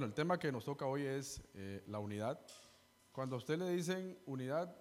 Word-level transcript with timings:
Bueno, 0.00 0.12
el 0.12 0.14
tema 0.14 0.38
que 0.38 0.50
nos 0.50 0.64
toca 0.64 0.86
hoy 0.86 1.04
es 1.04 1.42
eh, 1.52 1.84
la 1.86 1.98
unidad. 1.98 2.40
Cuando 3.12 3.36
a 3.36 3.38
usted 3.38 3.58
le 3.58 3.68
dicen 3.68 4.18
unidad, 4.24 4.74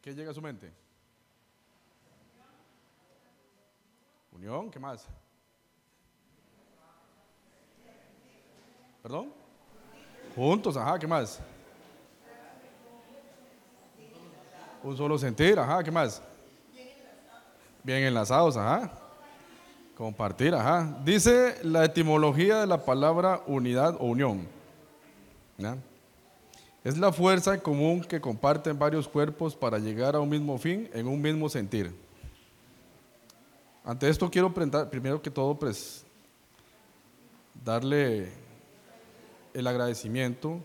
¿qué 0.00 0.14
llega 0.14 0.30
a 0.30 0.34
su 0.34 0.40
mente? 0.40 0.72
Unión, 4.30 4.70
¿qué 4.70 4.78
más? 4.78 5.08
¿Perdón? 9.02 9.32
Juntos, 10.36 10.76
ajá, 10.76 10.96
¿qué 10.96 11.08
más? 11.08 11.40
Un 14.84 14.96
solo 14.96 15.18
sentir, 15.18 15.58
ajá, 15.58 15.82
¿qué 15.82 15.90
más? 15.90 16.22
Bien 17.82 18.04
enlazados, 18.04 18.56
ajá. 18.56 19.01
Compartir, 20.02 20.52
ajá. 20.52 20.98
Dice 21.04 21.58
la 21.62 21.84
etimología 21.84 22.62
de 22.62 22.66
la 22.66 22.84
palabra 22.84 23.40
unidad 23.46 23.94
o 24.00 24.06
unión. 24.06 24.48
Es 26.82 26.98
la 26.98 27.12
fuerza 27.12 27.56
común 27.60 28.00
que 28.00 28.20
comparten 28.20 28.76
varios 28.76 29.06
cuerpos 29.06 29.54
para 29.54 29.78
llegar 29.78 30.16
a 30.16 30.20
un 30.20 30.28
mismo 30.28 30.58
fin 30.58 30.90
en 30.92 31.06
un 31.06 31.22
mismo 31.22 31.48
sentir. 31.48 31.94
Ante 33.84 34.08
esto 34.08 34.28
quiero 34.28 34.52
primero 34.52 35.22
que 35.22 35.30
todo 35.30 35.56
pues 35.56 36.04
darle 37.64 38.32
el 39.54 39.64
agradecimiento 39.68 40.58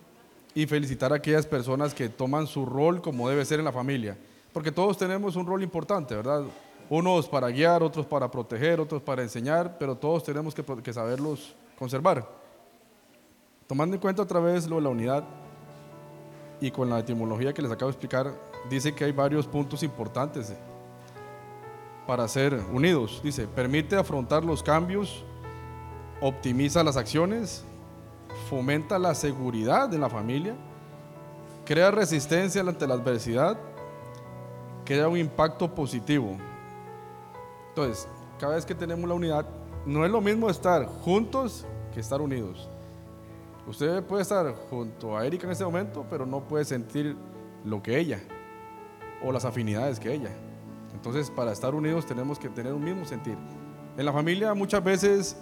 y 0.56 0.66
felicitar 0.66 1.14
a 1.14 1.18
aquellas 1.18 1.46
personas 1.46 1.94
que 1.94 2.10
toman 2.10 2.48
su 2.48 2.66
rol 2.66 3.04
como 3.04 3.30
debe 3.30 3.46
ser 3.46 3.60
en 3.60 3.66
la 3.66 3.72
familia, 3.72 4.18
porque 4.52 4.72
todos 4.72 4.98
tenemos 4.98 5.36
un 5.36 5.46
rol 5.46 5.62
importante, 5.62 6.16
¿verdad? 6.16 6.44
Unos 6.90 7.28
para 7.28 7.50
guiar, 7.50 7.84
otros 7.84 8.06
para 8.06 8.32
proteger, 8.32 8.80
otros 8.80 9.02
para 9.02 9.22
enseñar, 9.22 9.78
pero 9.78 9.96
todos 9.96 10.24
tenemos 10.24 10.56
que, 10.56 10.94
saberlos 10.94 11.54
conservar. 11.78 12.26
Tomando 13.68 13.96
en 13.96 14.02
cuenta 14.02 14.22
otra 14.22 14.40
vez 14.40 14.68
lo 14.68 14.78
de 14.78 14.82
la 14.84 14.90
unidad 14.90 15.24
y 16.62 16.72
con 16.72 16.90
la 16.90 17.00
etimología 17.00 17.54
que 17.54 17.62
les 17.62 17.72
acabo 17.72 17.92
de 17.92 17.96
explicar, 17.96 18.34
dice 18.70 18.96
que 18.96 19.04
hay 19.04 19.12
varios 19.12 19.46
puntos 19.46 19.84
importantes 19.84 20.54
para 22.08 22.26
ser 22.30 22.54
unidos. 22.72 23.20
Dice, 23.22 23.48
permite 23.48 23.98
afrontar 23.98 24.46
los 24.46 24.64
cambios, 24.64 25.26
optimiza 26.22 26.86
las 26.86 26.96
acciones, 26.96 27.66
fomenta 28.50 28.98
la 28.98 29.14
seguridad 29.14 29.90
de 29.90 29.98
la 29.98 30.10
familia, 30.10 30.56
crea 31.66 31.92
resistencia 31.92 32.62
ante 32.62 32.88
la 32.88 32.94
adversidad, 32.94 33.58
crea 34.86 35.10
un 35.10 35.18
impacto 35.18 35.76
positivo. 35.76 36.38
Entonces, 37.78 38.08
cada 38.40 38.56
vez 38.56 38.66
que 38.66 38.74
tenemos 38.74 39.08
la 39.08 39.14
unidad, 39.14 39.46
no 39.86 40.04
es 40.04 40.10
lo 40.10 40.20
mismo 40.20 40.50
estar 40.50 40.88
juntos 40.88 41.64
que 41.94 42.00
estar 42.00 42.20
unidos. 42.20 42.68
Usted 43.68 44.04
puede 44.04 44.24
estar 44.24 44.52
junto 44.72 45.16
a 45.16 45.24
Erika 45.28 45.46
en 45.46 45.52
este 45.52 45.64
momento, 45.64 46.04
pero 46.10 46.26
no 46.26 46.42
puede 46.48 46.66
sentir 46.66 47.16
lo 47.64 47.84
que 47.84 48.00
ella 48.00 48.20
o 49.24 49.32
las 49.32 49.46
afinidades 49.46 50.00
que 50.00 50.12
ella. 50.12 50.32
Entonces, 50.92 51.30
para 51.30 51.52
estar 51.52 51.76
unidos 51.76 52.08
tenemos 52.08 52.40
que 52.40 52.50
tener 52.50 52.74
un 52.74 52.84
mismo 52.84 53.06
sentir. 53.06 53.38
En 53.96 54.06
la 54.08 54.12
familia 54.12 54.56
muchas 54.56 54.84
veces, 54.84 55.38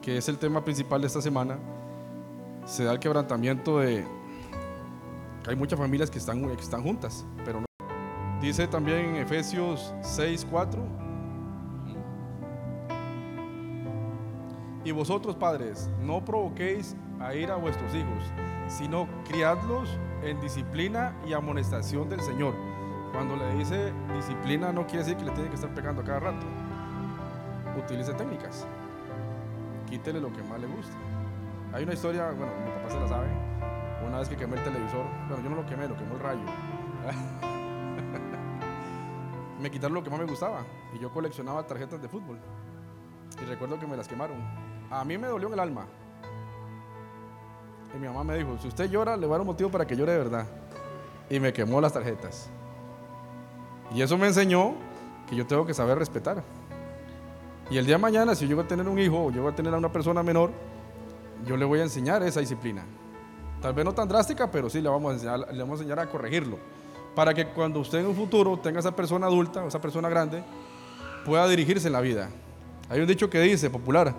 que 0.00 0.16
es 0.16 0.28
el 0.28 0.38
tema 0.38 0.64
principal 0.64 1.00
de 1.00 1.06
esta 1.06 1.22
semana, 1.22 1.60
se 2.64 2.82
da 2.82 2.90
el 2.90 2.98
quebrantamiento 2.98 3.78
de 3.78 4.04
que 5.44 5.50
hay 5.50 5.54
muchas 5.54 5.78
familias 5.78 6.10
que 6.10 6.18
están, 6.18 6.42
que 6.42 6.60
están 6.60 6.82
juntas, 6.82 7.24
pero 7.44 7.60
no. 7.60 7.66
Dice 8.40 8.66
también 8.66 9.10
en 9.10 9.16
Efesios 9.18 9.94
6, 10.02 10.44
4. 10.50 11.11
Y 14.84 14.90
vosotros 14.90 15.36
padres, 15.36 15.88
no 16.00 16.24
provoquéis 16.24 16.96
a 17.20 17.34
ir 17.34 17.50
a 17.50 17.56
vuestros 17.56 17.94
hijos, 17.94 18.24
sino 18.66 19.06
criadlos 19.28 19.88
en 20.24 20.40
disciplina 20.40 21.14
y 21.24 21.32
amonestación 21.32 22.08
del 22.08 22.20
Señor. 22.20 22.54
Cuando 23.12 23.36
le 23.36 23.54
dice 23.54 23.92
disciplina 24.14 24.72
no 24.72 24.86
quiere 24.86 25.04
decir 25.04 25.16
que 25.16 25.24
le 25.24 25.30
tiene 25.32 25.50
que 25.50 25.54
estar 25.54 25.72
pegando 25.72 26.02
a 26.02 26.04
cada 26.04 26.20
rato. 26.20 26.46
Utilice 27.78 28.12
técnicas. 28.14 28.66
Quítele 29.88 30.20
lo 30.20 30.32
que 30.32 30.42
más 30.42 30.60
le 30.60 30.66
gusta. 30.66 30.94
Hay 31.72 31.84
una 31.84 31.92
historia, 31.92 32.30
bueno, 32.30 32.52
mi 32.64 32.70
papá 32.72 32.90
se 32.90 33.00
la 33.00 33.08
sabe. 33.08 33.28
Una 34.06 34.18
vez 34.18 34.28
que 34.28 34.36
quemé 34.36 34.56
el 34.56 34.64
televisor, 34.64 35.06
bueno, 35.28 35.44
yo 35.44 35.50
no 35.50 35.56
lo 35.56 35.66
quemé, 35.66 35.86
lo 35.86 35.96
quemó 35.96 36.14
el 36.14 36.20
rayo. 36.20 36.40
me 39.60 39.70
quitaron 39.70 39.94
lo 39.94 40.02
que 40.02 40.10
más 40.10 40.18
me 40.18 40.26
gustaba 40.26 40.64
y 40.92 40.98
yo 40.98 41.12
coleccionaba 41.12 41.64
tarjetas 41.66 42.02
de 42.02 42.08
fútbol. 42.08 42.38
Y 43.40 43.44
recuerdo 43.44 43.78
que 43.78 43.86
me 43.86 43.96
las 43.96 44.08
quemaron. 44.08 44.71
A 44.92 45.04
mí 45.06 45.16
me 45.16 45.26
dolió 45.26 45.48
en 45.48 45.54
el 45.54 45.60
alma. 45.60 45.86
Y 47.94 47.98
mi 47.98 48.06
mamá 48.06 48.24
me 48.24 48.36
dijo, 48.36 48.58
si 48.60 48.68
usted 48.68 48.90
llora, 48.90 49.16
le 49.16 49.26
voy 49.26 49.34
a 49.34 49.38
dar 49.38 49.40
un 49.40 49.46
motivo 49.46 49.70
para 49.70 49.86
que 49.86 49.96
llore 49.96 50.12
de 50.12 50.18
verdad. 50.18 50.46
Y 51.30 51.40
me 51.40 51.50
quemó 51.50 51.80
las 51.80 51.94
tarjetas. 51.94 52.50
Y 53.94 54.02
eso 54.02 54.18
me 54.18 54.26
enseñó 54.26 54.74
que 55.26 55.34
yo 55.34 55.46
tengo 55.46 55.64
que 55.64 55.72
saber 55.72 55.98
respetar. 55.98 56.42
Y 57.70 57.78
el 57.78 57.86
día 57.86 57.94
de 57.94 58.02
mañana, 58.02 58.34
si 58.34 58.46
yo 58.46 58.54
voy 58.54 58.66
a 58.66 58.68
tener 58.68 58.86
un 58.86 58.98
hijo 58.98 59.26
o 59.26 59.30
yo 59.30 59.40
voy 59.40 59.52
a 59.52 59.56
tener 59.56 59.72
a 59.72 59.78
una 59.78 59.90
persona 59.90 60.22
menor, 60.22 60.50
yo 61.46 61.56
le 61.56 61.64
voy 61.64 61.80
a 61.80 61.84
enseñar 61.84 62.22
esa 62.22 62.40
disciplina. 62.40 62.84
Tal 63.62 63.72
vez 63.72 63.86
no 63.86 63.94
tan 63.94 64.08
drástica, 64.08 64.50
pero 64.50 64.68
sí 64.68 64.82
le 64.82 64.90
vamos 64.90 65.10
a 65.10 65.14
enseñar, 65.14 65.38
le 65.54 65.62
vamos 65.62 65.80
a, 65.80 65.82
enseñar 65.82 66.00
a 66.00 66.10
corregirlo. 66.10 66.58
Para 67.14 67.32
que 67.32 67.46
cuando 67.46 67.80
usted 67.80 68.00
en 68.00 68.06
un 68.06 68.14
futuro 68.14 68.58
tenga 68.58 68.80
esa 68.80 68.94
persona 68.94 69.26
adulta 69.26 69.64
o 69.64 69.68
esa 69.68 69.80
persona 69.80 70.10
grande, 70.10 70.42
pueda 71.24 71.48
dirigirse 71.48 71.86
en 71.86 71.94
la 71.94 72.02
vida. 72.02 72.28
Hay 72.90 73.00
un 73.00 73.06
dicho 73.06 73.30
que 73.30 73.40
dice, 73.40 73.70
popular, 73.70 74.14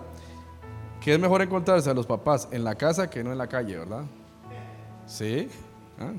que 1.04 1.12
es 1.12 1.20
mejor 1.20 1.42
encontrarse 1.42 1.90
a 1.90 1.92
los 1.92 2.06
papás 2.06 2.48
en 2.50 2.64
la 2.64 2.76
casa 2.76 3.10
que 3.10 3.22
no 3.22 3.30
en 3.30 3.36
la 3.36 3.46
calle, 3.46 3.76
¿verdad? 3.76 4.04
Sí. 5.06 5.50
¿Ah? 6.00 6.12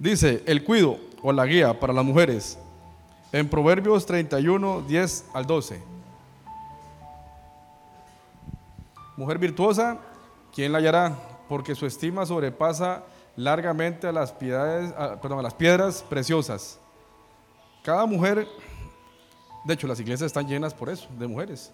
Dice, 0.00 0.42
el 0.46 0.64
cuido 0.64 0.98
o 1.22 1.30
la 1.32 1.46
guía 1.46 1.78
para 1.78 1.92
las 1.92 2.04
mujeres, 2.04 2.58
en 3.30 3.48
Proverbios 3.48 4.04
31, 4.04 4.82
10 4.82 5.26
al 5.32 5.46
12. 5.46 5.80
Mujer 9.16 9.38
virtuosa 9.38 9.98
¿quién 10.52 10.72
la 10.72 10.78
hallará? 10.78 11.16
Porque 11.48 11.76
su 11.76 11.86
estima 11.86 12.26
sobrepasa 12.26 13.04
largamente 13.36 14.08
a 14.08 14.12
las, 14.12 14.32
piedades, 14.32 14.92
perdón, 15.22 15.38
a 15.38 15.42
las 15.42 15.54
piedras 15.54 16.02
preciosas. 16.02 16.80
Cada 17.84 18.06
mujer, 18.06 18.48
de 19.64 19.74
hecho 19.74 19.86
las 19.86 20.00
iglesias 20.00 20.26
están 20.26 20.48
llenas 20.48 20.74
por 20.74 20.88
eso, 20.90 21.06
de 21.16 21.28
mujeres, 21.28 21.72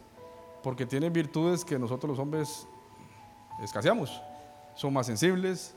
porque 0.67 0.85
tienen 0.85 1.13
virtudes 1.13 1.65
que 1.65 1.79
nosotros 1.79 2.11
los 2.11 2.19
hombres 2.19 2.67
escaseamos. 3.63 4.21
Son 4.75 4.93
más 4.93 5.07
sensibles, 5.07 5.77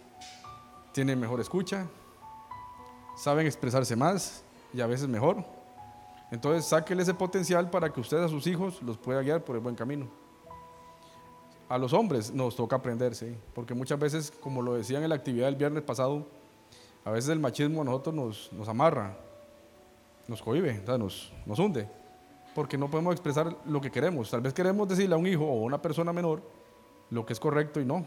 tienen 0.92 1.20
mejor 1.20 1.40
escucha, 1.40 1.86
saben 3.16 3.46
expresarse 3.46 3.96
más 3.96 4.44
y 4.74 4.82
a 4.82 4.88
veces 4.88 5.08
mejor. 5.08 5.46
Entonces, 6.32 6.66
sáquele 6.66 7.04
ese 7.04 7.14
potencial 7.14 7.70
para 7.70 7.94
que 7.94 8.00
usted 8.00 8.18
a 8.18 8.28
sus 8.28 8.48
hijos 8.48 8.82
los 8.82 8.98
pueda 8.98 9.22
guiar 9.22 9.46
por 9.46 9.58
el 9.58 9.62
buen 9.62 9.76
camino 9.76 10.08
a 11.70 11.78
los 11.78 11.94
hombres 11.94 12.34
nos 12.34 12.56
toca 12.56 12.78
aprender, 12.78 13.14
sí, 13.14 13.38
porque 13.54 13.76
muchas 13.76 14.00
veces, 14.00 14.34
como 14.42 14.64
lo 14.64 14.74
decían 14.74 15.04
en 15.04 15.10
la 15.10 15.16
actividad 15.16 15.46
del 15.46 15.56
viernes 15.56 15.84
pasado, 15.84 16.26
a 17.06 17.12
veces 17.12 17.30
el 17.30 17.40
machismo 17.40 17.84
a 17.84 17.86
nosotros 17.86 18.16
nos, 18.16 18.52
nos 18.54 18.68
amarra, 18.68 19.16
nos 20.28 20.42
cohibe, 20.42 20.82
nos, 20.98 21.32
nos 21.46 21.60
hunde, 21.60 21.88
porque 22.60 22.78
no 22.78 22.92
podemos 22.92 23.14
expresar 23.14 23.56
lo 23.68 23.80
que 23.80 23.90
queremos. 23.90 24.30
Tal 24.30 24.42
vez 24.42 24.54
queremos 24.54 24.86
decirle 24.86 25.16
a 25.16 25.18
un 25.18 25.26
hijo 25.26 25.46
o 25.46 25.62
a 25.62 25.64
una 25.64 25.82
persona 25.82 26.12
menor 26.12 26.42
lo 27.10 27.26
que 27.26 27.32
es 27.32 27.40
correcto 27.40 27.80
y 27.80 27.86
no. 27.86 28.06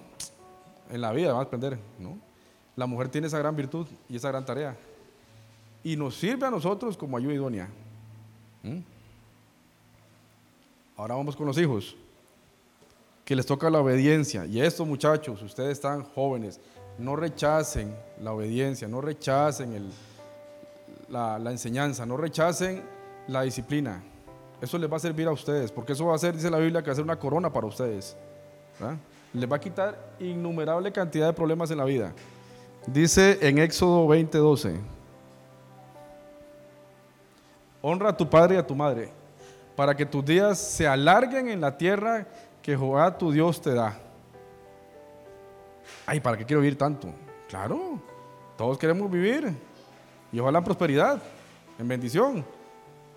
En 0.91 1.01
la 1.01 1.11
vida 1.11 1.29
vamos 1.29 1.45
a 1.45 1.47
aprender, 1.47 1.79
¿no? 1.99 2.19
La 2.77 2.85
mujer 2.85 3.09
tiene 3.09 3.29
esa 3.29 3.39
gran 3.39 3.57
virtud 3.57 3.87
y 4.11 4.17
esa 4.17 4.29
gran 4.29 4.45
tarea. 4.45 4.77
Y 5.83 5.97
nos 5.97 6.17
sirve 6.17 6.47
a 6.47 6.51
nosotros 6.51 6.99
como 6.99 7.17
ayuda 7.17 7.33
idónea. 7.33 7.71
Ahora 10.99 11.15
vamos 11.15 11.35
con 11.35 11.47
los 11.47 11.57
hijos 11.57 11.97
que 13.25 13.35
les 13.35 13.47
toca 13.47 13.71
la 13.71 13.81
obediencia. 13.81 14.45
Y 14.45 14.61
estos 14.61 14.87
muchachos, 14.87 15.41
ustedes 15.41 15.73
están 15.73 16.03
jóvenes, 16.03 16.61
no 16.99 17.17
rechacen 17.17 17.97
la 18.21 18.35
obediencia, 18.35 18.87
no 18.87 19.01
rechacen 19.01 19.91
la, 21.09 21.39
enseñanza, 21.51 22.05
no 22.05 22.19
rechacen 22.19 22.83
la 23.29 23.41
disciplina. 23.41 24.03
Eso 24.63 24.79
les 24.79 24.91
va 24.91 24.97
a 24.97 25.01
servir 25.01 25.27
a 25.27 25.33
ustedes, 25.33 25.73
porque 25.73 25.93
eso 25.93 26.07
va 26.07 26.15
a 26.15 26.19
ser, 26.19 26.37
dice 26.37 26.49
la 26.49 26.59
Biblia, 26.59 26.81
que 26.83 26.87
va 26.87 26.93
a 26.93 26.95
ser 26.95 27.05
una 27.05 27.19
corona 27.19 27.53
para 27.53 27.67
ustedes. 27.67 28.17
Les 29.33 29.51
va 29.51 29.57
a 29.57 29.61
quitar 29.61 30.15
innumerable 30.21 30.93
cantidad 30.93 31.27
de 31.27 31.33
problemas 31.33 31.73
en 31.73 31.79
la 31.79 31.85
vida. 31.85 32.13
Dice 32.87 33.39
en 33.43 33.59
Éxodo 33.59 34.07
20:12, 34.07 34.79
honra 37.83 38.11
a 38.11 38.17
tu 38.17 38.31
padre 38.31 38.55
y 38.55 38.59
a 38.59 38.65
tu 38.65 38.77
madre, 38.77 39.11
para 39.75 39.97
que 39.97 40.07
tus 40.07 40.25
días 40.25 40.59
se 40.59 40.87
alarguen 40.87 41.49
en 41.49 41.61
la 41.61 41.77
tierra 41.77 42.29
que 42.63 42.79
Jehová 42.79 43.19
tu 43.19 43.33
Dios 43.33 43.61
te 43.61 43.75
da. 43.75 43.99
Ay, 46.07 46.21
¿para 46.21 46.37
qué 46.37 46.45
quiero 46.45 46.61
vivir 46.61 46.79
tanto? 46.79 47.09
Claro, 47.49 48.01
todos 48.57 48.79
queremos 48.79 49.11
vivir. 49.11 49.53
Y 50.31 50.39
ojalá 50.39 50.59
en 50.59 50.65
prosperidad, 50.65 51.21
en 51.81 51.89
bendición. 51.89 52.45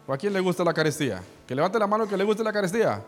¿O 0.07 0.13
a 0.13 0.17
quién 0.17 0.33
le 0.33 0.39
gusta 0.39 0.63
la 0.63 0.73
carestía? 0.73 1.21
Que 1.47 1.55
levante 1.55 1.77
la 1.77 1.87
mano 1.87 2.07
que 2.07 2.17
le 2.17 2.23
guste 2.23 2.43
la 2.43 2.51
carestía. 2.51 3.03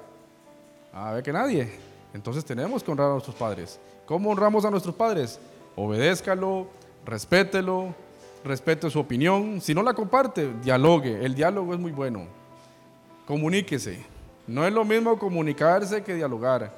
A 0.94 1.14
ver 1.14 1.24
que 1.24 1.34
nadie. 1.34 1.72
Entonces 2.14 2.46
tenemos 2.46 2.84
que 2.84 2.92
honrar 2.92 3.10
a 3.10 3.14
nuestros 3.14 3.36
padres. 3.36 3.80
¿Cómo 4.06 4.30
honramos 4.30 4.64
a 4.66 4.72
nuestros 4.72 4.96
padres? 4.96 5.40
Obedézcalo, 5.76 6.68
respételo, 7.06 7.94
respete 8.44 8.90
su 8.90 9.00
opinión. 9.00 9.60
Si 9.62 9.74
no 9.74 9.84
la 9.84 9.94
comparte, 9.94 10.54
dialogue. 10.62 11.24
El 11.24 11.36
diálogo 11.36 11.74
es 11.74 11.80
muy 11.80 11.92
bueno. 11.92 12.26
Comuníquese. 13.26 14.06
No 14.48 14.66
es 14.66 14.74
lo 14.74 14.86
mismo 14.86 15.20
comunicarse 15.20 16.04
que 16.04 16.16
dialogar. 16.16 16.74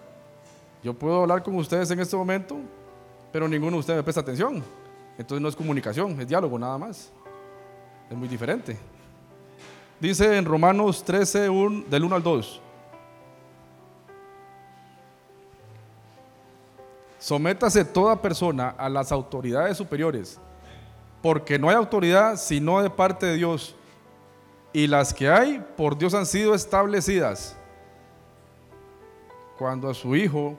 Yo 0.84 0.94
puedo 0.94 1.22
hablar 1.22 1.44
con 1.44 1.56
ustedes 1.56 1.92
en 1.92 2.00
este 2.00 2.16
momento, 2.16 2.58
pero 3.32 3.48
ninguno 3.48 3.74
de 3.74 3.80
ustedes 3.80 3.98
me 3.98 4.04
presta 4.04 4.22
atención. 4.22 4.64
Entonces 5.18 5.42
no 5.42 5.50
es 5.50 5.56
comunicación, 5.56 6.20
es 6.20 6.28
diálogo 6.28 6.58
nada 6.58 6.78
más. 6.78 7.12
Es 8.10 8.18
muy 8.18 8.28
diferente. 8.28 8.78
Dice 10.00 10.38
en 10.38 10.46
Romanos 10.46 11.04
13, 11.04 11.40
del 11.42 12.04
1 12.04 12.16
al 12.16 12.24
2. 12.24 12.62
Sométase 17.20 17.84
toda 17.84 18.22
persona 18.22 18.70
a 18.70 18.88
las 18.88 19.12
autoridades 19.12 19.78
superiores, 19.78 20.40
porque 21.22 21.60
no 21.60 21.70
hay 21.70 21.76
autoridad 21.76 22.38
sino 22.38 22.82
de 22.82 22.90
parte 22.90 23.26
de 23.26 23.36
Dios, 23.36 23.76
y 24.72 24.88
las 24.88 25.14
que 25.14 25.30
hay 25.30 25.66
por 25.76 25.98
Dios 25.98 26.14
han 26.14 26.26
sido 26.26 26.56
establecidas. 26.56 27.58
Cuando 29.58 29.90
a 29.90 29.94
su 29.94 30.16
hijo 30.16 30.58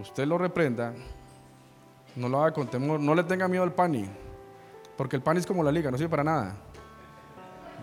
usted 0.00 0.26
lo 0.26 0.36
reprenda, 0.36 0.92
no 2.16 2.28
lo 2.28 2.42
haga 2.42 2.52
con 2.52 2.66
temor, 2.66 2.98
no 2.98 3.14
le 3.14 3.22
tenga 3.22 3.46
miedo 3.46 3.62
al 3.62 3.72
pani, 3.72 4.08
porque 4.96 5.14
el 5.14 5.22
pani 5.22 5.38
es 5.38 5.46
como 5.46 5.62
la 5.62 5.70
liga, 5.70 5.92
no 5.92 5.96
sirve 5.96 6.10
para 6.10 6.24
nada. 6.24 6.56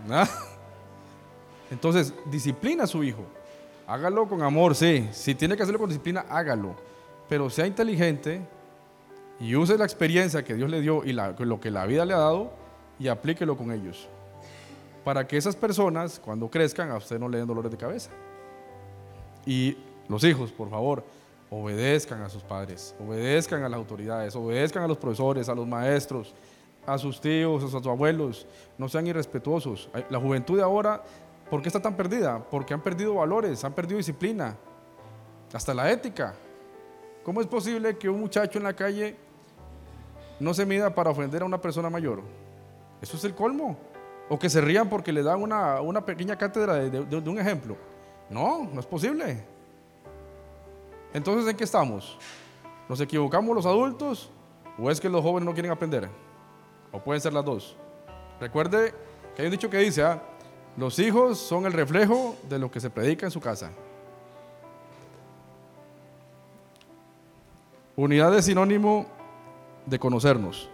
Entonces, 1.71 2.13
disciplina 2.25 2.83
a 2.83 2.87
su 2.87 3.03
hijo. 3.03 3.23
Hágalo 3.87 4.27
con 4.27 4.43
amor, 4.43 4.75
sí. 4.75 5.09
Si 5.11 5.33
tiene 5.33 5.57
que 5.57 5.63
hacerlo 5.63 5.79
con 5.79 5.89
disciplina, 5.89 6.25
hágalo. 6.29 6.75
Pero 7.27 7.49
sea 7.49 7.65
inteligente 7.65 8.41
y 9.39 9.55
use 9.55 9.77
la 9.77 9.85
experiencia 9.85 10.43
que 10.43 10.53
Dios 10.53 10.69
le 10.69 10.81
dio 10.81 11.03
y 11.03 11.13
lo 11.13 11.59
que 11.59 11.71
la 11.71 11.85
vida 11.85 12.05
le 12.05 12.13
ha 12.13 12.17
dado 12.17 12.51
y 12.99 13.07
aplíquelo 13.07 13.57
con 13.57 13.71
ellos. 13.71 14.07
Para 15.03 15.25
que 15.25 15.37
esas 15.37 15.55
personas, 15.55 16.19
cuando 16.23 16.47
crezcan, 16.49 16.91
a 16.91 16.97
usted 16.97 17.17
no 17.17 17.27
le 17.27 17.39
den 17.39 17.47
dolores 17.47 17.71
de 17.71 17.77
cabeza. 17.77 18.11
Y 19.45 19.75
los 20.07 20.23
hijos, 20.23 20.51
por 20.51 20.69
favor, 20.69 21.03
obedezcan 21.49 22.21
a 22.21 22.29
sus 22.29 22.43
padres, 22.43 22.93
obedezcan 22.99 23.63
a 23.63 23.69
las 23.69 23.77
autoridades, 23.77 24.35
obedezcan 24.35 24.83
a 24.83 24.87
los 24.87 24.97
profesores, 24.97 25.49
a 25.49 25.55
los 25.55 25.67
maestros, 25.67 26.33
a 26.85 26.97
sus 26.97 27.19
tíos, 27.19 27.63
a 27.63 27.67
sus 27.67 27.87
abuelos, 27.87 28.45
no 28.77 28.87
sean 28.87 29.07
irrespetuosos. 29.07 29.89
La 30.09 30.19
juventud 30.19 30.57
de 30.57 30.63
ahora, 30.63 31.03
¿por 31.51 31.61
qué 31.61 31.67
está 31.67 31.81
tan 31.81 31.97
perdida? 31.97 32.41
Porque 32.49 32.73
han 32.73 32.81
perdido 32.81 33.15
valores, 33.15 33.65
han 33.65 33.73
perdido 33.73 33.97
disciplina, 33.97 34.55
hasta 35.53 35.73
la 35.73 35.91
ética. 35.91 36.33
¿Cómo 37.25 37.41
es 37.41 37.47
posible 37.47 37.97
que 37.97 38.09
un 38.09 38.21
muchacho 38.21 38.57
en 38.57 38.63
la 38.63 38.73
calle 38.73 39.17
no 40.39 40.53
se 40.53 40.65
mida 40.65 40.95
para 40.95 41.09
ofender 41.09 41.41
a 41.41 41.45
una 41.45 41.59
persona 41.59 41.89
mayor? 41.89 42.21
Eso 43.01 43.17
es 43.17 43.25
el 43.25 43.35
colmo. 43.35 43.77
O 44.29 44.39
que 44.39 44.49
se 44.49 44.61
rían 44.61 44.87
porque 44.87 45.11
le 45.11 45.23
dan 45.23 45.41
una, 45.41 46.05
pequeña 46.05 46.37
cátedra 46.37 46.75
de 46.75 47.29
un 47.29 47.37
ejemplo. 47.37 47.75
No, 48.29 48.69
no 48.73 48.79
es 48.79 48.85
posible. 48.85 49.43
Entonces, 51.13 51.51
¿en 51.51 51.57
qué 51.57 51.65
estamos? 51.65 52.17
¿Nos 52.87 53.01
equivocamos 53.01 53.53
los 53.53 53.65
adultos 53.65 54.31
o 54.79 54.89
es 54.89 55.01
que 55.01 55.09
los 55.09 55.21
jóvenes 55.21 55.45
no 55.45 55.53
quieren 55.53 55.73
aprender? 55.73 56.07
O 56.93 57.03
pueden 57.03 57.19
ser 57.19 57.33
las 57.33 57.43
dos. 57.43 57.75
Recuerde 58.39 58.93
que 59.35 59.41
hay 59.41 59.47
un 59.47 59.51
dicho 59.51 59.69
que 59.69 59.79
dice, 59.79 60.01
ah, 60.03 60.23
los 60.77 60.99
hijos 60.99 61.37
son 61.37 61.65
el 61.65 61.73
reflejo 61.73 62.35
de 62.49 62.59
lo 62.59 62.71
que 62.71 62.79
se 62.79 62.89
predica 62.89 63.25
en 63.25 63.31
su 63.31 63.39
casa. 63.39 63.71
Unidad 67.95 68.35
es 68.37 68.45
sinónimo 68.45 69.05
de 69.85 69.99
conocernos. 69.99 70.69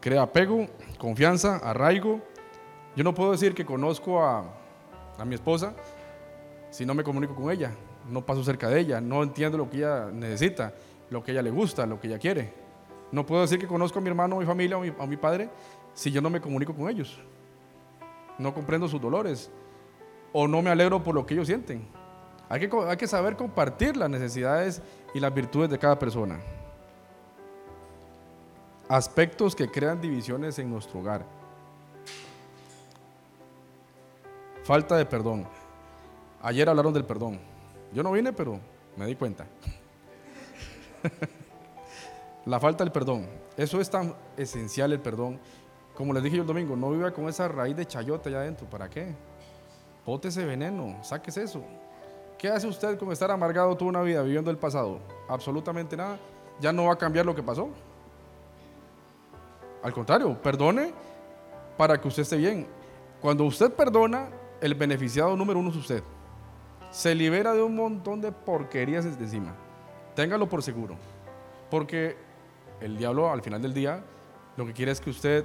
Crea 0.00 0.22
apego, 0.22 0.66
confianza, 0.98 1.56
arraigo. 1.56 2.20
Yo 2.96 3.04
no 3.04 3.14
puedo 3.14 3.32
decir 3.32 3.54
que 3.54 3.66
conozco 3.66 4.24
a, 4.24 4.44
a 5.18 5.24
mi 5.24 5.34
esposa 5.34 5.74
si 6.70 6.84
no 6.84 6.94
me 6.94 7.02
comunico 7.02 7.34
con 7.34 7.50
ella, 7.50 7.72
no 8.10 8.24
paso 8.24 8.44
cerca 8.44 8.68
de 8.68 8.80
ella, 8.80 9.00
no 9.00 9.22
entiendo 9.22 9.56
lo 9.56 9.70
que 9.70 9.78
ella 9.78 10.10
necesita, 10.12 10.74
lo 11.08 11.22
que 11.22 11.32
ella 11.32 11.42
le 11.42 11.50
gusta, 11.50 11.86
lo 11.86 11.98
que 11.98 12.08
ella 12.08 12.18
quiere. 12.18 12.52
No 13.12 13.24
puedo 13.24 13.42
decir 13.42 13.58
que 13.58 13.66
conozco 13.66 13.98
a 13.98 14.02
mi 14.02 14.08
hermano, 14.08 14.36
a 14.36 14.40
mi 14.40 14.44
familia, 14.44 14.76
a 14.76 15.06
mi, 15.06 15.16
padre, 15.16 15.48
si 15.94 16.10
yo 16.10 16.20
no 16.20 16.28
me 16.28 16.40
comunico 16.40 16.74
con 16.74 16.90
ellos. 16.90 17.18
No 18.38 18.52
comprendo 18.54 18.88
sus 18.88 19.00
dolores 19.00 19.50
o 20.32 20.46
no 20.46 20.62
me 20.62 20.70
alegro 20.70 21.02
por 21.02 21.14
lo 21.14 21.24
que 21.24 21.34
ellos 21.34 21.46
sienten. 21.46 21.86
Hay 22.48 22.60
que, 22.60 22.70
hay 22.88 22.96
que 22.96 23.06
saber 23.06 23.36
compartir 23.36 23.96
las 23.96 24.10
necesidades 24.10 24.82
y 25.14 25.20
las 25.20 25.32
virtudes 25.34 25.70
de 25.70 25.78
cada 25.78 25.98
persona. 25.98 26.38
Aspectos 28.88 29.56
que 29.56 29.68
crean 29.68 30.00
divisiones 30.00 30.58
en 30.58 30.70
nuestro 30.70 31.00
hogar. 31.00 31.24
Falta 34.62 34.96
de 34.96 35.06
perdón. 35.06 35.46
Ayer 36.42 36.68
hablaron 36.68 36.92
del 36.92 37.04
perdón. 37.04 37.38
Yo 37.92 38.02
no 38.02 38.12
vine, 38.12 38.32
pero 38.32 38.60
me 38.96 39.06
di 39.06 39.16
cuenta. 39.16 39.46
La 42.46 42.60
falta 42.60 42.84
del 42.84 42.92
perdón. 42.92 43.26
Eso 43.56 43.80
es 43.80 43.90
tan 43.90 44.14
esencial 44.36 44.92
el 44.92 45.00
perdón. 45.00 45.40
Como 45.96 46.12
les 46.12 46.22
dije 46.22 46.36
yo 46.36 46.42
el 46.42 46.46
domingo, 46.46 46.76
no 46.76 46.90
viva 46.90 47.10
con 47.10 47.26
esa 47.28 47.48
raíz 47.48 47.74
de 47.74 47.86
chayote 47.86 48.28
allá 48.28 48.40
adentro. 48.40 48.68
¿Para 48.68 48.88
qué? 48.88 49.14
Bote 50.04 50.28
ese 50.28 50.44
veneno, 50.44 51.02
saques 51.02 51.36
eso. 51.38 51.62
¿Qué 52.38 52.48
hace 52.48 52.66
usted 52.66 52.98
con 52.98 53.10
estar 53.12 53.30
amargado 53.30 53.74
toda 53.76 53.88
una 53.88 54.02
vida 54.02 54.22
viviendo 54.22 54.50
el 54.50 54.58
pasado? 54.58 55.00
Absolutamente 55.26 55.96
nada. 55.96 56.18
Ya 56.60 56.70
no 56.70 56.84
va 56.84 56.92
a 56.92 56.98
cambiar 56.98 57.24
lo 57.24 57.34
que 57.34 57.42
pasó. 57.42 57.70
Al 59.82 59.92
contrario, 59.92 60.40
perdone 60.42 60.92
para 61.78 61.98
que 61.98 62.08
usted 62.08 62.22
esté 62.22 62.36
bien. 62.36 62.66
Cuando 63.20 63.44
usted 63.44 63.72
perdona, 63.72 64.28
el 64.60 64.74
beneficiado 64.74 65.34
número 65.34 65.58
uno 65.58 65.70
es 65.70 65.76
usted. 65.76 66.02
Se 66.90 67.14
libera 67.14 67.54
de 67.54 67.62
un 67.62 67.74
montón 67.74 68.20
de 68.20 68.32
porquerías 68.32 69.04
de 69.04 69.24
encima. 69.24 69.54
Téngalo 70.14 70.46
por 70.48 70.62
seguro. 70.62 70.96
Porque 71.70 72.16
el 72.80 72.98
diablo 72.98 73.30
al 73.30 73.40
final 73.40 73.62
del 73.62 73.72
día 73.72 74.04
lo 74.56 74.66
que 74.66 74.74
quiere 74.74 74.92
es 74.92 75.00
que 75.00 75.10
usted 75.10 75.44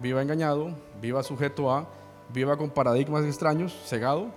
viva 0.00 0.22
engañado, 0.22 0.74
viva 1.00 1.22
sujeto 1.22 1.72
a, 1.72 1.86
viva 2.32 2.56
con 2.56 2.70
paradigmas 2.70 3.24
extraños, 3.24 3.72
cegado, 3.86 4.30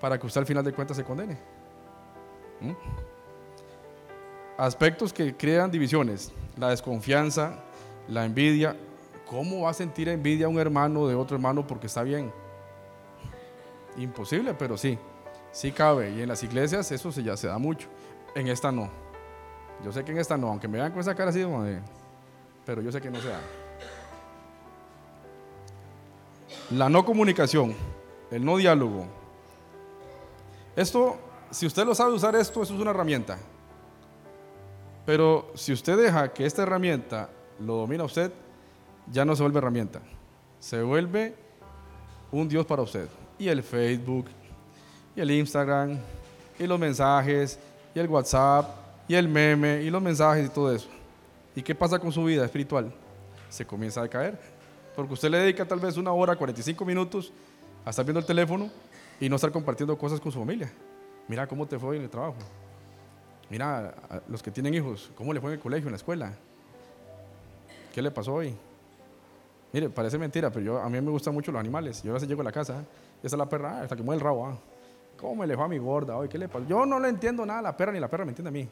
para 0.00 0.18
que 0.18 0.26
usted 0.26 0.40
al 0.40 0.46
final 0.46 0.64
de 0.64 0.72
cuentas 0.72 0.96
se 0.96 1.04
condene. 1.04 1.36
¿Mm? 2.60 2.72
Aspectos 4.56 5.12
que 5.12 5.36
crean 5.36 5.70
divisiones, 5.70 6.32
la 6.56 6.70
desconfianza, 6.70 7.60
la 8.08 8.24
envidia. 8.24 8.76
¿Cómo 9.26 9.62
va 9.62 9.70
a 9.70 9.74
sentir 9.74 10.08
envidia 10.08 10.48
un 10.48 10.58
hermano 10.58 11.06
de 11.06 11.14
otro 11.14 11.36
hermano 11.36 11.66
porque 11.66 11.86
está 11.86 12.02
bien? 12.02 12.32
Imposible, 13.96 14.54
pero 14.54 14.76
sí, 14.76 14.98
sí 15.52 15.72
cabe. 15.72 16.10
Y 16.10 16.22
en 16.22 16.28
las 16.28 16.42
iglesias 16.42 16.90
eso 16.90 17.10
ya 17.10 17.36
se 17.36 17.46
da 17.46 17.58
mucho. 17.58 17.88
En 18.34 18.48
esta 18.48 18.72
no. 18.72 18.90
Yo 19.84 19.92
sé 19.92 20.04
que 20.04 20.12
en 20.12 20.18
esta 20.18 20.36
no, 20.36 20.48
aunque 20.48 20.68
me 20.68 20.78
vean 20.78 20.90
con 20.90 21.00
esa 21.00 21.14
cara 21.14 21.30
así, 21.30 21.44
pero 22.66 22.82
yo 22.82 22.92
sé 22.92 23.00
que 23.00 23.10
no 23.10 23.20
se 23.20 23.28
da. 23.28 23.40
La 26.70 26.88
no 26.88 27.04
comunicación, 27.04 27.74
el 28.30 28.44
no 28.44 28.56
diálogo. 28.56 29.06
Esto, 30.76 31.18
si 31.50 31.66
usted 31.66 31.84
lo 31.84 31.94
sabe 31.94 32.12
usar 32.12 32.36
esto, 32.36 32.62
eso 32.62 32.74
es 32.74 32.80
una 32.80 32.90
herramienta. 32.90 33.38
Pero 35.04 35.50
si 35.54 35.72
usted 35.72 35.96
deja 35.96 36.32
que 36.32 36.46
esta 36.46 36.62
herramienta 36.62 37.28
lo 37.58 37.74
domina 37.74 38.04
usted, 38.04 38.32
ya 39.10 39.24
no 39.24 39.34
se 39.34 39.42
vuelve 39.42 39.58
herramienta. 39.58 40.00
Se 40.60 40.80
vuelve 40.82 41.34
un 42.30 42.48
Dios 42.48 42.64
para 42.64 42.82
usted. 42.82 43.08
Y 43.36 43.48
el 43.48 43.62
Facebook, 43.62 44.26
y 45.16 45.20
el 45.20 45.30
Instagram, 45.32 45.98
y 46.58 46.66
los 46.66 46.78
mensajes, 46.78 47.58
y 47.94 47.98
el 47.98 48.06
WhatsApp, 48.06 48.66
y 49.08 49.16
el 49.16 49.26
meme 49.26 49.82
y 49.82 49.90
los 49.90 50.00
mensajes 50.00 50.46
y 50.46 50.48
todo 50.50 50.72
eso. 50.72 50.88
¿Y 51.56 51.62
qué 51.62 51.74
pasa 51.74 51.98
con 51.98 52.12
su 52.12 52.22
vida 52.22 52.44
espiritual? 52.44 52.92
Se 53.48 53.66
comienza 53.66 54.02
a 54.02 54.08
caer. 54.08 54.38
Porque 54.94 55.14
usted 55.14 55.30
le 55.30 55.38
dedica 55.38 55.64
tal 55.66 55.80
vez 55.80 55.96
una 55.96 56.12
hora, 56.12 56.36
45 56.36 56.84
minutos 56.84 57.32
a 57.84 57.90
estar 57.90 58.04
viendo 58.04 58.20
el 58.20 58.26
teléfono 58.26 58.70
y 59.20 59.28
no 59.28 59.36
estar 59.36 59.52
compartiendo 59.52 59.96
cosas 59.96 60.20
con 60.20 60.32
su 60.32 60.38
familia. 60.38 60.70
Mira 61.28 61.46
cómo 61.46 61.66
te 61.66 61.78
fue 61.78 61.96
en 61.96 62.02
el 62.02 62.10
trabajo. 62.10 62.36
Mira, 63.48 63.94
los 64.28 64.42
que 64.42 64.50
tienen 64.50 64.74
hijos, 64.74 65.10
cómo 65.16 65.32
le 65.32 65.40
fue 65.40 65.50
en 65.50 65.54
el 65.54 65.60
colegio, 65.60 65.88
en 65.88 65.92
la 65.92 65.96
escuela. 65.96 66.32
¿Qué 67.92 68.02
le 68.02 68.10
pasó 68.10 68.34
hoy? 68.34 68.54
Mire, 69.72 69.88
parece 69.88 70.18
mentira, 70.18 70.50
pero 70.50 70.64
yo, 70.64 70.78
a 70.80 70.88
mí 70.88 71.00
me 71.00 71.10
gustan 71.10 71.34
mucho 71.34 71.52
los 71.52 71.60
animales. 71.60 72.02
Yo 72.02 72.10
a 72.12 72.14
veces 72.14 72.28
llego 72.28 72.40
a 72.42 72.44
la 72.44 72.52
casa, 72.52 72.84
y 73.22 73.26
esa 73.26 73.36
es 73.36 73.38
la 73.38 73.48
perra, 73.48 73.78
ah, 73.78 73.82
hasta 73.82 73.96
que 73.96 74.02
mueve 74.02 74.18
el 74.18 74.24
rabo. 74.24 74.46
Ah. 74.46 74.56
¿Cómo 75.16 75.36
me 75.36 75.46
le 75.46 75.54
fue 75.54 75.64
a 75.64 75.68
mi 75.68 75.78
gorda 75.78 76.16
hoy? 76.16 76.28
¿Qué 76.28 76.38
le 76.38 76.48
pasó? 76.48 76.66
Yo 76.66 76.86
no 76.86 76.98
le 76.98 77.08
entiendo 77.08 77.44
nada 77.44 77.60
a 77.60 77.62
la 77.62 77.76
perra, 77.76 77.92
ni 77.92 78.00
la 78.00 78.08
perra 78.08 78.24
me 78.24 78.30
entiende 78.30 78.48
a 78.48 78.52
mí. 78.52 78.68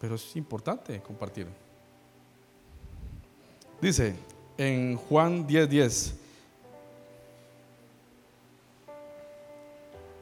pero 0.00 0.14
es 0.14 0.36
importante 0.36 1.00
compartir. 1.00 1.46
Dice 3.80 4.16
en 4.56 4.96
Juan 4.96 5.46
10:10, 5.46 6.14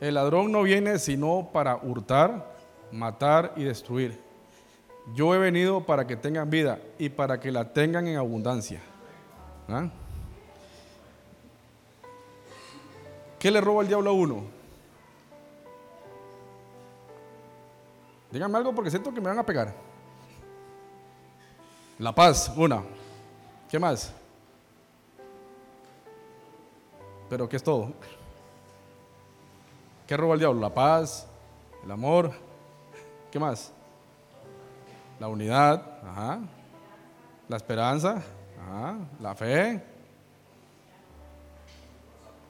El 0.00 0.14
ladrón 0.14 0.52
no 0.52 0.62
viene 0.62 0.98
sino 0.98 1.48
para 1.52 1.76
hurtar, 1.76 2.54
matar 2.92 3.54
y 3.56 3.64
destruir. 3.64 4.20
Yo 5.14 5.34
he 5.34 5.38
venido 5.38 5.84
para 5.84 6.06
que 6.06 6.16
tengan 6.16 6.50
vida 6.50 6.78
y 6.98 7.08
para 7.08 7.40
que 7.40 7.50
la 7.50 7.72
tengan 7.72 8.06
en 8.06 8.16
abundancia. 8.16 8.82
¿Ah? 9.68 9.88
¿Qué 13.38 13.50
le 13.50 13.60
roba 13.60 13.82
el 13.82 13.88
diablo 13.88 14.10
a 14.10 14.12
uno? 14.12 14.44
Díganme 18.30 18.58
algo 18.58 18.74
porque 18.74 18.90
siento 18.90 19.14
que 19.14 19.20
me 19.20 19.28
van 19.28 19.38
a 19.38 19.46
pegar. 19.46 19.72
La 21.98 22.14
paz, 22.14 22.52
una. 22.56 22.82
¿Qué 23.70 23.78
más? 23.78 24.12
Pero 27.28 27.48
¿qué 27.48 27.56
es 27.56 27.62
todo? 27.62 27.92
¿Qué 30.06 30.16
roba 30.16 30.34
el 30.34 30.40
diablo? 30.40 30.60
La 30.60 30.72
paz, 30.72 31.26
el 31.82 31.90
amor. 31.90 32.30
¿Qué 33.30 33.40
más? 33.40 33.72
La 35.18 35.26
unidad, 35.26 35.82
ajá. 36.04 36.38
La 37.48 37.56
esperanza, 37.56 38.22
ajá. 38.60 38.98
La 39.20 39.34
fe. 39.34 39.82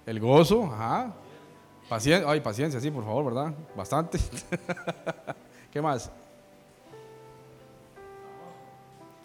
El 0.05 0.21
gozo, 0.21 0.65
ajá. 0.67 1.13
Paciencia, 1.89 2.31
ay, 2.31 2.41
paciencia, 2.41 2.81
sí, 2.81 2.91
por 2.91 3.05
favor, 3.05 3.25
¿verdad? 3.27 3.55
Bastante. 3.75 4.19
¿Qué 5.73 5.81
más? 5.81 6.11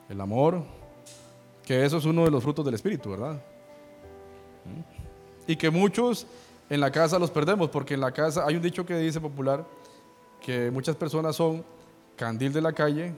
El 0.07 0.21
amor, 0.21 0.63
que 1.71 1.85
eso 1.85 1.99
es 1.99 2.03
uno 2.03 2.25
de 2.25 2.31
los 2.31 2.43
frutos 2.43 2.65
del 2.65 2.73
Espíritu, 2.73 3.11
¿verdad? 3.11 3.41
Y 5.47 5.55
que 5.55 5.69
muchos 5.69 6.27
en 6.69 6.81
la 6.81 6.91
casa 6.91 7.17
los 7.17 7.31
perdemos, 7.31 7.69
porque 7.69 7.93
en 7.93 8.01
la 8.01 8.11
casa 8.11 8.45
hay 8.45 8.57
un 8.57 8.61
dicho 8.61 8.85
que 8.85 8.97
dice 8.97 9.21
popular 9.21 9.65
que 10.41 10.69
muchas 10.69 10.97
personas 10.97 11.33
son 11.33 11.63
candil 12.17 12.51
de 12.51 12.59
la 12.59 12.73
calle 12.73 13.13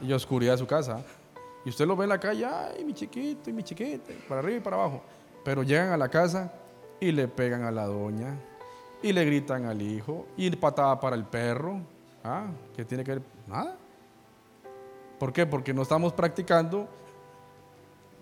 y 0.00 0.10
oscuridad 0.14 0.52
de 0.52 0.58
su 0.60 0.66
casa. 0.66 1.04
Y 1.66 1.68
usted 1.68 1.86
lo 1.86 1.94
ve 1.94 2.04
en 2.04 2.08
la 2.08 2.18
calle, 2.18 2.46
ay, 2.46 2.82
mi 2.86 2.94
chiquito 2.94 3.50
y 3.50 3.52
mi 3.52 3.62
chiquita, 3.62 4.14
para 4.26 4.40
arriba 4.40 4.56
y 4.56 4.60
para 4.60 4.76
abajo. 4.76 5.02
Pero 5.44 5.62
llegan 5.62 5.90
a 5.90 5.98
la 5.98 6.08
casa 6.08 6.54
y 7.00 7.12
le 7.12 7.28
pegan 7.28 7.64
a 7.64 7.70
la 7.70 7.84
doña, 7.84 8.34
y 9.02 9.12
le 9.12 9.26
gritan 9.26 9.66
al 9.66 9.82
hijo, 9.82 10.26
y 10.38 10.48
patada 10.56 10.98
para 10.98 11.16
el 11.16 11.24
perro. 11.26 11.82
¿Ah? 12.24 12.46
¿Qué 12.74 12.82
tiene 12.82 13.04
que 13.04 13.10
ver? 13.10 13.22
Nada. 13.46 13.76
¿Por 15.18 15.32
qué? 15.32 15.46
Porque 15.46 15.72
no 15.72 15.82
estamos 15.82 16.12
practicando 16.12 16.88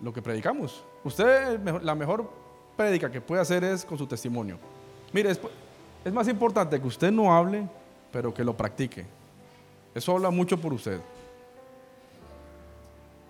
lo 0.00 0.12
que 0.12 0.20
predicamos. 0.20 0.84
Usted, 1.04 1.60
la 1.82 1.94
mejor 1.94 2.28
prédica 2.76 3.10
que 3.10 3.20
puede 3.20 3.40
hacer 3.40 3.64
es 3.64 3.84
con 3.84 3.96
su 3.96 4.06
testimonio. 4.06 4.58
Mire, 5.12 5.30
es, 5.30 6.12
más 6.12 6.28
importante 6.28 6.80
que 6.80 6.86
usted 6.86 7.10
no 7.10 7.34
hable, 7.34 7.68
pero 8.10 8.32
que 8.32 8.44
lo 8.44 8.56
practique. 8.56 9.06
Eso 9.94 10.12
habla 10.12 10.30
mucho 10.30 10.58
por 10.58 10.72
usted. 10.72 11.00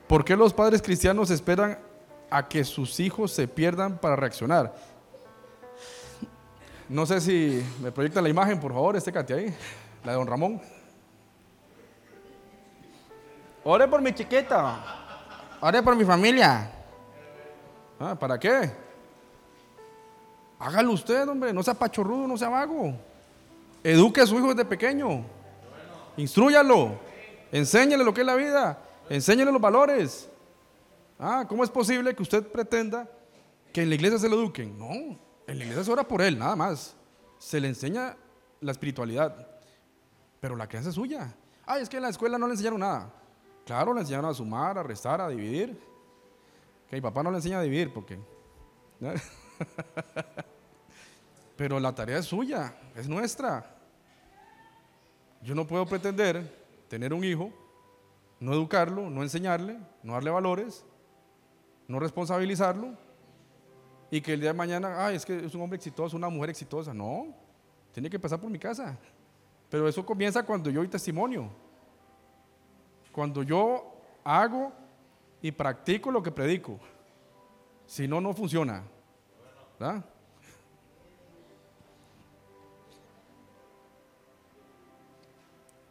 ¿Por 0.07 0.25
qué 0.25 0.37
los 0.37 0.53
padres 0.53 0.83
cristianos 0.83 1.31
esperan 1.31 1.79
a 2.31 2.49
que 2.49 2.65
sus 2.65 3.01
hijos 3.01 3.33
se 3.33 3.49
pierdan 3.49 3.99
para 3.99 4.17
reaccionar? 4.17 4.75
No 6.89 7.07
sé 7.07 7.21
si 7.21 7.63
me 7.81 7.91
proyecta 7.91 8.21
la 8.21 8.29
imagen, 8.29 8.61
por 8.61 8.73
favor, 8.73 8.97
este 8.97 9.11
ahí, 9.35 9.55
la 10.05 10.13
de 10.13 10.19
don 10.19 10.27
Ramón. 10.27 10.61
Ore 13.65 13.87
por 13.87 14.01
mi 14.01 14.13
chiquita. 14.13 14.81
Ore 15.61 15.83
por 15.83 15.95
mi 15.95 16.05
familia. 16.05 16.71
Ah, 17.99 18.17
¿Para 18.19 18.39
qué? 18.39 18.71
Hágalo 20.59 20.93
usted, 20.93 21.29
hombre, 21.29 21.53
no 21.53 21.63
sea 21.63 21.75
pachorrudo, 21.75 22.27
no 22.27 22.37
sea 22.37 22.49
vago. 22.49 22.95
Eduque 23.83 24.21
a 24.21 24.27
su 24.27 24.37
hijo 24.37 24.49
desde 24.49 24.65
pequeño. 24.65 25.25
Instruyalo. 26.17 26.99
Enséñale 27.51 28.05
lo 28.05 28.13
que 28.15 28.21
es 28.21 28.27
la 28.27 28.35
vida. 28.35 28.79
Enséñale 29.09 29.53
los 29.53 29.61
valores. 29.61 30.29
Ah, 31.19 31.45
¿cómo 31.49 31.63
es 31.63 31.71
posible 31.71 32.15
que 32.15 32.23
usted 32.23 32.47
pretenda 32.47 33.09
que 33.73 33.83
en 33.83 33.89
la 33.89 33.95
iglesia 33.95 34.19
se 34.19 34.29
lo 34.29 34.37
eduquen? 34.37 34.77
No, 34.79 34.91
en 35.47 35.59
la 35.59 35.65
iglesia 35.65 35.85
se 35.85 35.93
ora 35.93 36.03
por 36.03 36.23
él, 36.23 36.39
nada 36.39 36.57
más. 36.57 36.97
Se 37.39 37.61
le 37.61 37.69
enseña 37.69 38.17
la 38.61 38.73
espiritualidad. 38.73 39.47
Pero 40.41 40.57
la 40.57 40.69
crianza 40.69 40.91
es 40.91 40.97
suya. 40.97 41.33
Ay, 41.67 41.83
es 41.83 41.89
que 41.89 41.97
en 41.97 42.03
la 42.03 42.09
escuela 42.09 42.39
no 42.39 42.47
le 42.47 42.55
enseñaron 42.55 42.81
nada. 42.81 43.13
Claro, 43.65 43.95
le 43.95 44.01
enseñaron 44.01 44.31
a 44.31 44.35
sumar, 44.35 44.79
a 44.79 44.83
restar, 44.83 45.21
a 45.21 45.29
dividir. 45.29 45.79
Que 46.89 46.97
mi 46.97 47.03
papá 47.03 47.23
no 47.23 47.31
le 47.31 47.37
enseña 47.37 47.59
a 47.59 47.63
dividir 47.63 47.93
porque. 47.93 48.19
Pero 51.57 51.79
la 51.79 51.95
tarea 51.95 52.19
es 52.19 52.27
suya, 52.27 52.75
es 52.97 53.09
nuestra. 53.09 53.77
Yo 55.43 55.55
no 55.55 55.67
puedo 55.67 55.87
pretender 55.87 56.63
tener 56.89 57.13
un 57.13 57.25
hijo, 57.25 57.53
no 58.41 58.53
educarlo, 58.53 59.11
no 59.11 59.23
enseñarle, 59.23 59.79
no 60.03 60.15
darle 60.15 60.31
valores, 60.31 60.85
no 61.89 61.99
responsabilizarlo 61.99 62.97
y 64.13 64.21
que 64.21 64.35
el 64.35 64.41
día 64.41 64.51
de 64.51 64.59
mañana, 64.59 65.07
ay, 65.07 65.17
es 65.17 65.25
que 65.25 65.47
es 65.47 65.55
un 65.55 65.63
hombre 65.63 65.79
exitoso, 65.79 66.19
una 66.19 66.29
mujer 66.29 66.51
exitosa. 66.51 66.93
No, 66.93 67.35
tiene 67.93 68.11
que 68.11 68.19
pasar 68.19 68.39
por 68.39 68.51
mi 68.51 68.59
casa. 68.59 68.99
Pero 69.71 69.89
eso 69.89 70.05
comienza 70.05 70.43
cuando 70.43 70.69
yo 70.69 70.81
doy 70.81 70.89
testimonio. 70.89 71.49
Cuando 73.13 73.43
yo 73.43 73.95
hago 74.25 74.73
y 75.41 75.53
practico 75.53 76.11
lo 76.11 76.23
que 76.23 76.31
predico. 76.31 76.79
Si 77.87 78.09
no, 78.09 78.21
no 78.21 78.33
funciona. 78.33 78.83
¿verdad? 79.79 80.05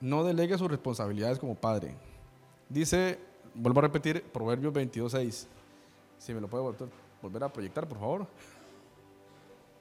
no 0.01 0.23
delegue 0.23 0.57
sus 0.57 0.69
responsabilidades 0.69 1.39
como 1.39 1.55
padre. 1.55 1.93
Dice, 2.67 3.19
vuelvo 3.53 3.79
a 3.79 3.83
repetir, 3.83 4.23
Proverbios 4.23 4.73
22.6. 4.73 5.45
Si 6.17 6.33
me 6.33 6.41
lo 6.41 6.47
puede 6.47 6.89
volver 7.21 7.43
a 7.43 7.53
proyectar, 7.53 7.87
por 7.87 7.99
favor. 7.99 8.27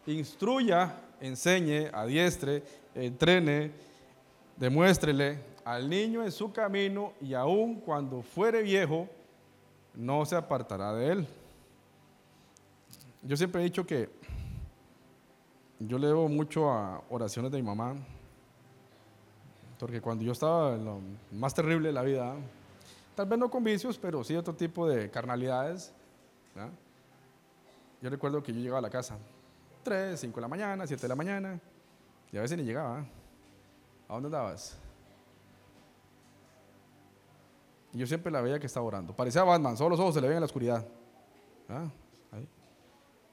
Instruya, 0.06 0.94
enseñe, 1.20 1.90
adiestre, 1.92 2.62
entrene, 2.94 3.70
demuéstrele 4.56 5.38
al 5.64 5.88
niño 5.88 6.22
en 6.24 6.32
su 6.32 6.52
camino 6.52 7.12
y 7.20 7.34
aun 7.34 7.80
cuando 7.80 8.22
fuere 8.22 8.62
viejo, 8.62 9.08
no 9.94 10.24
se 10.24 10.36
apartará 10.36 10.94
de 10.94 11.12
él. 11.12 11.26
Yo 13.22 13.36
siempre 13.36 13.60
he 13.60 13.64
dicho 13.64 13.86
que 13.86 14.08
yo 15.78 15.98
leo 15.98 16.28
mucho 16.28 16.70
a 16.70 17.02
oraciones 17.10 17.50
de 17.50 17.58
mi 17.58 17.66
mamá 17.66 17.96
porque 19.80 20.00
cuando 20.00 20.22
yo 20.22 20.32
estaba 20.32 20.74
en 20.74 20.84
lo 20.84 21.00
más 21.32 21.54
terrible 21.54 21.88
de 21.88 21.94
la 21.94 22.02
vida, 22.02 22.34
tal 23.14 23.26
vez 23.26 23.38
no 23.38 23.50
con 23.50 23.64
vicios, 23.64 23.98
pero 23.98 24.22
sí 24.22 24.36
otro 24.36 24.54
tipo 24.54 24.86
de 24.86 25.10
carnalidades, 25.10 25.92
yo 28.02 28.10
recuerdo 28.10 28.42
que 28.42 28.52
yo 28.52 28.60
llegaba 28.60 28.78
a 28.78 28.82
la 28.82 28.90
casa 28.90 29.16
3, 29.82 30.20
5 30.20 30.34
de 30.36 30.40
la 30.42 30.48
mañana, 30.48 30.86
7 30.86 31.00
de 31.00 31.08
la 31.08 31.16
mañana, 31.16 31.58
y 32.30 32.36
a 32.36 32.42
veces 32.42 32.58
ni 32.58 32.64
llegaba. 32.64 32.98
¿A 34.06 34.12
dónde 34.12 34.26
andabas? 34.26 34.76
Y 37.92 37.99
yo 37.99 38.06
siempre 38.06 38.30
la 38.30 38.40
veía 38.40 38.59
que 38.59 38.66
estaba 38.66 38.87
orando. 38.87 39.14
Parecía 39.14 39.42
Batman, 39.42 39.76
solo 39.76 39.90
los 39.90 40.00
ojos 40.00 40.14
se 40.14 40.20
le 40.20 40.28
ven 40.28 40.37
en 40.37 40.42
la 40.42 40.47
oscuridad. 40.47 40.87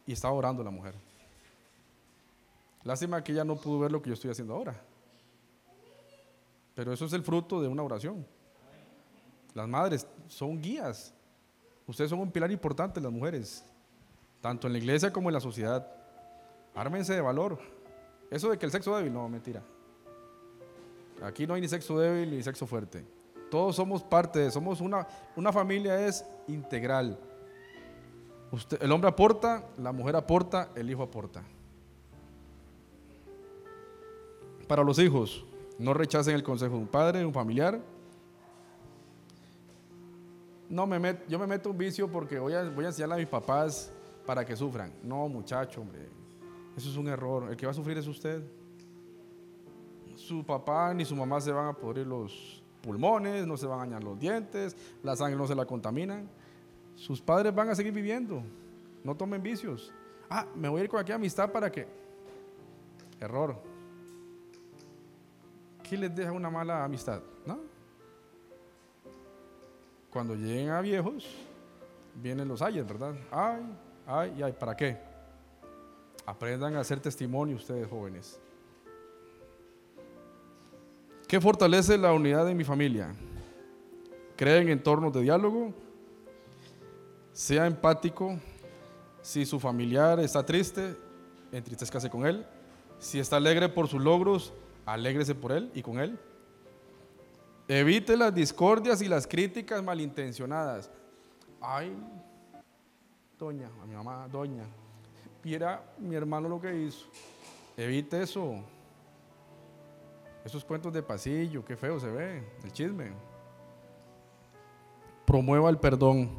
Y 0.06 0.14
estaba 0.14 0.34
orando 0.34 0.64
la 0.64 0.72
mujer. 0.72 0.96
Lástima 2.84 3.24
que 3.24 3.34
ella 3.34 3.44
no 3.44 3.56
pudo 3.56 3.80
ver 3.80 3.92
lo 3.92 4.02
que 4.02 4.10
yo 4.10 4.14
estoy 4.14 4.32
haciendo 4.32 4.54
ahora. 4.54 4.80
Pero 6.74 6.94
eso 6.94 7.06
es 7.06 7.14
el 7.14 7.24
fruto 7.24 7.62
de 7.62 7.68
una 7.68 7.84
oración. 7.84 8.26
Las 9.54 9.68
madres 9.68 10.08
son 10.28 10.62
guías. 10.62 11.14
Ustedes 11.88 12.10
son 12.10 12.20
un 12.20 12.32
pilar 12.32 12.52
importante, 12.52 13.02
las 13.02 13.12
mujeres, 13.12 13.66
tanto 14.42 14.68
en 14.68 14.74
la 14.74 14.80
iglesia 14.80 15.12
como 15.12 15.30
en 15.30 15.34
la 15.34 15.40
sociedad. 15.40 15.88
Ármense 16.76 17.14
de 17.14 17.22
valor. 17.22 17.60
Eso 18.30 18.50
de 18.50 18.58
que 18.58 18.66
el 18.66 18.72
sexo 18.72 18.96
débil, 18.96 19.14
no, 19.14 19.28
mentira. 19.28 19.64
Aquí 21.24 21.48
no 21.48 21.56
hay 21.56 21.62
ni 21.62 21.68
sexo 21.68 21.98
débil 21.98 22.30
ni 22.30 22.44
sexo 22.44 22.68
fuerte. 22.68 23.04
Todos 23.50 23.76
somos 23.76 24.04
parte, 24.04 24.52
somos 24.52 24.82
una, 24.82 25.08
una 25.36 25.54
familia 25.54 26.06
es 26.06 26.26
integral. 26.48 27.18
El 28.80 28.92
hombre 28.92 29.10
aporta, 29.10 29.64
la 29.78 29.92
mujer 29.92 30.16
aporta, 30.16 30.70
el 30.76 30.90
hijo 30.90 31.04
aporta. 31.04 31.44
Para 34.68 34.84
los 34.84 35.00
hijos, 35.00 35.46
no 35.78 35.94
rechacen 35.94 36.36
el 36.36 36.44
consejo 36.44 36.76
de 36.76 36.82
un 36.82 36.88
padre, 36.88 37.20
de 37.20 37.26
un 37.26 37.34
familiar. 37.34 37.80
No 40.70 40.86
me 40.86 41.20
yo 41.30 41.40
me 41.40 41.48
meto 41.48 41.70
un 41.70 41.78
vicio 41.78 42.10
porque 42.10 42.40
voy 42.40 42.54
a, 42.54 42.64
voy 42.70 42.84
a 42.84 42.88
enseñarle 42.90 43.16
a 43.16 43.18
mis 43.18 43.28
papás 43.28 43.92
para 44.26 44.46
que 44.46 44.56
sufran. 44.56 44.92
No, 45.04 45.30
muchacho, 45.30 45.82
hombre. 45.82 46.10
Eso 46.76 46.90
es 46.90 46.98
un 46.98 47.08
error. 47.08 47.50
El 47.50 47.56
que 47.56 47.66
va 47.66 47.72
a 47.72 47.76
sufrir 47.76 47.98
es 47.98 48.08
usted. 48.08 48.44
Su 50.16 50.46
papá 50.46 50.94
ni 50.94 51.06
su 51.06 51.16
mamá 51.16 51.40
se 51.40 51.52
van 51.52 51.68
a 51.68 51.74
podrir 51.74 52.06
los 52.06 52.62
pulmones, 52.82 53.46
no 53.46 53.58
se 53.58 53.66
van 53.66 53.80
a 53.80 53.84
dañar 53.84 54.04
los 54.04 54.20
dientes, 54.20 54.76
la 55.04 55.16
sangre 55.16 55.38
no 55.38 55.48
se 55.48 55.56
la 55.56 55.66
contaminan. 55.66 56.30
Sus 56.96 57.22
padres 57.22 57.54
van 57.54 57.70
a 57.70 57.76
seguir 57.76 57.94
viviendo. 57.94 58.42
No 59.04 59.16
tomen 59.16 59.42
vicios. 59.42 59.94
Ah, 60.30 60.46
me 60.56 60.68
voy 60.68 60.82
a 60.82 60.84
ir 60.86 60.90
con 60.90 61.00
aquí 61.00 61.12
amistad 61.12 61.52
para 61.52 61.72
que. 61.72 61.88
Error. 63.20 63.56
¿Qué 65.84 65.96
les 65.96 66.14
deja 66.14 66.32
una 66.32 66.50
mala 66.50 66.84
amistad? 66.84 67.22
¿No? 67.46 67.60
Cuando 70.10 70.36
lleguen 70.36 70.70
a 70.70 70.82
viejos, 70.82 71.26
vienen 72.16 72.48
los 72.48 72.62
ayes, 72.62 72.86
¿verdad? 72.86 73.16
Ay, 73.32 73.64
ay, 74.06 74.42
ay, 74.44 74.52
¿para 74.52 74.76
qué? 74.76 74.98
Aprendan 76.26 76.76
a 76.76 76.82
hacer 76.82 77.00
testimonio 77.00 77.56
ustedes 77.56 77.88
jóvenes. 77.88 78.40
¿Qué 81.28 81.42
fortalece 81.42 81.98
la 81.98 82.14
unidad 82.14 82.46
de 82.46 82.56
mi 82.56 82.64
familia? 82.64 83.14
Creen 84.38 84.64
en 84.64 84.70
entornos 84.70 85.12
de 85.12 85.22
diálogo, 85.22 85.74
sea 87.34 87.68
empático. 87.68 88.40
Si 89.22 89.46
su 89.46 89.60
familiar 89.60 90.22
está 90.22 90.46
triste, 90.46 90.96
entristezcase 91.52 92.10
con 92.10 92.26
él. 92.26 92.46
Si 93.00 93.20
está 93.20 93.36
alegre 93.36 93.68
por 93.68 93.90
sus 93.90 94.02
logros, 94.02 94.54
alégrese 94.86 95.36
por 95.36 95.52
él 95.52 95.70
y 95.74 95.82
con 95.82 96.00
él. 96.00 96.18
Evite 97.68 98.16
las 98.16 98.34
discordias 98.34 99.02
y 99.02 99.10
las 99.10 99.28
críticas 99.28 99.84
malintencionadas. 99.84 100.90
Ay, 101.60 101.94
doña, 103.38 103.70
a 103.84 103.86
mi 103.86 103.96
mamá, 103.96 104.30
doña, 104.32 104.64
viera 105.44 105.84
mi 105.98 106.16
hermano 106.16 106.48
lo 106.48 106.62
que 106.62 106.74
hizo. 106.74 107.06
Evite 107.76 108.22
eso. 108.22 108.64
Esos 110.48 110.64
cuentos 110.64 110.94
de 110.94 111.04
pasillo, 111.04 111.66
qué 111.66 111.76
feo 111.76 112.00
se 112.00 112.10
ve, 112.10 112.42
el 112.64 112.72
chisme. 112.72 113.12
Promueva 115.26 115.70
el 115.70 115.78
perdón. 115.78 116.30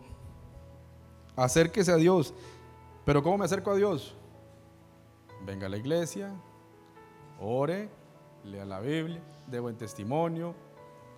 Acérquese 1.37 1.93
a 1.93 1.97
Dios. 1.97 2.33
Pero 3.05 3.23
¿cómo 3.23 3.37
me 3.37 3.45
acerco 3.45 3.71
a 3.71 3.77
Dios? 3.77 4.15
Venga 5.45 5.67
a 5.67 5.69
la 5.69 5.77
iglesia, 5.77 6.33
ore, 7.39 7.91
lea 8.45 8.65
la 8.65 8.81
Biblia, 8.81 9.21
dé 9.47 9.61
buen 9.61 9.77
testimonio, 9.77 10.55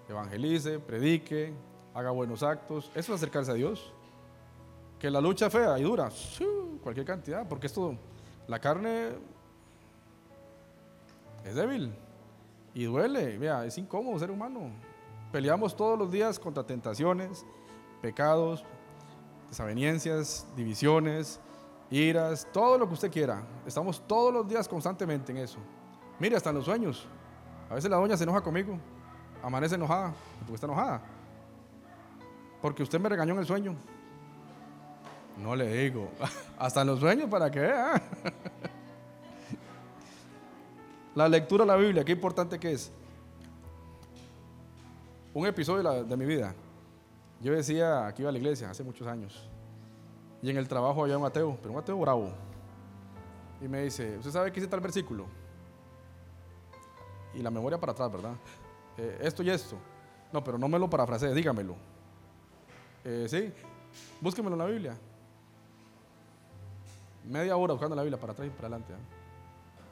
evangelice, 0.08 0.80
predique, 0.80 1.54
haga 1.94 2.10
buenos 2.10 2.42
actos. 2.42 2.90
Eso 2.96 3.14
es 3.14 3.20
acercarse 3.22 3.52
a 3.52 3.54
Dios. 3.54 3.92
Que 4.98 5.12
la 5.12 5.20
lucha 5.20 5.48
fea 5.48 5.78
y 5.78 5.84
dura, 5.84 6.10
cualquier 6.82 7.06
cantidad, 7.06 7.48
porque 7.48 7.68
esto, 7.68 7.94
la 8.48 8.58
carne 8.58 9.10
es 11.44 11.54
débil 11.54 11.94
y 12.74 12.84
duele. 12.84 13.38
Vea, 13.38 13.64
es 13.64 13.76
incómodo 13.78 14.18
ser 14.18 14.30
humano. 14.30 14.70
Peleamos 15.32 15.76
todos 15.76 15.98
los 15.98 16.10
días 16.10 16.38
contra 16.38 16.64
tentaciones, 16.64 17.44
pecados, 18.02 18.64
desavenencias, 19.48 20.46
divisiones, 20.56 21.40
iras, 21.90 22.46
todo 22.52 22.78
lo 22.78 22.86
que 22.88 22.94
usted 22.94 23.10
quiera. 23.10 23.42
Estamos 23.66 24.02
todos 24.06 24.32
los 24.32 24.48
días 24.48 24.68
constantemente 24.68 25.32
en 25.32 25.38
eso. 25.38 25.58
Mire, 26.18 26.36
hasta 26.36 26.50
en 26.50 26.56
los 26.56 26.64
sueños. 26.64 27.06
A 27.68 27.74
veces 27.74 27.90
la 27.90 27.96
doña 27.96 28.16
se 28.16 28.24
enoja 28.24 28.40
conmigo, 28.40 28.76
amanece 29.42 29.76
enojada, 29.76 30.12
porque 30.40 30.54
está 30.54 30.66
enojada. 30.66 31.02
Porque 32.60 32.82
usted 32.82 33.00
me 33.00 33.08
regañó 33.08 33.32
en 33.34 33.40
el 33.40 33.46
sueño. 33.46 33.76
No 35.38 35.54
le 35.56 35.72
digo, 35.72 36.10
hasta 36.58 36.82
en 36.82 36.88
los 36.88 37.00
sueños 37.00 37.30
para 37.30 37.50
que 37.50 37.60
vea. 37.60 38.02
La 41.14 41.28
lectura 41.28 41.64
de 41.64 41.68
la 41.68 41.76
Biblia, 41.76 42.04
qué 42.04 42.12
importante 42.12 42.58
que 42.58 42.72
es. 42.72 42.92
Un 45.34 45.46
episodio 45.46 46.04
de, 46.04 46.16
mi 46.16 46.24
vida. 46.24 46.54
Yo 47.40 47.52
decía, 47.52 48.06
aquí 48.06 48.22
iba 48.22 48.28
a 48.28 48.32
la 48.32 48.38
iglesia 48.38 48.70
hace 48.70 48.84
muchos 48.84 49.06
años. 49.06 49.48
Y 50.42 50.50
en 50.50 50.56
el 50.56 50.68
trabajo 50.68 51.02
había 51.02 51.18
un 51.18 51.26
ateo, 51.26 51.58
pero 51.60 51.74
un 51.74 51.80
ateo 51.80 51.98
bravo. 51.98 52.32
Y 53.60 53.68
me 53.68 53.82
dice, 53.82 54.18
¿usted 54.18 54.30
sabe 54.30 54.52
qué 54.52 54.60
dice 54.60 54.70
tal 54.70 54.80
versículo? 54.80 55.26
Y 57.34 57.42
la 57.42 57.50
memoria 57.50 57.78
para 57.78 57.92
atrás, 57.92 58.10
¿verdad? 58.10 58.34
Eh, 58.96 59.18
esto 59.22 59.42
y 59.42 59.50
esto. 59.50 59.76
No, 60.32 60.42
pero 60.44 60.58
no 60.58 60.68
me 60.68 60.78
lo 60.78 60.88
parafrasee, 60.88 61.34
dígamelo. 61.34 61.74
Eh, 63.04 63.26
sí, 63.28 63.52
búsquemelo 64.20 64.54
en 64.54 64.58
la 64.58 64.66
Biblia. 64.66 64.96
Media 67.24 67.56
hora 67.56 67.72
buscando 67.72 67.96
la 67.96 68.02
Biblia 68.02 68.18
para 68.18 68.32
atrás 68.32 68.48
y 68.48 68.50
para 68.50 68.68
adelante. 68.68 68.92
¿eh? 68.92 69.19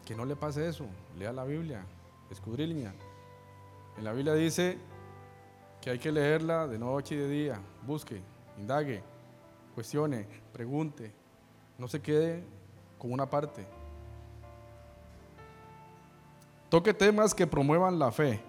Que 0.08 0.16
no 0.16 0.24
le 0.24 0.36
pase 0.36 0.66
eso. 0.66 0.86
Lea 1.18 1.34
la 1.34 1.44
Biblia, 1.44 1.84
escudriña. 2.30 2.94
En 3.98 4.04
la 4.04 4.14
Biblia 4.14 4.32
dice 4.32 4.78
que 5.82 5.90
hay 5.90 5.98
que 5.98 6.10
leerla 6.10 6.66
de 6.66 6.78
noche 6.78 7.14
y 7.14 7.18
de 7.18 7.28
día. 7.28 7.60
Busque, 7.82 8.22
indague, 8.56 9.02
cuestione, 9.74 10.26
pregunte. 10.50 11.12
No 11.76 11.88
se 11.88 12.00
quede 12.00 12.42
con 12.98 13.12
una 13.12 13.28
parte. 13.28 13.66
Toque 16.70 16.94
temas 16.94 17.34
que 17.34 17.46
promuevan 17.46 17.98
la 17.98 18.10
fe. 18.10 18.40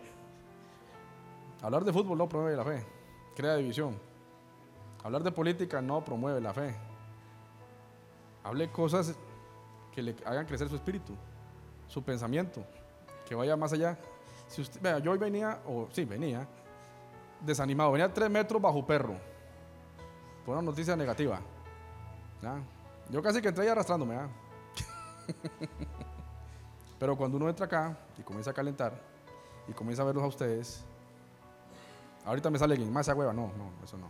Hablar 1.61 1.83
de 1.83 1.91
fútbol 1.91 2.19
no 2.19 2.29
promueve 2.29 2.55
la 2.55 2.63
fe, 2.63 2.85
crea 3.35 3.57
división. 3.57 3.99
Hablar 5.03 5.23
de 5.23 5.31
política 5.33 5.81
no 5.81 6.05
promueve 6.05 6.39
la 6.39 6.53
fe. 6.53 6.73
Hable 8.45 8.71
cosas 8.71 9.13
que 9.91 10.01
le 10.01 10.15
hagan 10.25 10.45
crecer 10.45 10.69
su 10.69 10.77
espíritu 10.77 11.17
su 11.89 12.01
pensamiento, 12.01 12.63
que 13.27 13.35
vaya 13.35 13.57
más 13.57 13.73
allá. 13.73 13.97
Si 14.47 14.61
usted, 14.61 14.79
vea, 14.81 14.99
yo 14.99 15.11
hoy 15.11 15.17
venía, 15.17 15.59
o 15.67 15.89
sí, 15.91 16.05
venía, 16.05 16.47
desanimado, 17.41 17.91
venía 17.91 18.13
tres 18.13 18.29
metros 18.29 18.61
bajo 18.61 18.85
perro, 18.85 19.15
por 20.45 20.53
una 20.55 20.61
noticia 20.61 20.95
negativa. 20.95 21.41
Yo 23.09 23.21
casi 23.21 23.41
que 23.41 23.49
entré 23.49 23.65
ahí 23.65 23.69
arrastrándome. 23.69 24.15
Pero 26.99 27.17
cuando 27.17 27.37
uno 27.37 27.49
entra 27.49 27.65
acá 27.65 27.97
y 28.17 28.21
comienza 28.21 28.51
a 28.51 28.53
calentar 28.53 28.93
y 29.67 29.73
comienza 29.73 30.03
a 30.03 30.05
verlos 30.05 30.23
a 30.23 30.27
ustedes, 30.27 30.83
ahorita 32.25 32.49
me 32.49 32.59
sale 32.59 32.73
alguien, 32.73 32.91
más 32.91 33.07
esa 33.07 33.15
hueva, 33.15 33.33
no, 33.33 33.51
no, 33.57 33.71
eso 33.83 33.97
no. 33.97 34.09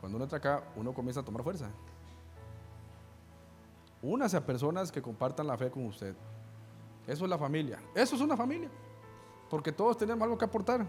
Cuando 0.00 0.16
uno 0.16 0.24
entra 0.24 0.38
acá, 0.38 0.62
uno 0.76 0.92
comienza 0.92 1.20
a 1.20 1.24
tomar 1.24 1.42
fuerza. 1.42 1.68
Únase 4.02 4.36
a 4.36 4.44
personas 4.44 4.90
que 4.90 5.00
compartan 5.00 5.46
la 5.46 5.56
fe 5.56 5.70
con 5.70 5.86
usted. 5.86 6.14
Eso 7.06 7.24
es 7.24 7.30
la 7.30 7.38
familia. 7.38 7.80
Eso 7.94 8.16
es 8.16 8.22
una 8.22 8.36
familia. 8.36 8.70
Porque 9.50 9.72
todos 9.72 9.96
tenemos 9.96 10.22
algo 10.22 10.38
que 10.38 10.44
aportar. 10.44 10.86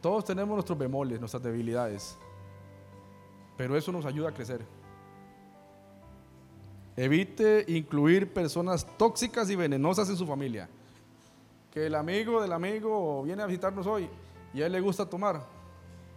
Todos 0.00 0.24
tenemos 0.24 0.54
nuestros 0.54 0.78
bemoles, 0.78 1.20
nuestras 1.20 1.42
debilidades. 1.42 2.18
Pero 3.56 3.76
eso 3.76 3.92
nos 3.92 4.04
ayuda 4.04 4.30
a 4.30 4.34
crecer. 4.34 4.64
Evite 6.96 7.64
incluir 7.68 8.32
personas 8.32 8.86
tóxicas 8.96 9.50
y 9.50 9.56
venenosas 9.56 10.08
en 10.08 10.16
su 10.16 10.26
familia. 10.26 10.68
Que 11.70 11.86
el 11.86 11.94
amigo 11.94 12.40
del 12.40 12.52
amigo 12.52 13.22
viene 13.22 13.42
a 13.42 13.46
visitarnos 13.46 13.86
hoy 13.86 14.08
y 14.52 14.62
a 14.62 14.66
él 14.66 14.72
le 14.72 14.80
gusta 14.80 15.08
tomar. 15.08 15.44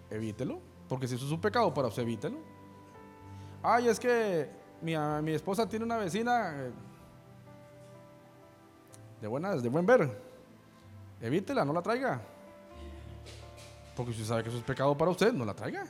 Evítelo. 0.09 0.59
Porque 0.87 1.07
si 1.07 1.15
eso 1.15 1.25
es 1.25 1.31
un 1.31 1.41
pecado 1.41 1.73
para 1.73 1.89
usted, 1.89 2.03
evítelo. 2.03 2.37
Ay, 3.61 3.87
es 3.87 3.99
que 3.99 4.49
mi, 4.81 4.93
mi 5.23 5.31
esposa 5.31 5.67
tiene 5.67 5.83
una 5.83 5.97
vecina 5.97 6.53
eh, 6.55 6.71
de 9.21 9.27
buenas, 9.27 9.63
de 9.63 9.69
buen 9.69 9.85
ver. 9.85 10.09
Evítela, 11.21 11.65
no 11.65 11.73
la 11.73 11.81
traiga. 11.81 12.21
Porque 13.95 14.11
usted 14.11 14.25
sabe 14.25 14.43
que 14.43 14.49
eso 14.49 14.59
es 14.59 14.63
pecado 14.63 14.95
para 14.95 15.09
usted, 15.09 15.33
no 15.33 15.43
la 15.43 15.53
traiga. 15.53 15.85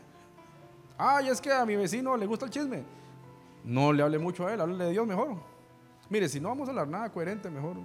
Ay, 0.98 1.28
es 1.28 1.42
que 1.42 1.52
a 1.52 1.66
mi 1.66 1.76
vecino 1.76 2.16
le 2.16 2.26
gusta 2.26 2.46
el 2.46 2.52
chisme. 2.52 2.84
No 3.64 3.92
le 3.92 4.02
hable 4.02 4.18
mucho 4.18 4.48
a 4.48 4.54
él, 4.54 4.62
hable 4.62 4.86
de 4.86 4.92
Dios 4.92 5.06
mejor. 5.06 5.36
Mire, 6.10 6.30
si 6.30 6.40
no 6.40 6.50
vamos 6.50 6.68
a 6.68 6.72
hablar 6.72 6.88
nada 6.88 7.12
coherente, 7.12 7.50
mejor 7.50 7.76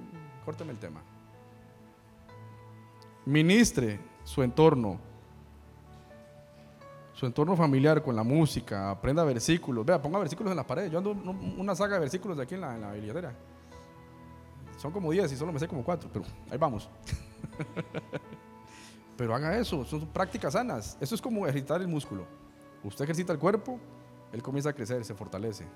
córteme 0.44 0.70
el 0.70 0.78
tema. 0.78 1.02
Ministre 3.26 4.00
su 4.24 4.42
entorno, 4.42 4.98
su 7.14 7.26
entorno 7.26 7.56
familiar 7.56 8.02
con 8.02 8.14
la 8.14 8.22
música, 8.22 8.90
aprenda 8.90 9.24
versículos. 9.24 9.84
Vea, 9.84 10.00
ponga 10.00 10.20
versículos 10.20 10.52
en 10.52 10.56
las 10.56 10.66
paredes. 10.66 10.92
Yo 10.92 10.98
ando 10.98 11.10
una 11.10 11.74
saga 11.74 11.94
de 11.94 12.00
versículos 12.00 12.36
de 12.36 12.44
aquí 12.44 12.54
en 12.54 12.60
la, 12.60 12.74
en 12.74 12.80
la 12.80 12.92
billetera. 12.92 13.32
Son 14.82 14.90
como 14.90 15.12
10 15.12 15.30
y 15.30 15.36
solo 15.36 15.52
me 15.52 15.60
sé 15.60 15.68
como 15.68 15.84
4, 15.84 16.10
pero 16.12 16.24
ahí 16.50 16.58
vamos. 16.58 16.90
pero 19.16 19.32
haga 19.32 19.56
eso, 19.56 19.84
son 19.84 20.04
prácticas 20.08 20.54
sanas. 20.54 20.98
Eso 21.00 21.14
es 21.14 21.22
como 21.22 21.46
ejercitar 21.46 21.80
el 21.80 21.86
músculo. 21.86 22.26
Usted 22.82 23.04
ejercita 23.04 23.32
el 23.32 23.38
cuerpo, 23.38 23.78
él 24.32 24.42
comienza 24.42 24.70
a 24.70 24.72
crecer, 24.72 25.04
se 25.04 25.14
fortalece. 25.14 25.68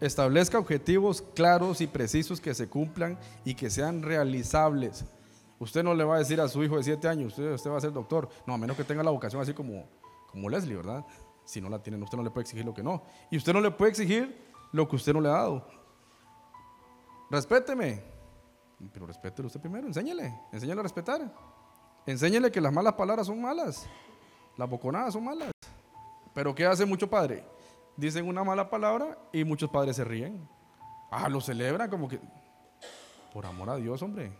Establezca 0.00 0.58
objetivos 0.58 1.22
claros 1.22 1.80
y 1.80 1.86
precisos 1.86 2.40
que 2.40 2.54
se 2.54 2.68
cumplan 2.68 3.16
y 3.44 3.54
que 3.54 3.70
sean 3.70 4.02
realizables. 4.02 5.04
Usted 5.60 5.84
no 5.84 5.94
le 5.94 6.02
va 6.02 6.16
a 6.16 6.18
decir 6.18 6.40
a 6.40 6.48
su 6.48 6.64
hijo 6.64 6.76
de 6.76 6.82
7 6.82 7.06
años, 7.06 7.28
usted, 7.34 7.52
usted, 7.52 7.70
va 7.70 7.76
a 7.76 7.80
ser 7.80 7.92
doctor. 7.92 8.28
No, 8.48 8.54
a 8.54 8.58
menos 8.58 8.76
que 8.76 8.82
tenga 8.82 9.04
la 9.04 9.12
vocación 9.12 9.40
así 9.40 9.54
como, 9.54 9.88
como 10.32 10.50
Leslie, 10.50 10.74
¿verdad? 10.74 11.04
Si 11.52 11.60
no 11.60 11.68
la 11.68 11.82
tienen, 11.82 12.02
usted 12.02 12.16
no 12.16 12.24
le 12.24 12.30
puede 12.30 12.44
exigir 12.44 12.64
lo 12.64 12.72
que 12.72 12.82
no. 12.82 13.02
Y 13.30 13.36
usted 13.36 13.52
no 13.52 13.60
le 13.60 13.70
puede 13.70 13.90
exigir 13.90 14.42
lo 14.72 14.88
que 14.88 14.96
usted 14.96 15.12
no 15.12 15.20
le 15.20 15.28
ha 15.28 15.32
dado. 15.32 15.68
Respéteme. 17.30 18.02
Pero 18.90 19.06
respételo 19.06 19.48
usted 19.48 19.60
primero, 19.60 19.86
enséñele, 19.86 20.34
enséñele 20.50 20.80
a 20.80 20.82
respetar. 20.82 21.30
Enséñele 22.06 22.50
que 22.50 22.58
las 22.58 22.72
malas 22.72 22.94
palabras 22.94 23.26
son 23.26 23.38
malas, 23.42 23.86
las 24.56 24.66
boconadas 24.66 25.12
son 25.12 25.24
malas. 25.24 25.50
Pero 26.32 26.54
¿qué 26.54 26.64
hace 26.64 26.86
mucho 26.86 27.10
padre? 27.10 27.44
dicen 27.98 28.26
una 28.26 28.42
mala 28.42 28.70
palabra 28.70 29.18
y 29.30 29.44
muchos 29.44 29.68
padres 29.68 29.96
se 29.96 30.04
ríen. 30.04 30.48
Ah, 31.10 31.28
lo 31.28 31.42
celebran 31.42 31.90
como 31.90 32.08
que, 32.08 32.18
por 33.30 33.44
amor 33.44 33.68
a 33.68 33.76
Dios, 33.76 34.00
hombre. 34.00 34.32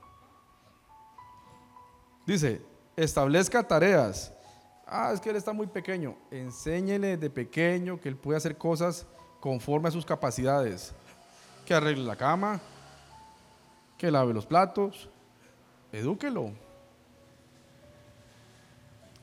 Dice, 2.25 2.63
establezca 2.97 3.69
tareas. 3.69 4.33
Ah, 4.95 5.11
es 5.11 5.23
que 5.23 5.31
él 5.31 5.37
está 5.37 5.55
muy 5.55 5.67
pequeño. 5.67 6.15
Enséñele 6.31 7.17
de 7.17 7.31
pequeño 7.31 7.99
que 7.99 8.11
él 8.11 8.17
puede 8.17 8.37
hacer 8.37 8.59
cosas 8.59 9.07
conforme 9.41 9.89
a 9.89 9.91
sus 9.91 10.05
capacidades. 10.05 10.93
Que 11.65 11.73
arregle 11.73 12.05
la 12.05 12.15
cama, 12.15 12.61
que 13.97 14.11
lave 14.11 14.35
los 14.35 14.45
platos. 14.45 15.09
Edúquelo. 15.93 16.53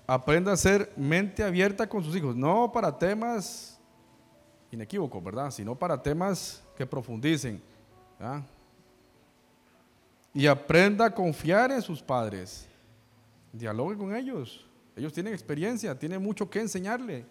Aprenda 0.07 0.53
a 0.53 0.57
ser 0.57 0.91
mente 0.97 1.43
abierta 1.43 1.87
con 1.87 2.03
sus 2.03 2.15
hijos, 2.15 2.35
no 2.35 2.71
para 2.71 2.97
temas 2.97 3.79
inequívocos, 4.71 5.23
¿verdad? 5.23 5.51
Sino 5.51 5.75
para 5.75 6.01
temas 6.01 6.63
que 6.75 6.87
profundicen. 6.87 7.61
Y 10.33 10.47
aprenda 10.47 11.05
a 11.05 11.13
confiar 11.13 11.71
en 11.71 11.83
sus 11.83 12.01
padres. 12.01 12.67
Dialogue 13.53 13.97
con 13.97 14.15
ellos. 14.15 14.65
Ellos 14.99 15.13
tienen 15.13 15.33
experiencia, 15.33 15.97
tienen 15.97 16.21
mucho 16.21 16.49
que 16.49 16.59
enseñarle. 16.59 17.25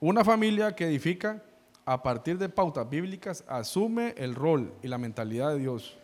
Una 0.00 0.24
familia 0.24 0.74
que 0.74 0.86
edifica 0.86 1.42
a 1.84 2.02
partir 2.02 2.38
de 2.38 2.48
pautas 2.48 2.88
bíblicas 2.88 3.44
asume 3.46 4.14
el 4.16 4.34
rol 4.34 4.72
y 4.82 4.88
la 4.88 4.96
mentalidad 4.96 5.50
de 5.50 5.58
Dios 5.58 5.98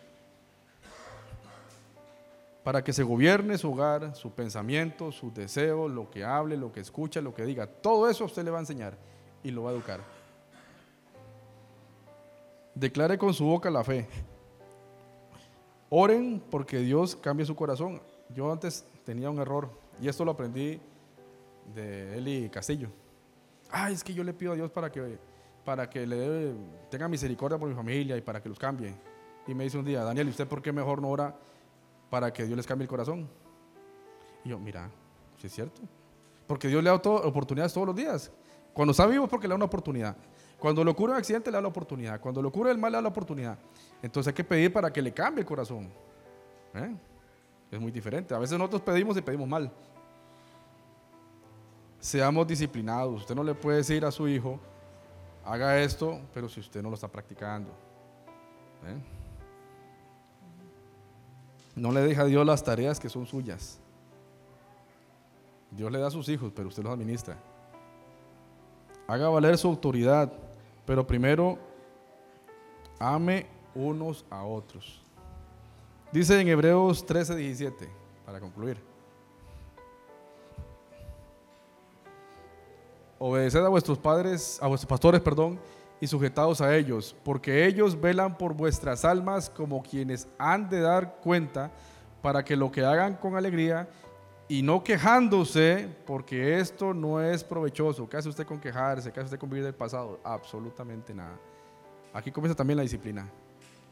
para 2.63 2.83
que 2.83 2.93
se 2.93 3.01
gobierne 3.01 3.57
su 3.57 3.71
hogar, 3.71 4.15
su 4.15 4.29
pensamiento, 4.29 5.11
sus 5.11 5.33
deseos, 5.33 5.89
lo 5.89 6.11
que 6.11 6.23
hable, 6.23 6.55
lo 6.55 6.71
que 6.71 6.81
escucha, 6.81 7.19
lo 7.19 7.33
que 7.33 7.43
diga. 7.43 7.65
Todo 7.65 8.07
eso 8.07 8.25
usted 8.25 8.43
le 8.43 8.51
va 8.51 8.57
a 8.57 8.61
enseñar 8.61 8.95
y 9.43 9.49
lo 9.49 9.63
va 9.63 9.71
a 9.71 9.73
educar. 9.73 10.01
Declare 12.75 13.17
con 13.17 13.33
su 13.33 13.45
boca 13.45 13.71
la 13.71 13.83
fe. 13.83 14.07
Oren 15.89 16.39
porque 16.51 16.77
Dios 16.77 17.15
cambie 17.15 17.47
su 17.47 17.55
corazón. 17.55 17.99
Yo 18.35 18.51
antes 18.51 18.85
tenía 19.09 19.27
un 19.31 19.39
error 19.39 19.71
y 19.99 20.07
esto 20.07 20.23
lo 20.23 20.29
aprendí 20.29 20.79
de 21.73 22.15
Eli 22.15 22.47
Castillo. 22.49 22.89
Ay, 23.71 23.95
es 23.95 24.03
que 24.03 24.13
yo 24.13 24.23
le 24.23 24.35
pido 24.35 24.51
a 24.51 24.55
Dios 24.55 24.69
para 24.69 24.91
que, 24.91 25.17
para 25.65 25.89
que 25.89 26.05
le 26.05 26.53
tenga 26.91 27.07
misericordia 27.07 27.57
por 27.57 27.67
mi 27.67 27.73
familia 27.73 28.15
y 28.17 28.21
para 28.21 28.39
que 28.39 28.47
los 28.47 28.59
cambie. 28.59 28.93
Y 29.47 29.55
me 29.55 29.63
dice 29.63 29.79
un 29.79 29.85
día, 29.85 30.03
Daniel, 30.03 30.27
¿y 30.27 30.29
usted 30.29 30.47
por 30.47 30.61
qué 30.61 30.71
mejor 30.71 31.01
no 31.01 31.09
ora 31.09 31.35
para 32.11 32.31
que 32.31 32.45
Dios 32.45 32.55
les 32.55 32.67
cambie 32.67 32.83
el 32.83 32.87
corazón? 32.87 33.27
Y 34.45 34.49
yo, 34.49 34.59
mira, 34.59 34.91
si 35.39 35.47
es 35.47 35.53
cierto. 35.53 35.81
Porque 36.45 36.67
Dios 36.67 36.83
le 36.83 36.91
da 36.91 36.95
oportunidades 36.95 37.73
todos 37.73 37.87
los 37.87 37.95
días. 37.95 38.31
Cuando 38.75 38.91
está 38.91 39.07
vivo 39.07 39.23
es 39.23 39.29
porque 39.31 39.47
le 39.47 39.53
da 39.53 39.55
una 39.55 39.65
oportunidad. 39.65 40.15
Cuando 40.59 40.83
lo 40.83 40.95
cura 40.95 41.13
un 41.13 41.17
accidente 41.17 41.49
le 41.49 41.55
da 41.55 41.61
la 41.61 41.69
oportunidad. 41.69 42.21
Cuando 42.21 42.43
lo 42.43 42.51
cura 42.51 42.69
el 42.69 42.77
mal 42.77 42.91
le 42.91 42.97
da 42.97 43.01
la 43.01 43.09
oportunidad. 43.09 43.57
Entonces 44.03 44.27
hay 44.27 44.35
que 44.35 44.43
pedir 44.43 44.71
para 44.71 44.93
que 44.93 45.01
le 45.01 45.11
cambie 45.11 45.41
el 45.41 45.47
corazón. 45.47 45.89
¿Eh? 46.75 46.95
Es 47.71 47.79
muy 47.79 47.91
diferente. 47.91 48.33
A 48.33 48.39
veces 48.39 48.57
nosotros 48.57 48.81
pedimos 48.81 49.15
y 49.17 49.21
pedimos 49.21 49.47
mal. 49.47 49.71
Seamos 51.99 52.47
disciplinados. 52.47 53.21
Usted 53.21 53.35
no 53.35 53.43
le 53.43 53.53
puede 53.53 53.77
decir 53.77 54.05
a 54.05 54.11
su 54.11 54.27
hijo, 54.27 54.59
haga 55.45 55.79
esto, 55.81 56.19
pero 56.33 56.47
si 56.47 56.59
usted 56.59 56.81
no 56.81 56.89
lo 56.89 56.95
está 56.95 57.07
practicando. 57.07 57.69
¿Eh? 58.85 58.97
No 61.75 61.91
le 61.91 62.01
deja 62.01 62.23
a 62.23 62.25
Dios 62.25 62.45
las 62.45 62.63
tareas 62.63 62.99
que 62.99 63.09
son 63.09 63.25
suyas. 63.25 63.79
Dios 65.71 65.91
le 65.91 65.99
da 65.99 66.07
a 66.07 66.11
sus 66.11 66.27
hijos, 66.29 66.51
pero 66.55 66.69
usted 66.69 66.83
los 66.83 66.93
administra. 66.93 67.37
Haga 69.07 69.29
valer 69.29 69.57
su 69.57 69.67
autoridad. 69.67 70.31
Pero 70.85 71.05
primero, 71.05 71.59
ame 72.99 73.45
unos 73.75 74.25
a 74.29 74.43
otros. 74.43 75.01
Dice 76.11 76.41
en 76.41 76.47
Hebreos 76.47 77.05
13, 77.05 77.35
17, 77.35 77.87
para 78.25 78.39
concluir. 78.39 78.81
Obedeced 83.19 83.63
a 83.63 83.69
vuestros 83.69 83.99
padres, 83.99 84.57
a 84.61 84.67
vuestros 84.67 84.89
pastores, 84.89 85.21
perdón, 85.21 85.59
y 86.01 86.07
sujetados 86.07 86.61
a 86.61 86.75
ellos, 86.75 87.15
porque 87.23 87.65
ellos 87.67 87.99
velan 87.99 88.37
por 88.37 88.53
vuestras 88.53 89.05
almas 89.05 89.51
como 89.51 89.83
quienes 89.83 90.27
han 90.39 90.67
de 90.69 90.79
dar 90.79 91.17
cuenta 91.17 91.71
para 92.23 92.43
que 92.43 92.55
lo 92.55 92.71
que 92.71 92.83
hagan 92.83 93.15
con 93.15 93.35
alegría 93.35 93.87
y 94.47 94.63
no 94.63 94.83
quejándose, 94.83 95.89
porque 96.07 96.59
esto 96.59 96.91
no 96.91 97.21
es 97.21 97.43
provechoso. 97.43 98.09
¿Qué 98.09 98.17
hace 98.17 98.29
usted 98.29 98.47
con 98.47 98.59
quejarse? 98.59 99.11
¿Qué 99.11 99.19
hace 99.19 99.25
usted 99.25 99.39
con 99.39 99.49
vivir 99.49 99.63
del 99.63 99.75
pasado? 99.75 100.19
Absolutamente 100.23 101.13
nada. 101.13 101.37
Aquí 102.13 102.31
comienza 102.31 102.55
también 102.55 102.77
la 102.77 102.83
disciplina, 102.83 103.29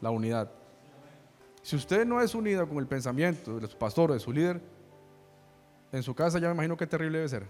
la 0.00 0.10
unidad. 0.10 0.50
Si 1.62 1.76
usted 1.76 2.06
no 2.06 2.20
es 2.20 2.34
unido 2.34 2.68
con 2.68 2.78
el 2.78 2.86
pensamiento 2.86 3.58
de 3.60 3.66
su 3.66 3.76
pastor 3.76 4.10
o 4.10 4.14
de 4.14 4.20
su 4.20 4.32
líder, 4.32 4.60
en 5.92 6.02
su 6.02 6.14
casa 6.14 6.38
ya 6.38 6.48
me 6.48 6.54
imagino 6.54 6.76
qué 6.76 6.86
terrible 6.86 7.18
debe 7.18 7.28
ser. 7.28 7.46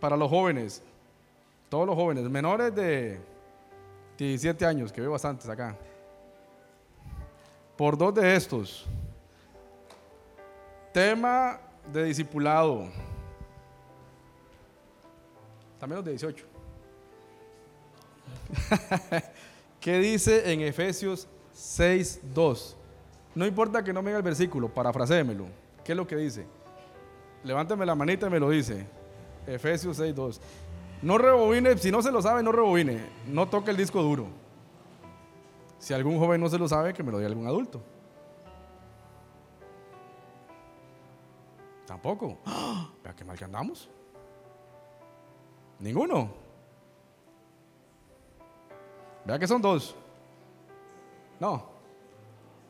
Para 0.00 0.16
los 0.16 0.30
jóvenes, 0.30 0.82
todos 1.68 1.86
los 1.86 1.96
jóvenes, 1.96 2.24
menores 2.30 2.74
de 2.74 3.20
17 4.16 4.64
años, 4.64 4.92
que 4.92 5.00
veo 5.00 5.10
bastantes 5.10 5.48
acá, 5.48 5.76
por 7.76 7.96
dos 7.96 8.14
de 8.14 8.36
estos, 8.36 8.86
Tema 10.92 11.60
de 11.92 12.04
discipulado. 12.04 12.88
También 15.78 15.96
los 15.96 16.04
de 16.04 16.10
18. 16.12 16.44
¿Qué 19.80 19.98
dice 19.98 20.52
en 20.52 20.62
Efesios 20.62 21.28
6.2? 21.58 22.74
No 23.34 23.44
importa 23.44 23.82
que 23.82 23.92
no 23.92 24.00
me 24.00 24.10
diga 24.10 24.18
el 24.18 24.22
versículo, 24.22 24.72
parafrasémelo. 24.72 25.46
¿Qué 25.84 25.92
es 25.92 25.96
lo 25.96 26.06
que 26.06 26.16
dice? 26.16 26.46
Levánteme 27.42 27.84
la 27.84 27.96
manita 27.96 28.28
y 28.28 28.30
me 28.30 28.38
lo 28.38 28.50
dice. 28.50 28.86
Efesios 29.44 29.98
6.2. 29.98 30.38
No 31.02 31.18
rebobine, 31.18 31.76
si 31.76 31.90
no 31.90 32.00
se 32.00 32.12
lo 32.12 32.22
sabe, 32.22 32.42
no 32.42 32.52
rebobine. 32.52 33.00
No 33.26 33.48
toque 33.48 33.72
el 33.72 33.76
disco 33.76 34.00
duro. 34.02 34.28
Si 35.78 35.94
algún 35.94 36.18
joven 36.18 36.40
no 36.40 36.48
se 36.48 36.58
lo 36.58 36.68
sabe, 36.68 36.94
que 36.94 37.02
me 37.02 37.10
lo 37.10 37.18
diga 37.18 37.28
algún 37.28 37.46
adulto. 37.46 37.80
Tampoco. 41.86 42.38
Vea 43.02 43.16
qué 43.16 43.24
mal 43.24 43.36
que 43.36 43.44
andamos. 43.44 43.90
Ninguno. 45.80 46.30
Vea 49.24 49.38
que 49.38 49.46
son 49.48 49.60
dos. 49.60 49.96
No. 51.40 51.64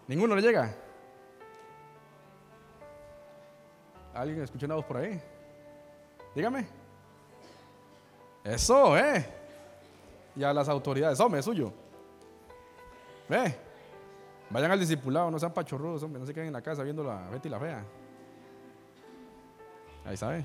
Ninguno 0.06 0.34
le 0.34 0.42
llega. 0.42 0.74
¿Alguien 4.14 4.42
escuchó 4.42 4.66
una 4.66 4.74
voz 4.74 4.84
por 4.84 4.96
ahí? 4.96 5.20
Dígame. 6.34 6.66
Eso, 8.44 8.96
¿eh? 8.96 9.26
Y 10.34 10.42
a 10.42 10.52
las 10.52 10.68
autoridades, 10.68 11.20
hombre, 11.20 11.42
suyo. 11.42 11.72
Ve. 13.28 13.54
Vayan 14.50 14.70
al 14.70 14.80
discipulado, 14.80 15.30
no 15.30 15.38
sean 15.38 15.52
pachorrudos, 15.52 16.02
hombre, 16.02 16.20
no 16.20 16.26
se 16.26 16.32
queden 16.32 16.46
en 16.46 16.52
la 16.54 16.62
casa 16.62 16.82
viendo 16.82 17.04
la 17.04 17.28
Betty 17.28 17.48
la 17.48 17.60
fea. 17.60 17.84
Ahí 20.06 20.16
sabe. 20.16 20.44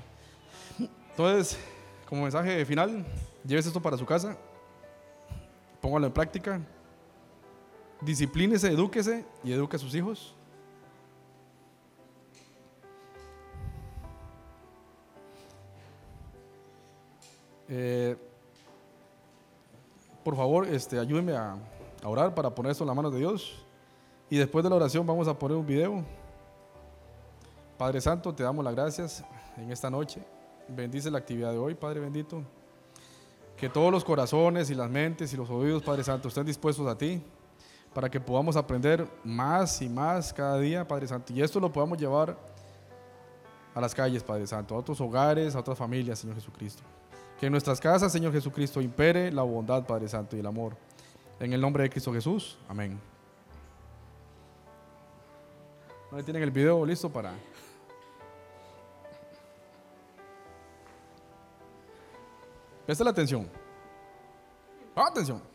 Entonces, 1.10 1.58
como 2.06 2.22
mensaje 2.22 2.64
final, 2.66 3.04
llévese 3.44 3.68
esto 3.68 3.80
para 3.80 3.96
su 3.96 4.04
casa, 4.04 4.36
póngalo 5.80 6.06
en 6.06 6.12
práctica, 6.12 6.60
disciplínese, 8.04 8.68
edúquese 8.68 9.24
y 9.42 9.52
eduque 9.52 9.76
a 9.76 9.78
sus 9.78 9.94
hijos. 9.94 10.34
Eh, 17.68 18.16
por 20.22 20.36
favor, 20.36 20.66
este, 20.68 20.98
ayúdenme 20.98 21.32
a, 21.32 21.56
a 22.02 22.08
orar 22.08 22.34
para 22.34 22.54
poner 22.54 22.72
esto 22.72 22.84
en 22.84 22.88
las 22.88 22.96
manos 22.96 23.12
de 23.12 23.18
Dios. 23.18 23.54
Y 24.30 24.36
después 24.36 24.62
de 24.62 24.70
la 24.70 24.76
oración 24.76 25.06
vamos 25.06 25.28
a 25.28 25.38
poner 25.38 25.56
un 25.56 25.66
video. 25.66 26.04
Padre 27.78 28.00
Santo, 28.00 28.34
te 28.34 28.42
damos 28.42 28.64
las 28.64 28.74
gracias 28.74 29.24
en 29.56 29.70
esta 29.70 29.90
noche. 29.90 30.22
Bendice 30.68 31.10
la 31.10 31.18
actividad 31.18 31.52
de 31.52 31.58
hoy, 31.58 31.74
Padre 31.74 32.00
bendito. 32.00 32.42
Que 33.56 33.68
todos 33.68 33.90
los 33.92 34.04
corazones 34.04 34.70
y 34.70 34.74
las 34.74 34.90
mentes 34.90 35.32
y 35.32 35.36
los 35.36 35.48
oídos, 35.50 35.82
Padre 35.82 36.04
Santo, 36.04 36.28
estén 36.28 36.44
dispuestos 36.44 36.86
a 36.86 36.96
ti 36.96 37.22
para 37.94 38.10
que 38.10 38.20
podamos 38.20 38.56
aprender 38.56 39.08
más 39.22 39.80
y 39.80 39.88
más 39.88 40.32
cada 40.32 40.58
día, 40.58 40.86
Padre 40.86 41.06
Santo. 41.06 41.32
Y 41.32 41.40
esto 41.40 41.60
lo 41.60 41.72
podamos 41.72 41.96
llevar 41.96 42.36
a 43.72 43.80
las 43.80 43.94
calles, 43.94 44.22
Padre 44.22 44.46
Santo, 44.46 44.74
a 44.74 44.78
otros 44.78 45.00
hogares, 45.00 45.54
a 45.54 45.60
otras 45.60 45.78
familias, 45.78 46.18
Señor 46.18 46.34
Jesucristo. 46.34 46.82
Que 47.38 47.46
en 47.46 47.52
nuestras 47.52 47.80
casas, 47.80 48.10
Señor 48.12 48.32
Jesucristo, 48.32 48.80
impere 48.80 49.30
la 49.30 49.42
bondad, 49.42 49.86
Padre 49.86 50.08
Santo, 50.08 50.36
y 50.36 50.40
el 50.40 50.46
amor. 50.46 50.76
En 51.38 51.52
el 51.52 51.60
nombre 51.60 51.84
de 51.84 51.90
Cristo 51.90 52.12
Jesús. 52.12 52.58
Amén. 52.68 52.98
¿No 56.10 56.22
tienen 56.22 56.42
el 56.42 56.50
video 56.50 56.84
listo 56.84 57.10
para... 57.10 57.32
Presta 62.86 63.02
la 63.02 63.10
atención. 63.10 63.48
Atención. 64.94 65.53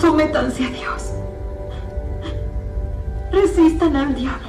Sométanse 0.00 0.64
a 0.64 0.70
Dios. 0.70 1.12
Resistan 3.30 3.96
al 3.96 4.14
diablo. 4.14 4.48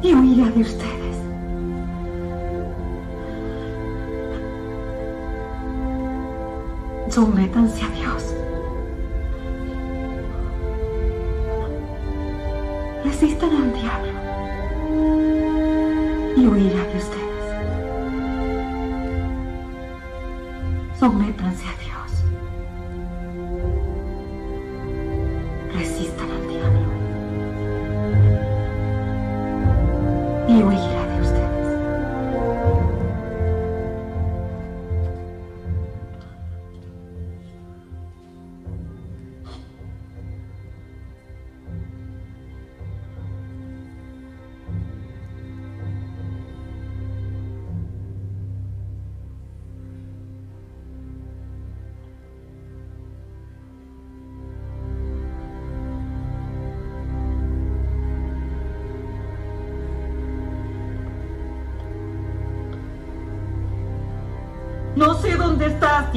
Y 0.00 0.14
huirá 0.14 0.48
de 0.52 0.60
ustedes. 0.60 0.95
Sométanse 7.16 7.82
a 7.82 7.88
Dios. 7.88 8.34
Resistan 13.04 13.52
al 13.56 13.72
diablo. 13.72 14.12
Y 16.36 16.46
huirá 16.46 16.84
de 16.84 16.96
ustedes. 16.98 17.46
Sométanse 21.00 21.64
a 21.66 21.72
Dios. 21.78 21.86
resistan 25.72 26.30
al 26.30 26.48
diablo 26.48 26.86
y 30.48 30.62
huirá 30.62 30.85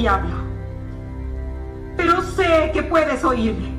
diablo, 0.00 0.36
pero 1.96 2.22
sé 2.22 2.70
que 2.72 2.82
puedes 2.82 3.22
oírme. 3.24 3.70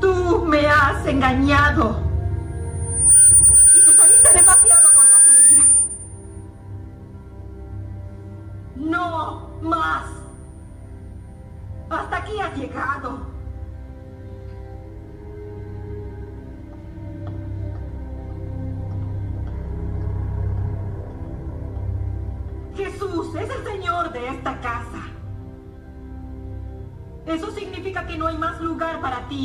Tú 0.00 0.44
me 0.46 0.66
has 0.66 1.06
engañado 1.06 2.03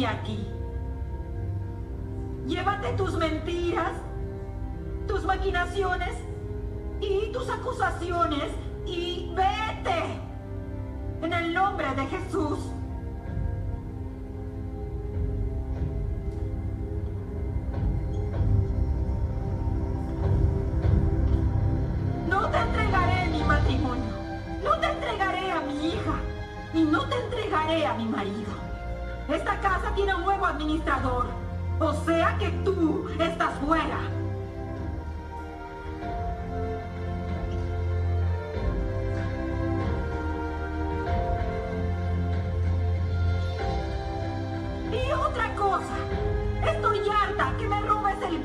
aquí. 0.06 0.48
Llévate 2.48 2.94
tus 2.94 3.14
mentiras, 3.18 3.94
tus 5.08 5.24
maquinaciones 5.24 6.16
y 7.02 7.32
tus 7.32 7.50
acusaciones 7.50 8.52
y 8.86 9.32
vete. 9.36 10.22
En 11.22 11.34
el 11.34 11.54
nombre 11.54 11.88
de 11.96 12.06
Jesús. 12.08 12.60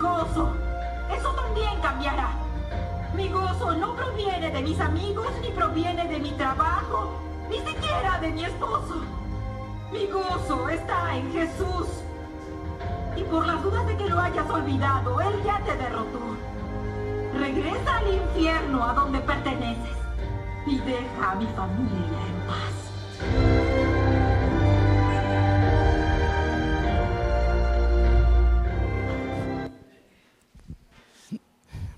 Gozo. 0.04 0.52
Eso 1.16 1.30
también 1.34 1.80
cambiará. 1.80 2.30
Mi 3.14 3.28
gozo 3.28 3.74
no 3.74 3.94
proviene 3.94 4.50
de 4.50 4.62
mis 4.62 4.78
amigos, 4.80 5.28
ni 5.40 5.48
proviene 5.48 6.06
de 6.08 6.18
mi 6.18 6.30
trabajo, 6.32 7.20
ni 7.48 7.58
siquiera 7.58 8.18
de 8.20 8.30
mi 8.30 8.44
esposo. 8.44 8.96
Mi 9.92 10.06
gozo 10.06 10.68
está 10.68 11.16
en 11.16 11.32
Jesús. 11.32 11.88
Y 13.16 13.22
por 13.24 13.46
las 13.46 13.62
dudas 13.62 13.86
de 13.86 13.96
que 13.96 14.08
lo 14.08 14.20
hayas 14.20 14.50
olvidado, 14.50 15.20
Él 15.20 15.42
ya 15.44 15.60
te 15.64 15.76
derrotó. 15.76 16.20
Regresa 17.38 17.96
al 17.98 18.14
infierno 18.14 18.84
a 18.84 18.92
donde 18.92 19.20
perteneces 19.20 19.96
y 20.66 20.78
deja 20.78 21.32
a 21.32 21.34
mi 21.36 21.46
familia 21.46 22.33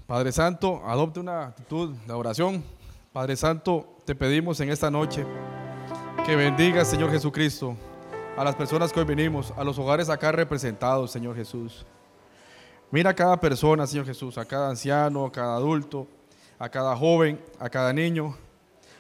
Padre 0.07 0.31
Santo, 0.31 0.83
adopte 0.87 1.19
una 1.19 1.47
actitud 1.47 1.91
de 2.07 2.13
oración. 2.13 2.63
Padre 3.13 3.35
Santo, 3.35 3.97
te 4.05 4.15
pedimos 4.15 4.61
en 4.61 4.71
esta 4.71 4.89
noche 4.89 5.27
que 6.25 6.37
bendiga, 6.37 6.85
Señor 6.85 7.11
Jesucristo, 7.11 7.77
a 8.37 8.45
las 8.45 8.55
personas 8.55 8.93
que 8.93 9.01
hoy 9.01 9.05
venimos, 9.05 9.53
a 9.57 9.65
los 9.65 9.77
hogares 9.81 10.09
acá 10.09 10.31
representados, 10.31 11.11
Señor 11.11 11.35
Jesús. 11.35 11.85
Mira 12.93 13.11
a 13.11 13.15
cada 13.15 13.41
persona, 13.41 13.85
Señor 13.85 14.07
Jesús, 14.07 14.39
a 14.39 14.45
cada 14.45 14.69
anciano, 14.71 15.27
a 15.27 15.33
cada 15.33 15.57
adulto, 15.57 16.07
a 16.57 16.69
cada 16.69 16.95
joven, 16.95 17.45
a 17.59 17.69
cada 17.69 17.93
niño. 17.93 18.37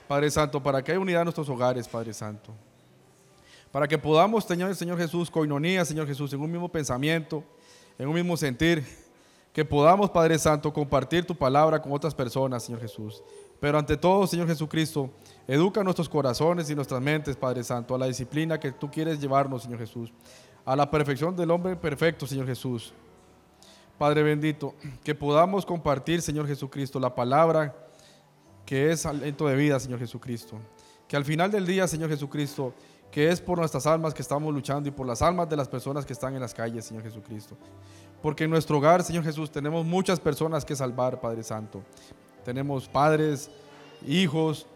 Padre 0.08 0.28
Santo, 0.28 0.60
para 0.60 0.82
que 0.82 0.90
haya 0.90 1.00
unidad 1.00 1.20
en 1.20 1.26
nuestros 1.26 1.48
hogares, 1.48 1.86
Padre 1.86 2.14
Santo. 2.14 2.52
Para 3.70 3.86
que 3.86 3.96
podamos 3.96 4.44
tener, 4.44 4.74
Señor 4.74 4.98
Jesús, 4.98 5.30
coinonía, 5.30 5.84
Señor 5.84 6.08
Jesús, 6.08 6.32
en 6.32 6.40
un 6.40 6.50
mismo 6.50 6.68
pensamiento, 6.68 7.44
en 7.96 8.08
un 8.08 8.14
mismo 8.16 8.36
sentir. 8.36 9.05
Que 9.56 9.64
podamos, 9.64 10.10
Padre 10.10 10.38
Santo, 10.38 10.70
compartir 10.70 11.24
tu 11.24 11.34
palabra 11.34 11.80
con 11.80 11.90
otras 11.90 12.14
personas, 12.14 12.62
Señor 12.62 12.78
Jesús. 12.78 13.22
Pero 13.58 13.78
ante 13.78 13.96
todo, 13.96 14.26
Señor 14.26 14.46
Jesucristo, 14.46 15.08
educa 15.48 15.82
nuestros 15.82 16.10
corazones 16.10 16.68
y 16.68 16.74
nuestras 16.74 17.00
mentes, 17.00 17.36
Padre 17.36 17.64
Santo, 17.64 17.94
a 17.94 17.98
la 17.98 18.04
disciplina 18.04 18.60
que 18.60 18.70
tú 18.72 18.90
quieres 18.90 19.18
llevarnos, 19.18 19.62
Señor 19.62 19.78
Jesús. 19.78 20.12
A 20.66 20.76
la 20.76 20.90
perfección 20.90 21.34
del 21.34 21.50
hombre 21.50 21.74
perfecto, 21.74 22.26
Señor 22.26 22.46
Jesús. 22.46 22.92
Padre 23.96 24.22
bendito, 24.22 24.74
que 25.02 25.14
podamos 25.14 25.64
compartir, 25.64 26.20
Señor 26.20 26.46
Jesucristo, 26.46 27.00
la 27.00 27.14
palabra 27.14 27.74
que 28.66 28.92
es 28.92 29.06
aliento 29.06 29.46
de 29.46 29.56
vida, 29.56 29.80
Señor 29.80 30.00
Jesucristo. 30.00 30.58
Que 31.08 31.16
al 31.16 31.24
final 31.24 31.50
del 31.50 31.64
día, 31.64 31.88
Señor 31.88 32.10
Jesucristo, 32.10 32.74
que 33.10 33.30
es 33.30 33.40
por 33.40 33.56
nuestras 33.56 33.86
almas 33.86 34.12
que 34.12 34.20
estamos 34.20 34.52
luchando 34.52 34.90
y 34.90 34.92
por 34.92 35.06
las 35.06 35.22
almas 35.22 35.48
de 35.48 35.56
las 35.56 35.66
personas 35.66 36.04
que 36.04 36.12
están 36.12 36.34
en 36.34 36.42
las 36.42 36.52
calles, 36.52 36.84
Señor 36.84 37.02
Jesucristo. 37.02 37.56
Porque 38.26 38.42
en 38.42 38.50
nuestro 38.50 38.78
hogar, 38.78 39.04
Señor 39.04 39.22
Jesús, 39.22 39.52
tenemos 39.52 39.86
muchas 39.86 40.18
personas 40.18 40.64
que 40.64 40.74
salvar, 40.74 41.20
Padre 41.20 41.44
Santo. 41.44 41.84
Tenemos 42.44 42.88
padres, 42.88 43.48
hijos, 44.04 44.66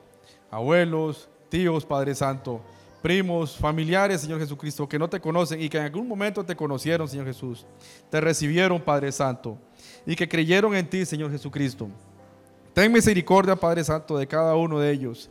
abuelos, 0.52 1.28
tíos, 1.48 1.84
Padre 1.84 2.14
Santo, 2.14 2.60
primos, 3.02 3.56
familiares, 3.56 4.20
Señor 4.20 4.38
Jesucristo, 4.38 4.88
que 4.88 5.00
no 5.00 5.10
te 5.10 5.18
conocen 5.18 5.60
y 5.60 5.68
que 5.68 5.78
en 5.78 5.82
algún 5.86 6.06
momento 6.06 6.44
te 6.44 6.54
conocieron, 6.54 7.08
Señor 7.08 7.26
Jesús. 7.26 7.66
Te 8.08 8.20
recibieron, 8.20 8.80
Padre 8.80 9.10
Santo, 9.10 9.58
y 10.06 10.14
que 10.14 10.28
creyeron 10.28 10.76
en 10.76 10.88
ti, 10.88 11.04
Señor 11.04 11.32
Jesucristo. 11.32 11.88
Ten 12.72 12.92
misericordia, 12.92 13.56
Padre 13.56 13.82
Santo, 13.82 14.16
de 14.16 14.28
cada 14.28 14.54
uno 14.54 14.78
de 14.78 14.92
ellos. 14.92 15.28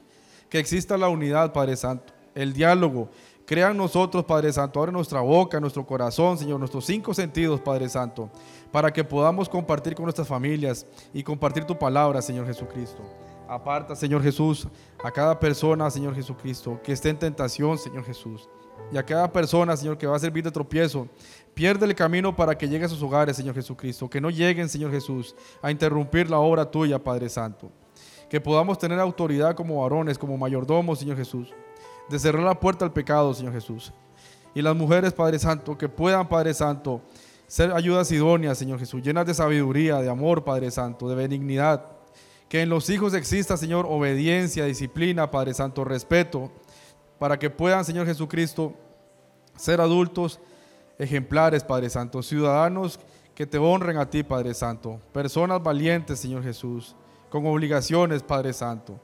Que 0.49 0.59
exista 0.59 0.97
la 0.97 1.07
unidad, 1.07 1.53
Padre 1.53 1.77
Santo, 1.77 2.11
el 2.35 2.51
diálogo. 2.51 3.09
Crea 3.49 3.71
en 3.71 3.77
nosotros, 3.77 4.25
Padre 4.25 4.53
Santo, 4.53 4.79
abre 4.79 4.91
nuestra 4.91 5.21
boca, 5.21 5.59
nuestro 5.59 5.83
corazón, 5.83 6.37
Señor, 6.37 6.59
nuestros 6.59 6.85
cinco 6.85 7.15
sentidos, 7.15 7.59
Padre 7.59 7.89
Santo, 7.89 8.29
para 8.71 8.93
que 8.93 9.03
podamos 9.03 9.49
compartir 9.49 9.95
con 9.95 10.03
nuestras 10.03 10.27
familias 10.27 10.85
y 11.15 11.23
compartir 11.23 11.65
tu 11.65 11.75
palabra, 11.75 12.21
Señor 12.21 12.45
Jesucristo. 12.45 13.01
Aparta, 13.47 13.95
Señor 13.95 14.21
Jesús, 14.21 14.67
a 15.03 15.09
cada 15.09 15.39
persona, 15.39 15.89
Señor 15.89 16.13
Jesucristo, 16.13 16.79
que 16.83 16.91
esté 16.91 17.09
en 17.09 17.17
tentación, 17.17 17.79
Señor 17.79 18.05
Jesús. 18.05 18.47
Y 18.91 18.97
a 18.97 19.03
cada 19.03 19.31
persona, 19.31 19.75
Señor, 19.75 19.97
que 19.97 20.05
va 20.05 20.15
a 20.15 20.19
servir 20.19 20.43
de 20.43 20.51
tropiezo, 20.51 21.07
pierde 21.55 21.87
el 21.87 21.95
camino 21.95 22.35
para 22.35 22.55
que 22.55 22.69
llegue 22.69 22.85
a 22.85 22.89
sus 22.89 23.01
hogares, 23.01 23.35
Señor 23.35 23.55
Jesucristo. 23.55 24.07
Que 24.07 24.21
no 24.21 24.29
lleguen, 24.29 24.69
Señor 24.69 24.91
Jesús, 24.91 25.35
a 25.63 25.71
interrumpir 25.71 26.29
la 26.29 26.37
obra 26.37 26.69
tuya, 26.69 27.03
Padre 27.03 27.29
Santo. 27.29 27.71
Que 28.29 28.39
podamos 28.39 28.77
tener 28.77 28.99
autoridad 28.99 29.55
como 29.55 29.81
varones, 29.81 30.19
como 30.19 30.37
mayordomos, 30.37 30.99
Señor 30.99 31.17
Jesús. 31.17 31.51
De 32.09 32.19
cerrar 32.19 32.43
la 32.43 32.59
puerta 32.59 32.85
al 32.85 32.93
pecado, 32.93 33.33
Señor 33.33 33.53
Jesús. 33.53 33.93
Y 34.55 34.61
las 34.61 34.75
mujeres, 34.75 35.13
Padre 35.13 35.39
Santo, 35.39 35.77
que 35.77 35.87
puedan, 35.87 36.27
Padre 36.27 36.53
Santo, 36.53 37.01
ser 37.47 37.71
ayudas 37.71 38.11
idóneas, 38.11 38.57
Señor 38.57 38.79
Jesús, 38.79 39.01
llenas 39.01 39.25
de 39.25 39.33
sabiduría, 39.33 39.97
de 39.97 40.09
amor, 40.09 40.43
Padre 40.43 40.71
Santo, 40.71 41.07
de 41.07 41.15
benignidad 41.15 41.99
que 42.49 42.63
en 42.63 42.69
los 42.69 42.89
hijos 42.89 43.13
exista, 43.13 43.55
Señor, 43.55 43.85
obediencia, 43.87 44.65
disciplina, 44.65 45.29
Padre 45.29 45.53
Santo, 45.53 45.85
respeto, 45.85 46.51
para 47.19 47.37
que 47.37 47.51
puedan, 47.51 47.85
Señor 47.85 48.07
Jesucristo, 48.07 48.73
ser 49.55 49.79
adultos 49.79 50.39
ejemplares, 50.97 51.63
Padre 51.63 51.89
Santo, 51.91 52.23
ciudadanos 52.23 52.99
que 53.35 53.45
te 53.45 53.59
honren 53.59 53.97
a 53.97 54.09
ti, 54.09 54.23
Padre 54.23 54.55
Santo, 54.55 54.99
personas 55.13 55.61
valientes, 55.61 56.19
Señor 56.19 56.43
Jesús, 56.43 56.95
con 57.29 57.45
obligaciones, 57.45 58.23
Padre 58.23 58.51
Santo. 58.51 58.99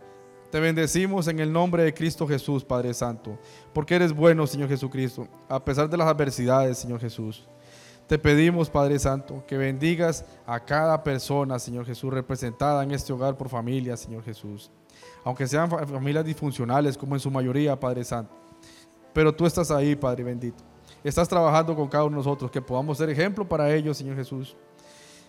Te 0.52 0.60
bendecimos 0.60 1.28
en 1.28 1.40
el 1.40 1.52
nombre 1.52 1.84
de 1.84 1.94
Cristo 1.94 2.28
Jesús, 2.28 2.64
Padre 2.64 2.94
Santo, 2.94 3.38
porque 3.74 3.96
eres 3.96 4.14
bueno, 4.14 4.48
Señor 4.48 4.70
Jesucristo, 4.70 5.28
a 5.50 5.64
pesar 5.64 5.90
de 5.90 5.98
las 5.98 6.08
adversidades, 6.08 6.78
Señor 6.78 7.00
Jesús. 7.00 7.48
Te 8.08 8.20
pedimos, 8.20 8.70
Padre 8.70 9.00
Santo, 9.00 9.44
que 9.48 9.58
bendigas 9.58 10.24
a 10.46 10.60
cada 10.60 11.04
persona, 11.04 11.58
Señor 11.58 11.86
Jesús, 11.86 12.14
representada 12.14 12.84
en 12.84 12.92
este 12.92 13.12
hogar 13.12 13.36
por 13.36 13.50
familia, 13.50 13.98
Señor 13.98 14.24
Jesús. 14.24 14.70
Aunque 15.24 15.48
sean 15.48 15.70
familias 15.70 16.24
disfuncionales, 16.24 16.98
como 16.98 17.16
en 17.16 17.20
su 17.20 17.32
mayoría, 17.32 17.80
Padre 17.80 18.04
Santo. 18.04 18.32
Pero 19.12 19.34
tú 19.34 19.48
estás 19.48 19.72
ahí, 19.72 19.96
Padre 19.96 20.24
bendito. 20.24 20.64
Estás 21.04 21.28
trabajando 21.28 21.76
con 21.76 21.88
cada 21.88 22.04
uno 22.04 22.18
de 22.18 22.24
nosotros, 22.24 22.52
que 22.52 22.62
podamos 22.62 23.00
ser 23.00 23.10
ejemplo 23.10 23.48
para 23.48 23.74
ellos, 23.74 23.98
Señor 23.98 24.16
Jesús. 24.16 24.56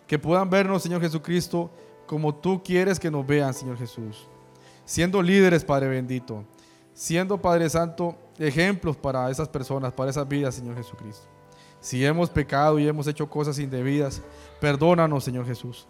Que 0.06 0.18
puedan 0.18 0.50
vernos, 0.50 0.82
Señor 0.82 1.00
Jesucristo, 1.00 1.70
como 2.06 2.34
tú 2.34 2.62
quieres 2.62 3.00
que 3.00 3.10
nos 3.10 3.26
vean, 3.26 3.54
Señor 3.54 3.78
Jesús. 3.78 4.28
Siendo 4.86 5.20
líderes, 5.20 5.64
Padre 5.64 5.88
bendito. 5.88 6.44
Siendo, 6.94 7.36
Padre 7.36 7.68
Santo, 7.68 8.16
ejemplos 8.38 8.96
para 8.96 9.28
esas 9.30 9.48
personas, 9.48 9.92
para 9.92 10.10
esas 10.10 10.26
vidas, 10.26 10.54
Señor 10.54 10.76
Jesucristo. 10.76 11.26
Si 11.80 12.04
hemos 12.04 12.30
pecado 12.30 12.78
y 12.78 12.86
hemos 12.86 13.06
hecho 13.08 13.28
cosas 13.28 13.58
indebidas, 13.58 14.22
perdónanos, 14.60 15.24
Señor 15.24 15.44
Jesús. 15.44 15.88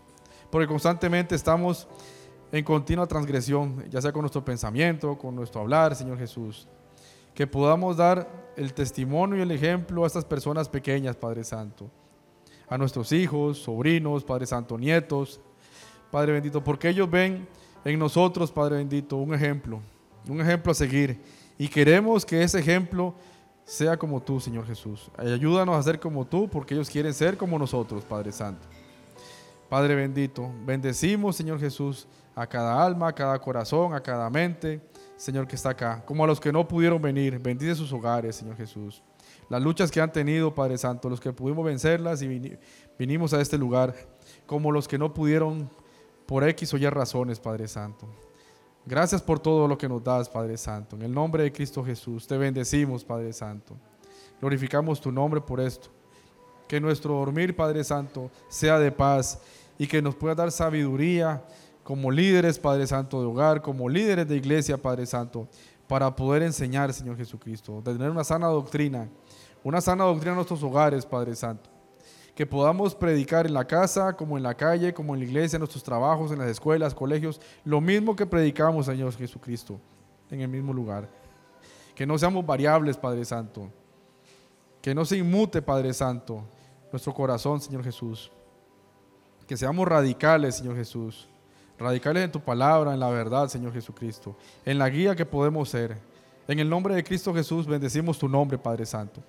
Porque 0.50 0.66
constantemente 0.66 1.34
estamos 1.34 1.86
en 2.50 2.64
continua 2.64 3.06
transgresión, 3.06 3.84
ya 3.90 4.00
sea 4.00 4.12
con 4.12 4.22
nuestro 4.22 4.44
pensamiento, 4.44 5.18
con 5.18 5.36
nuestro 5.36 5.60
hablar, 5.60 5.94
Señor 5.94 6.18
Jesús. 6.18 6.66
Que 7.34 7.46
podamos 7.46 7.98
dar 7.98 8.52
el 8.56 8.72
testimonio 8.72 9.36
y 9.36 9.42
el 9.42 9.50
ejemplo 9.50 10.04
a 10.04 10.06
estas 10.06 10.24
personas 10.24 10.70
pequeñas, 10.70 11.16
Padre 11.16 11.44
Santo. 11.44 11.90
A 12.66 12.78
nuestros 12.78 13.12
hijos, 13.12 13.58
sobrinos, 13.58 14.24
Padre 14.24 14.46
Santo, 14.46 14.78
nietos, 14.78 15.38
Padre 16.10 16.32
bendito, 16.32 16.64
porque 16.64 16.88
ellos 16.88 17.10
ven 17.10 17.46
en 17.92 17.98
nosotros, 17.98 18.50
Padre 18.50 18.78
bendito, 18.78 19.16
un 19.16 19.32
ejemplo, 19.32 19.80
un 20.28 20.40
ejemplo 20.40 20.72
a 20.72 20.74
seguir. 20.74 21.20
Y 21.56 21.68
queremos 21.68 22.26
que 22.26 22.42
ese 22.42 22.58
ejemplo 22.58 23.14
sea 23.64 23.96
como 23.96 24.20
tú, 24.20 24.40
Señor 24.40 24.66
Jesús. 24.66 25.10
Ayúdanos 25.16 25.76
a 25.76 25.82
ser 25.82 26.00
como 26.00 26.26
tú, 26.26 26.48
porque 26.48 26.74
ellos 26.74 26.90
quieren 26.90 27.14
ser 27.14 27.36
como 27.36 27.58
nosotros, 27.58 28.04
Padre 28.04 28.32
Santo. 28.32 28.66
Padre 29.68 29.94
bendito, 29.94 30.50
bendecimos, 30.64 31.36
Señor 31.36 31.60
Jesús, 31.60 32.08
a 32.34 32.46
cada 32.46 32.84
alma, 32.84 33.08
a 33.08 33.12
cada 33.12 33.38
corazón, 33.38 33.94
a 33.94 34.00
cada 34.00 34.28
mente, 34.30 34.80
Señor, 35.16 35.46
que 35.46 35.54
está 35.54 35.70
acá, 35.70 36.02
como 36.04 36.24
a 36.24 36.26
los 36.26 36.40
que 36.40 36.52
no 36.52 36.66
pudieron 36.66 37.00
venir. 37.00 37.38
Bendice 37.38 37.76
sus 37.76 37.92
hogares, 37.92 38.36
Señor 38.36 38.56
Jesús. 38.56 39.02
Las 39.48 39.62
luchas 39.62 39.92
que 39.92 40.00
han 40.00 40.12
tenido, 40.12 40.54
Padre 40.54 40.76
Santo, 40.76 41.08
los 41.08 41.20
que 41.20 41.32
pudimos 41.32 41.64
vencerlas 41.64 42.20
y 42.20 42.58
vinimos 42.98 43.32
a 43.32 43.40
este 43.40 43.56
lugar, 43.56 43.94
como 44.44 44.72
los 44.72 44.88
que 44.88 44.98
no 44.98 45.14
pudieron 45.14 45.70
por 46.26 46.46
X 46.48 46.74
o 46.74 46.76
Y 46.76 46.88
razones, 46.90 47.40
Padre 47.40 47.68
Santo. 47.68 48.06
Gracias 48.84 49.22
por 49.22 49.38
todo 49.38 49.66
lo 49.66 49.78
que 49.78 49.88
nos 49.88 50.02
das, 50.02 50.28
Padre 50.28 50.56
Santo. 50.56 50.96
En 50.96 51.02
el 51.02 51.12
nombre 51.12 51.44
de 51.44 51.52
Cristo 51.52 51.84
Jesús, 51.84 52.26
te 52.26 52.36
bendecimos, 52.36 53.04
Padre 53.04 53.32
Santo. 53.32 53.76
Glorificamos 54.40 55.00
tu 55.00 55.10
nombre 55.10 55.40
por 55.40 55.60
esto. 55.60 55.88
Que 56.68 56.80
nuestro 56.80 57.14
dormir, 57.14 57.54
Padre 57.54 57.82
Santo, 57.84 58.30
sea 58.48 58.78
de 58.78 58.92
paz 58.92 59.40
y 59.78 59.86
que 59.86 60.02
nos 60.02 60.14
pueda 60.14 60.34
dar 60.34 60.50
sabiduría 60.50 61.44
como 61.82 62.10
líderes, 62.10 62.58
Padre 62.58 62.86
Santo, 62.86 63.20
de 63.20 63.26
hogar, 63.26 63.62
como 63.62 63.88
líderes 63.88 64.28
de 64.28 64.36
iglesia, 64.36 64.76
Padre 64.76 65.06
Santo, 65.06 65.48
para 65.86 66.14
poder 66.14 66.42
enseñar, 66.42 66.92
Señor 66.92 67.16
Jesucristo, 67.16 67.80
de 67.84 67.92
tener 67.92 68.10
una 68.10 68.24
sana 68.24 68.48
doctrina, 68.48 69.08
una 69.62 69.80
sana 69.80 70.04
doctrina 70.04 70.32
en 70.32 70.36
nuestros 70.36 70.62
hogares, 70.64 71.06
Padre 71.06 71.36
Santo 71.36 71.75
que 72.36 72.44
podamos 72.44 72.94
predicar 72.94 73.46
en 73.46 73.54
la 73.54 73.66
casa, 73.66 74.14
como 74.14 74.36
en 74.36 74.42
la 74.42 74.54
calle, 74.54 74.92
como 74.92 75.14
en 75.14 75.20
la 75.20 75.26
iglesia, 75.26 75.56
en 75.56 75.60
nuestros 75.60 75.82
trabajos, 75.82 76.30
en 76.30 76.38
las 76.38 76.50
escuelas, 76.50 76.94
colegios, 76.94 77.40
lo 77.64 77.80
mismo 77.80 78.14
que 78.14 78.26
predicamos, 78.26 78.84
Señor 78.84 79.10
Jesucristo, 79.16 79.80
en 80.30 80.42
el 80.42 80.48
mismo 80.48 80.74
lugar. 80.74 81.08
Que 81.94 82.06
no 82.06 82.18
seamos 82.18 82.44
variables, 82.44 82.98
Padre 82.98 83.24
Santo. 83.24 83.70
Que 84.82 84.94
no 84.94 85.06
se 85.06 85.16
inmute, 85.16 85.62
Padre 85.62 85.94
Santo, 85.94 86.44
nuestro 86.92 87.14
corazón, 87.14 87.58
Señor 87.58 87.82
Jesús. 87.82 88.30
Que 89.46 89.56
seamos 89.56 89.88
radicales, 89.88 90.56
Señor 90.56 90.76
Jesús. 90.76 91.30
Radicales 91.78 92.22
en 92.22 92.32
tu 92.32 92.40
palabra, 92.40 92.92
en 92.92 93.00
la 93.00 93.08
verdad, 93.08 93.48
Señor 93.48 93.72
Jesucristo. 93.72 94.36
En 94.66 94.78
la 94.78 94.90
guía 94.90 95.16
que 95.16 95.24
podemos 95.24 95.70
ser. 95.70 95.96
En 96.46 96.58
el 96.58 96.68
nombre 96.68 96.94
de 96.94 97.02
Cristo 97.02 97.32
Jesús 97.32 97.66
bendecimos 97.66 98.18
tu 98.18 98.28
nombre, 98.28 98.58
Padre 98.58 98.84
Santo. 98.84 99.22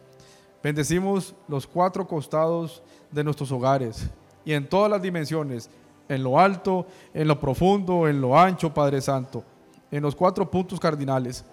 Bendecimos 0.64 1.36
los 1.48 1.68
cuatro 1.68 2.08
costados 2.08 2.82
de 3.12 3.24
nuestros 3.24 3.52
hogares 3.52 4.10
y 4.44 4.54
en 4.54 4.68
todas 4.68 4.90
las 4.90 5.02
dimensiones, 5.02 5.70
en 6.10 6.24
lo 6.24 6.40
alto, 6.40 6.88
en 7.14 7.28
lo 7.28 7.40
profundo, 7.40 8.08
en 8.08 8.22
lo 8.22 8.38
ancho, 8.38 8.74
Padre 8.74 9.02
Santo, 9.02 9.44
en 9.92 10.02
los 10.02 10.16
cuatro 10.16 10.50
puntos 10.50 10.80
cardinales. 10.80 11.44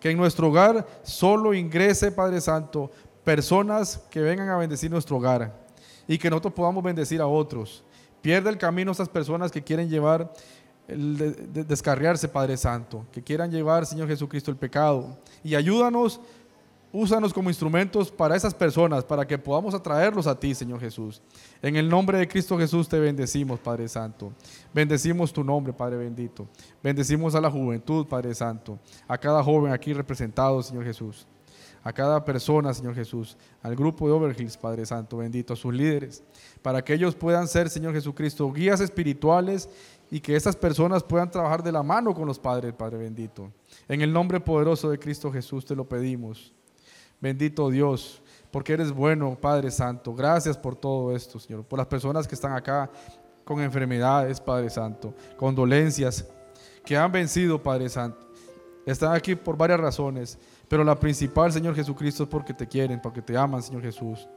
Que 0.00 0.10
en 0.10 0.16
nuestro 0.16 0.48
hogar 0.48 0.84
solo 1.04 1.54
ingrese, 1.54 2.10
Padre 2.10 2.40
Santo, 2.40 2.90
personas 3.22 3.98
que 4.10 4.20
vengan 4.20 4.48
a 4.48 4.56
bendecir 4.56 4.90
nuestro 4.90 5.16
hogar 5.16 5.62
y 6.08 6.18
que 6.18 6.28
nosotros 6.28 6.54
podamos 6.54 6.82
bendecir 6.82 7.20
a 7.20 7.26
otros. 7.26 7.84
Pierde 8.20 8.50
el 8.50 8.58
camino 8.58 8.92
esas 8.92 9.08
personas 9.08 9.52
que 9.52 9.62
quieren 9.62 9.88
llevar, 9.88 10.32
el 10.88 11.52
descarriarse, 11.52 12.28
Padre 12.28 12.56
Santo, 12.56 13.06
que 13.12 13.22
quieran 13.22 13.50
llevar, 13.50 13.86
Señor 13.86 14.08
Jesucristo, 14.08 14.50
el 14.50 14.56
pecado. 14.56 15.18
Y 15.44 15.54
ayúdanos 15.54 16.20
Úsanos 16.94 17.32
como 17.32 17.48
instrumentos 17.48 18.10
para 18.10 18.36
esas 18.36 18.52
personas, 18.52 19.02
para 19.02 19.26
que 19.26 19.38
podamos 19.38 19.74
atraerlos 19.74 20.26
a 20.26 20.38
ti, 20.38 20.54
Señor 20.54 20.78
Jesús. 20.78 21.22
En 21.62 21.76
el 21.76 21.88
nombre 21.88 22.18
de 22.18 22.28
Cristo 22.28 22.58
Jesús 22.58 22.86
te 22.86 23.00
bendecimos, 23.00 23.58
Padre 23.58 23.88
Santo. 23.88 24.30
Bendecimos 24.74 25.32
tu 25.32 25.42
nombre, 25.42 25.72
Padre 25.72 25.96
bendito. 25.96 26.46
Bendecimos 26.82 27.34
a 27.34 27.40
la 27.40 27.50
juventud, 27.50 28.06
Padre 28.06 28.34
Santo. 28.34 28.78
A 29.08 29.16
cada 29.16 29.42
joven 29.42 29.72
aquí 29.72 29.94
representado, 29.94 30.62
Señor 30.62 30.84
Jesús. 30.84 31.26
A 31.82 31.94
cada 31.94 32.22
persona, 32.22 32.74
Señor 32.74 32.94
Jesús. 32.94 33.38
Al 33.62 33.74
grupo 33.74 34.06
de 34.06 34.12
Overhills, 34.12 34.58
Padre 34.58 34.84
Santo, 34.84 35.16
bendito. 35.16 35.54
A 35.54 35.56
sus 35.56 35.72
líderes. 35.72 36.22
Para 36.60 36.84
que 36.84 36.92
ellos 36.92 37.14
puedan 37.14 37.48
ser, 37.48 37.70
Señor 37.70 37.94
Jesucristo, 37.94 38.52
guías 38.52 38.82
espirituales 38.82 39.66
y 40.10 40.20
que 40.20 40.36
esas 40.36 40.56
personas 40.56 41.02
puedan 41.02 41.30
trabajar 41.30 41.62
de 41.62 41.72
la 41.72 41.82
mano 41.82 42.12
con 42.14 42.26
los 42.26 42.38
padres, 42.38 42.74
Padre 42.74 42.98
bendito. 42.98 43.50
En 43.88 44.02
el 44.02 44.12
nombre 44.12 44.40
poderoso 44.40 44.90
de 44.90 44.98
Cristo 44.98 45.32
Jesús 45.32 45.64
te 45.64 45.74
lo 45.74 45.88
pedimos. 45.88 46.52
Bendito 47.22 47.70
Dios, 47.70 48.20
porque 48.50 48.72
eres 48.72 48.90
bueno, 48.90 49.38
Padre 49.40 49.70
Santo. 49.70 50.12
Gracias 50.12 50.58
por 50.58 50.74
todo 50.74 51.14
esto, 51.14 51.38
Señor. 51.38 51.62
Por 51.64 51.78
las 51.78 51.86
personas 51.86 52.26
que 52.26 52.34
están 52.34 52.52
acá 52.52 52.90
con 53.44 53.60
enfermedades, 53.60 54.40
Padre 54.40 54.68
Santo, 54.68 55.14
con 55.36 55.54
dolencias, 55.54 56.28
que 56.84 56.96
han 56.96 57.12
vencido, 57.12 57.62
Padre 57.62 57.88
Santo. 57.88 58.26
Están 58.84 59.14
aquí 59.14 59.36
por 59.36 59.56
varias 59.56 59.78
razones, 59.78 60.36
pero 60.66 60.82
la 60.82 60.98
principal, 60.98 61.52
Señor 61.52 61.76
Jesucristo, 61.76 62.24
es 62.24 62.28
porque 62.28 62.52
te 62.52 62.66
quieren, 62.66 63.00
porque 63.00 63.22
te 63.22 63.36
aman, 63.36 63.62
Señor 63.62 63.82
Jesús. 63.82 64.28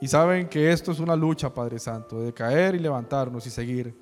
Y 0.00 0.08
saben 0.08 0.48
que 0.48 0.72
esto 0.72 0.92
es 0.92 0.98
una 0.98 1.14
lucha, 1.14 1.52
Padre 1.52 1.78
Santo, 1.78 2.22
de 2.22 2.32
caer 2.32 2.74
y 2.74 2.78
levantarnos 2.78 3.46
y 3.46 3.50
seguir, 3.50 3.94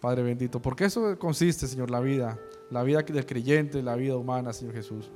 Padre 0.00 0.24
bendito. 0.24 0.60
Porque 0.60 0.86
eso 0.86 1.16
consiste, 1.20 1.68
Señor, 1.68 1.88
la 1.88 2.00
vida, 2.00 2.36
la 2.68 2.82
vida 2.82 3.02
del 3.02 3.26
creyente, 3.26 3.80
la 3.80 3.94
vida 3.94 4.16
humana, 4.16 4.52
Señor 4.52 4.74
Jesús. 4.74 5.12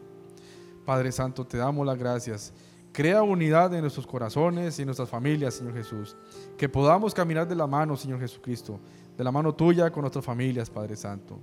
Padre 0.85 1.13
Santo, 1.13 1.47
te 1.47 1.59
damos 1.59 1.87
las 1.87 1.99
gracias. 1.99 2.53
Crea 2.93 3.23
unidad 3.23 3.75
en 3.75 3.81
nuestros 3.81 4.07
corazones 4.07 4.79
y 4.79 4.83
en 4.83 4.87
nuestras 4.87 5.09
familias, 5.09 5.55
Señor 5.55 5.75
Jesús. 5.75 6.17
Que 6.57 6.69
podamos 6.69 7.13
caminar 7.13 7.49
de 7.49 7.55
la 7.55 7.67
mano, 7.67 7.97
Señor 7.97 8.21
Jesucristo, 8.21 8.79
de 9.17 9.25
la 9.25 9.33
mano 9.33 9.55
tuya 9.55 9.91
con 9.91 10.03
nuestras 10.03 10.25
familias, 10.25 10.71
Padre 10.71 10.97
Santo. 10.97 11.39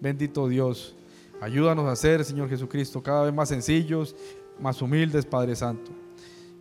Bendito 0.00 0.46
Dios, 0.46 0.94
Ayúdanos 1.40 1.86
a 1.86 1.96
ser, 1.96 2.24
Señor 2.24 2.48
Jesucristo, 2.48 3.02
cada 3.02 3.24
vez 3.24 3.34
más 3.34 3.48
sencillos, 3.48 4.16
más 4.58 4.80
humildes, 4.80 5.26
Padre 5.26 5.54
Santo. 5.54 5.90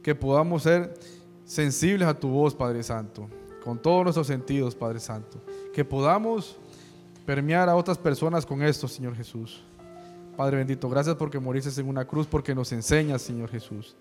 Que 0.04 0.14
podamos 0.14 0.64
ser 0.64 0.94
sensibles 1.46 2.08
a 2.08 2.20
tu 2.20 2.28
voz, 2.28 2.54
Padre 2.54 2.84
Santo, 2.84 3.30
con 3.64 3.82
todos 3.82 4.04
nuestros 4.04 4.28
sentidos, 4.28 4.76
Padre 4.76 5.00
Santo. 5.00 5.42
Que 5.74 5.86
podamos 5.86 6.58
permear 7.26 7.70
a 7.70 7.76
otras 7.76 7.98
personas 7.98 8.46
con 8.46 8.62
esto, 8.62 8.88
Señor 8.88 9.16
Jesús. 9.16 9.64
Padre 10.36 10.58
bendito, 10.58 10.90
gracias 10.90 11.16
porque 11.16 11.40
moriste 11.40 11.80
en 11.80 11.88
una 11.88 12.06
cruz, 12.06 12.28
porque 12.28 12.54
nos 12.54 12.72
enseñas, 12.72 13.22
Señor 13.22 13.50
Jesús, 13.50 13.96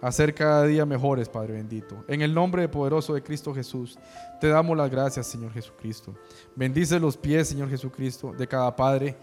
a 0.00 0.10
ser 0.12 0.34
cada 0.34 0.64
día 0.64 0.86
mejores, 0.86 1.28
Padre 1.28 1.54
bendito. 1.54 2.04
En 2.08 2.22
el 2.22 2.32
nombre 2.32 2.68
poderoso 2.68 3.14
de 3.14 3.22
Cristo 3.22 3.54
Jesús, 3.54 3.98
te 4.40 4.48
damos 4.48 4.76
las 4.76 4.90
gracias, 4.90 5.26
Señor 5.26 5.52
Jesucristo. 5.52 6.14
Bendice 6.56 6.98
los 6.98 7.16
pies, 7.16 7.48
Señor 7.48 7.68
Jesucristo, 7.68 8.32
de 8.32 8.46
cada 8.46 8.74
Padre 8.74 9.16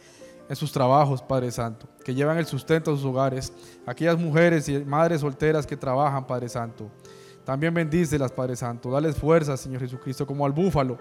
en 0.49 0.55
sus 0.55 0.71
trabajos, 0.71 1.21
Padre 1.21 1.51
Santo, 1.51 1.87
que 2.03 2.13
llevan 2.13 2.37
el 2.37 2.45
sustento 2.45 2.91
a 2.91 2.95
sus 2.95 3.05
hogares, 3.05 3.53
aquellas 3.85 4.17
mujeres 4.17 4.67
y 4.67 4.79
madres 4.79 5.21
solteras 5.21 5.67
que 5.67 5.77
trabajan, 5.77 6.25
Padre 6.25 6.49
Santo. 6.49 6.89
También 7.45 7.73
bendícelas, 7.73 8.31
Padre 8.31 8.55
Santo. 8.55 8.91
Dales 8.91 9.15
fuerza, 9.15 9.57
Señor 9.57 9.81
Jesucristo, 9.81 10.25
como 10.27 10.45
al 10.45 10.51
búfalo 10.51 10.97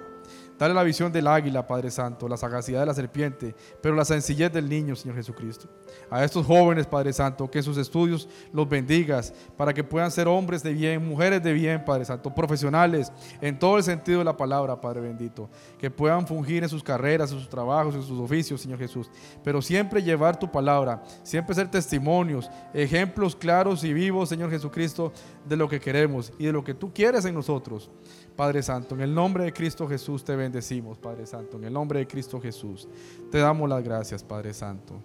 Dale 0.58 0.74
la 0.74 0.82
visión 0.82 1.12
del 1.12 1.28
águila, 1.28 1.66
Padre 1.66 1.90
Santo, 1.90 2.28
la 2.28 2.36
sagacidad 2.36 2.80
de 2.80 2.86
la 2.86 2.94
serpiente, 2.94 3.54
pero 3.80 3.94
la 3.94 4.04
sencillez 4.04 4.52
del 4.52 4.68
niño, 4.68 4.96
Señor 4.96 5.16
Jesucristo. 5.16 5.68
A 6.10 6.24
estos 6.24 6.44
jóvenes, 6.44 6.86
Padre 6.86 7.12
Santo, 7.12 7.48
que 7.48 7.62
sus 7.62 7.78
estudios 7.78 8.28
los 8.52 8.68
bendigas 8.68 9.32
para 9.56 9.72
que 9.72 9.84
puedan 9.84 10.10
ser 10.10 10.26
hombres 10.26 10.62
de 10.64 10.72
bien, 10.72 11.06
mujeres 11.06 11.42
de 11.42 11.52
bien, 11.52 11.84
Padre 11.84 12.04
Santo, 12.04 12.34
profesionales 12.34 13.12
en 13.40 13.56
todo 13.56 13.76
el 13.76 13.84
sentido 13.84 14.18
de 14.18 14.24
la 14.24 14.36
palabra, 14.36 14.80
Padre 14.80 15.02
bendito. 15.02 15.48
Que 15.78 15.90
puedan 15.90 16.26
fungir 16.26 16.64
en 16.64 16.68
sus 16.68 16.82
carreras, 16.82 17.30
en 17.30 17.38
sus 17.38 17.48
trabajos, 17.48 17.94
en 17.94 18.02
sus 18.02 18.18
oficios, 18.18 18.60
Señor 18.60 18.80
Jesús. 18.80 19.08
Pero 19.44 19.62
siempre 19.62 20.02
llevar 20.02 20.38
tu 20.38 20.50
palabra, 20.50 21.02
siempre 21.22 21.54
ser 21.54 21.70
testimonios, 21.70 22.50
ejemplos 22.74 23.36
claros 23.36 23.84
y 23.84 23.92
vivos, 23.92 24.28
Señor 24.28 24.50
Jesucristo, 24.50 25.12
de 25.48 25.56
lo 25.56 25.68
que 25.68 25.80
queremos 25.80 26.32
y 26.38 26.46
de 26.46 26.52
lo 26.52 26.62
que 26.62 26.74
tú 26.74 26.92
quieres 26.92 27.24
en 27.24 27.34
nosotros. 27.34 27.90
Padre 28.36 28.62
Santo, 28.62 28.94
en 28.94 29.00
el 29.00 29.14
nombre 29.14 29.44
de 29.44 29.52
Cristo 29.52 29.88
Jesús 29.88 30.24
te 30.24 30.36
bendecimos, 30.36 30.98
Padre 30.98 31.26
Santo. 31.26 31.56
En 31.56 31.64
el 31.64 31.72
nombre 31.72 32.00
de 32.00 32.06
Cristo 32.06 32.40
Jesús 32.40 32.86
te 33.30 33.38
damos 33.38 33.68
las 33.68 33.82
gracias, 33.82 34.22
Padre 34.22 34.52
Santo. 34.52 35.00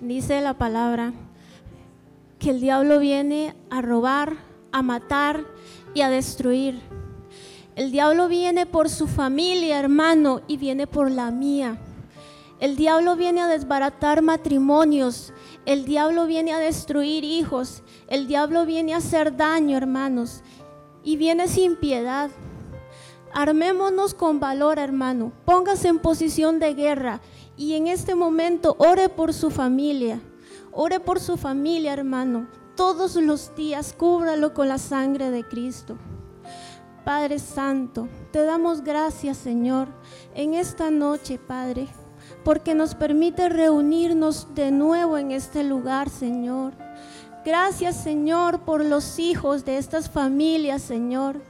Dice 0.00 0.42
la 0.42 0.52
palabra 0.52 1.14
que 2.38 2.50
el 2.50 2.60
diablo 2.60 2.98
viene 2.98 3.54
a 3.70 3.80
robar, 3.80 4.34
a 4.70 4.82
matar 4.82 5.53
y 5.94 6.02
a 6.02 6.10
destruir. 6.10 6.82
El 7.76 7.90
diablo 7.90 8.28
viene 8.28 8.66
por 8.66 8.90
su 8.90 9.06
familia, 9.06 9.80
hermano, 9.80 10.42
y 10.46 10.58
viene 10.58 10.86
por 10.86 11.10
la 11.10 11.30
mía. 11.30 11.78
El 12.60 12.76
diablo 12.76 13.16
viene 13.16 13.40
a 13.40 13.48
desbaratar 13.48 14.22
matrimonios. 14.22 15.32
El 15.66 15.84
diablo 15.84 16.26
viene 16.26 16.52
a 16.52 16.58
destruir 16.58 17.24
hijos. 17.24 17.82
El 18.06 18.28
diablo 18.28 18.64
viene 18.64 18.94
a 18.94 18.98
hacer 18.98 19.36
daño, 19.36 19.76
hermanos. 19.76 20.42
Y 21.02 21.16
viene 21.16 21.48
sin 21.48 21.76
piedad. 21.76 22.30
Armémonos 23.32 24.14
con 24.14 24.38
valor, 24.38 24.78
hermano. 24.78 25.32
Póngase 25.44 25.88
en 25.88 25.98
posición 25.98 26.60
de 26.60 26.74
guerra. 26.74 27.20
Y 27.56 27.74
en 27.74 27.88
este 27.88 28.14
momento 28.14 28.76
ore 28.78 29.08
por 29.08 29.34
su 29.34 29.50
familia. 29.50 30.20
Ore 30.70 31.00
por 31.00 31.18
su 31.18 31.36
familia, 31.36 31.92
hermano. 31.92 32.46
Todos 32.76 33.14
los 33.14 33.54
días 33.54 33.94
cúbralo 33.96 34.52
con 34.52 34.68
la 34.68 34.78
sangre 34.78 35.30
de 35.30 35.44
Cristo. 35.44 35.96
Padre 37.04 37.38
Santo, 37.38 38.08
te 38.32 38.44
damos 38.44 38.82
gracias, 38.82 39.36
Señor, 39.36 39.88
en 40.34 40.54
esta 40.54 40.90
noche, 40.90 41.38
Padre, 41.38 41.86
porque 42.42 42.74
nos 42.74 42.96
permite 42.96 43.48
reunirnos 43.48 44.48
de 44.54 44.72
nuevo 44.72 45.18
en 45.18 45.30
este 45.30 45.62
lugar, 45.62 46.08
Señor. 46.08 46.72
Gracias, 47.44 48.02
Señor, 48.02 48.60
por 48.60 48.84
los 48.84 49.18
hijos 49.18 49.64
de 49.64 49.76
estas 49.76 50.10
familias, 50.10 50.82
Señor. 50.82 51.42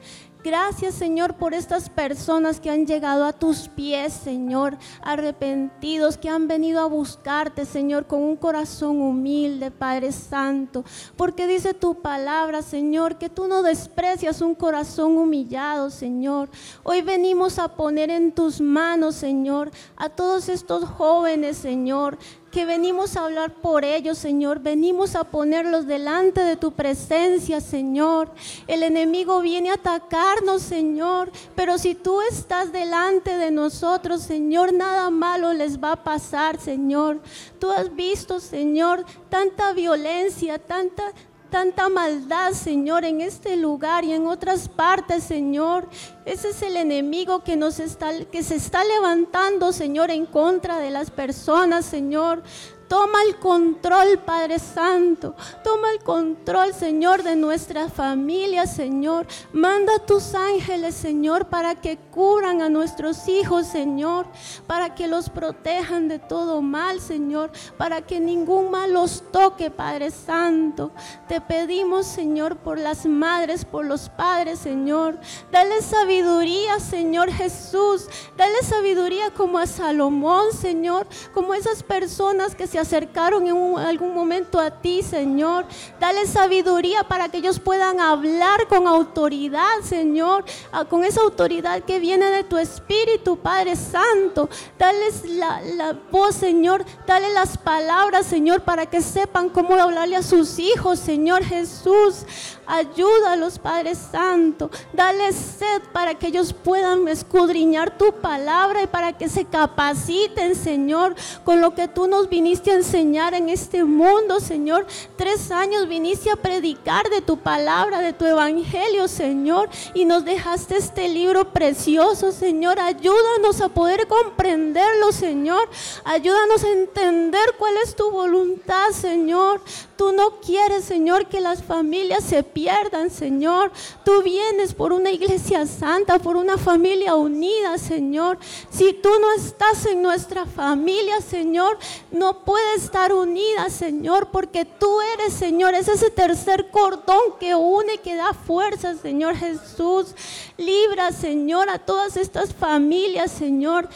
Gracias 0.44 0.96
Señor 0.96 1.36
por 1.36 1.54
estas 1.54 1.88
personas 1.88 2.60
que 2.60 2.68
han 2.68 2.86
llegado 2.86 3.24
a 3.24 3.32
tus 3.32 3.68
pies, 3.70 4.12
Señor, 4.12 4.76
arrepentidos, 5.00 6.18
que 6.18 6.28
han 6.28 6.48
venido 6.48 6.82
a 6.82 6.86
buscarte, 6.86 7.64
Señor, 7.64 8.06
con 8.06 8.22
un 8.22 8.36
corazón 8.36 9.00
humilde, 9.00 9.70
Padre 9.70 10.12
Santo. 10.12 10.84
Porque 11.16 11.46
dice 11.46 11.72
tu 11.72 12.02
palabra, 12.02 12.60
Señor, 12.60 13.16
que 13.16 13.30
tú 13.30 13.48
no 13.48 13.62
desprecias 13.62 14.42
un 14.42 14.54
corazón 14.54 15.16
humillado, 15.16 15.88
Señor. 15.88 16.50
Hoy 16.82 17.00
venimos 17.00 17.58
a 17.58 17.68
poner 17.68 18.10
en 18.10 18.30
tus 18.30 18.60
manos, 18.60 19.14
Señor, 19.14 19.70
a 19.96 20.10
todos 20.10 20.50
estos 20.50 20.84
jóvenes, 20.84 21.56
Señor 21.56 22.18
que 22.54 22.64
venimos 22.64 23.16
a 23.16 23.24
hablar 23.24 23.52
por 23.52 23.84
ellos, 23.84 24.16
Señor. 24.16 24.60
Venimos 24.60 25.16
a 25.16 25.24
ponerlos 25.24 25.88
delante 25.88 26.40
de 26.40 26.56
tu 26.56 26.70
presencia, 26.70 27.60
Señor. 27.60 28.30
El 28.68 28.84
enemigo 28.84 29.40
viene 29.40 29.70
a 29.70 29.74
atacarnos, 29.74 30.62
Señor. 30.62 31.32
Pero 31.56 31.78
si 31.78 31.96
tú 31.96 32.20
estás 32.20 32.70
delante 32.70 33.36
de 33.36 33.50
nosotros, 33.50 34.22
Señor, 34.22 34.72
nada 34.72 35.10
malo 35.10 35.52
les 35.52 35.82
va 35.82 35.92
a 35.92 36.04
pasar, 36.04 36.60
Señor. 36.60 37.20
Tú 37.58 37.72
has 37.72 37.92
visto, 37.92 38.38
Señor, 38.38 39.04
tanta 39.28 39.72
violencia, 39.72 40.60
tanta 40.60 41.12
tanta 41.54 41.88
maldad, 41.88 42.50
Señor, 42.50 43.04
en 43.04 43.20
este 43.20 43.56
lugar 43.56 44.04
y 44.04 44.12
en 44.12 44.26
otras 44.26 44.68
partes, 44.68 45.22
Señor. 45.22 45.88
Ese 46.24 46.48
es 46.48 46.62
el 46.62 46.76
enemigo 46.76 47.44
que 47.44 47.54
nos 47.54 47.78
está 47.78 48.24
que 48.24 48.42
se 48.42 48.56
está 48.56 48.82
levantando, 48.82 49.72
Señor, 49.72 50.10
en 50.10 50.26
contra 50.26 50.80
de 50.80 50.90
las 50.90 51.12
personas, 51.12 51.84
Señor. 51.84 52.42
Toma 52.88 53.22
el 53.26 53.36
control, 53.36 54.18
Padre 54.18 54.58
Santo. 54.58 55.34
Toma 55.62 55.90
el 55.92 56.00
control, 56.00 56.74
Señor, 56.74 57.22
de 57.22 57.36
nuestra 57.36 57.88
familia, 57.88 58.66
Señor. 58.66 59.26
Manda 59.52 59.98
tus 60.00 60.34
ángeles, 60.34 60.94
Señor, 60.94 61.46
para 61.46 61.74
que 61.74 61.96
curan 61.96 62.60
a 62.60 62.68
nuestros 62.68 63.26
hijos, 63.28 63.66
Señor. 63.66 64.26
Para 64.66 64.94
que 64.94 65.08
los 65.08 65.30
protejan 65.30 66.08
de 66.08 66.18
todo 66.18 66.60
mal, 66.60 67.00
Señor. 67.00 67.50
Para 67.76 68.02
que 68.02 68.20
ningún 68.20 68.70
mal 68.70 68.92
los 68.92 69.22
toque, 69.32 69.70
Padre 69.70 70.10
Santo. 70.10 70.90
Te 71.28 71.40
pedimos, 71.40 72.06
Señor, 72.06 72.56
por 72.56 72.78
las 72.78 73.06
madres, 73.06 73.64
por 73.64 73.84
los 73.84 74.08
padres, 74.08 74.58
Señor. 74.58 75.18
Dale 75.50 75.80
sabiduría, 75.82 76.80
Señor 76.80 77.30
Jesús. 77.30 78.08
Dale 78.36 78.62
sabiduría 78.62 79.30
como 79.30 79.58
a 79.58 79.66
Salomón, 79.66 80.52
Señor. 80.52 81.06
Como 81.32 81.54
esas 81.54 81.82
personas 81.82 82.54
que 82.54 82.66
se 82.74 82.80
acercaron 82.80 83.46
en 83.46 83.78
algún 83.78 84.12
momento 84.12 84.58
a 84.58 84.68
ti, 84.68 85.04
Señor. 85.04 85.64
Dale 86.00 86.26
sabiduría 86.26 87.04
para 87.04 87.28
que 87.28 87.38
ellos 87.38 87.60
puedan 87.60 88.00
hablar 88.00 88.66
con 88.66 88.88
autoridad, 88.88 89.80
Señor, 89.84 90.44
con 90.90 91.04
esa 91.04 91.20
autoridad 91.20 91.84
que 91.84 92.00
viene 92.00 92.26
de 92.26 92.42
tu 92.42 92.58
Espíritu, 92.58 93.36
Padre 93.36 93.76
Santo. 93.76 94.48
Dale 94.76 95.06
la, 95.36 95.60
la 95.62 95.96
voz, 96.10 96.34
Señor. 96.34 96.84
Dale 97.06 97.32
las 97.32 97.56
palabras, 97.56 98.26
Señor, 98.26 98.62
para 98.62 98.86
que 98.86 99.00
sepan 99.02 99.50
cómo 99.50 99.74
hablarle 99.74 100.16
a 100.16 100.22
sus 100.24 100.58
hijos, 100.58 100.98
Señor 100.98 101.44
Jesús. 101.44 102.26
Ayúdalos, 102.66 103.58
Padre 103.58 103.94
Santo. 103.94 104.70
Dale 104.92 105.32
sed 105.32 105.82
para 105.92 106.14
que 106.14 106.28
ellos 106.28 106.52
puedan 106.52 107.08
escudriñar 107.08 107.96
tu 107.98 108.12
palabra 108.12 108.82
y 108.82 108.86
para 108.86 109.12
que 109.12 109.28
se 109.28 109.44
capaciten, 109.44 110.54
Señor, 110.54 111.14
con 111.44 111.60
lo 111.60 111.74
que 111.74 111.88
tú 111.88 112.06
nos 112.06 112.28
viniste 112.28 112.70
a 112.70 112.76
enseñar 112.76 113.34
en 113.34 113.48
este 113.48 113.84
mundo, 113.84 114.40
Señor. 114.40 114.86
Tres 115.16 115.50
años 115.50 115.88
viniste 115.88 116.30
a 116.30 116.36
predicar 116.36 117.08
de 117.10 117.20
tu 117.20 117.38
palabra, 117.38 118.00
de 118.00 118.12
tu 118.12 118.24
evangelio, 118.24 119.08
Señor, 119.08 119.68
y 119.92 120.04
nos 120.04 120.24
dejaste 120.24 120.76
este 120.76 121.08
libro 121.08 121.52
precioso, 121.52 122.32
Señor. 122.32 122.80
Ayúdanos 122.80 123.60
a 123.60 123.68
poder 123.68 124.06
comprenderlo, 124.06 125.12
Señor. 125.12 125.68
Ayúdanos 126.04 126.64
a 126.64 126.70
entender 126.70 127.54
cuál 127.58 127.74
es 127.84 127.94
tu 127.94 128.10
voluntad, 128.10 128.90
Señor. 128.92 129.60
Tú 129.96 130.12
no 130.12 130.40
quieres, 130.40 130.84
Señor, 130.84 131.26
que 131.26 131.40
las 131.40 131.62
familias 131.62 132.24
se 132.24 132.42
pierdan, 132.54 133.10
Señor. 133.10 133.70
Tú 134.04 134.22
vienes 134.22 134.72
por 134.72 134.92
una 134.92 135.10
iglesia 135.10 135.66
santa, 135.66 136.18
por 136.18 136.36
una 136.36 136.56
familia 136.56 137.16
unida, 137.16 137.76
Señor. 137.76 138.38
Si 138.70 138.94
tú 138.94 139.10
no 139.20 139.32
estás 139.32 139.84
en 139.86 140.00
nuestra 140.00 140.46
familia, 140.46 141.20
Señor, 141.20 141.76
no 142.10 142.44
puede 142.44 142.76
estar 142.76 143.12
unida, 143.12 143.68
Señor, 143.68 144.28
porque 144.30 144.64
tú 144.64 145.00
eres, 145.14 145.34
Señor, 145.34 145.74
es 145.74 145.88
ese 145.88 146.10
tercer 146.10 146.70
cordón 146.70 147.34
que 147.38 147.54
une, 147.54 147.98
que 147.98 148.14
da 148.14 148.32
fuerza, 148.32 148.94
Señor 148.94 149.36
Jesús. 149.36 150.14
Libra, 150.56 151.12
Señor, 151.12 151.68
a 151.68 151.78
todas 151.78 152.16
estas 152.16 152.54
familias, 152.54 153.32
Señor 153.32 153.88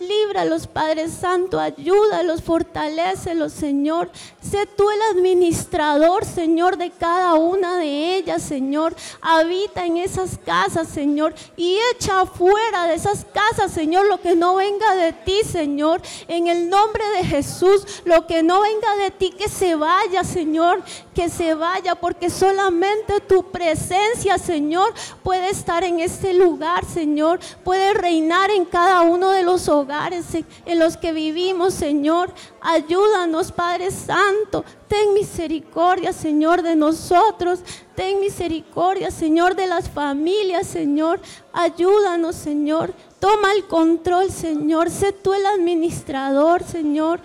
Líbralos, 0.00 0.66
Padre 0.66 1.10
Santo, 1.10 1.60
ayúdalos, 1.60 2.42
fortalécelos, 2.42 3.52
Señor. 3.52 4.10
Sé 4.40 4.64
tú 4.64 4.90
el 4.90 5.02
administrador, 5.14 6.24
Señor, 6.24 6.78
de 6.78 6.90
cada 6.90 7.34
una 7.34 7.76
de 7.76 8.16
ellas, 8.16 8.42
Señor. 8.42 8.96
Habita 9.20 9.84
en 9.84 9.98
esas 9.98 10.38
casas, 10.38 10.88
Señor, 10.88 11.34
y 11.54 11.76
echa 11.92 12.22
afuera 12.22 12.86
de 12.86 12.94
esas 12.94 13.26
casas, 13.26 13.72
Señor, 13.72 14.06
lo 14.06 14.22
que 14.22 14.34
no 14.34 14.54
venga 14.54 14.94
de 14.94 15.12
ti, 15.12 15.42
Señor. 15.44 16.00
En 16.28 16.48
el 16.48 16.70
nombre 16.70 17.04
de 17.16 17.24
Jesús, 17.24 17.84
lo 18.06 18.26
que 18.26 18.42
no 18.42 18.62
venga 18.62 18.96
de 18.96 19.10
ti, 19.10 19.32
que 19.32 19.50
se 19.50 19.74
vaya, 19.74 20.24
Señor, 20.24 20.82
que 21.20 21.28
se 21.28 21.52
vaya, 21.54 21.94
porque 21.94 22.30
solamente 22.30 23.20
tu 23.20 23.42
presencia, 23.42 24.38
Señor, 24.38 24.94
puede 25.22 25.50
estar 25.50 25.84
en 25.84 26.00
este 26.00 26.32
lugar, 26.32 26.86
Señor. 26.86 27.40
Puede 27.62 27.92
reinar 27.92 28.50
en 28.50 28.64
cada 28.64 29.02
uno 29.02 29.28
de 29.28 29.42
los 29.42 29.68
hogares 29.68 30.24
en 30.64 30.78
los 30.78 30.96
que 30.96 31.12
vivimos, 31.12 31.74
Señor. 31.74 32.32
Ayúdanos, 32.62 33.52
Padre 33.52 33.90
Santo. 33.90 34.64
Ten 34.88 35.12
misericordia, 35.12 36.14
Señor, 36.14 36.62
de 36.62 36.74
nosotros. 36.74 37.60
Ten 37.94 38.18
misericordia, 38.20 39.10
Señor, 39.10 39.54
de 39.54 39.66
las 39.66 39.90
familias, 39.90 40.66
Señor. 40.66 41.20
Ayúdanos, 41.52 42.34
Señor. 42.34 42.94
Toma 43.18 43.52
el 43.52 43.66
control, 43.66 44.30
Señor. 44.30 44.88
Sé 44.88 45.12
tú 45.12 45.34
el 45.34 45.44
administrador, 45.44 46.62
Señor. 46.64 47.20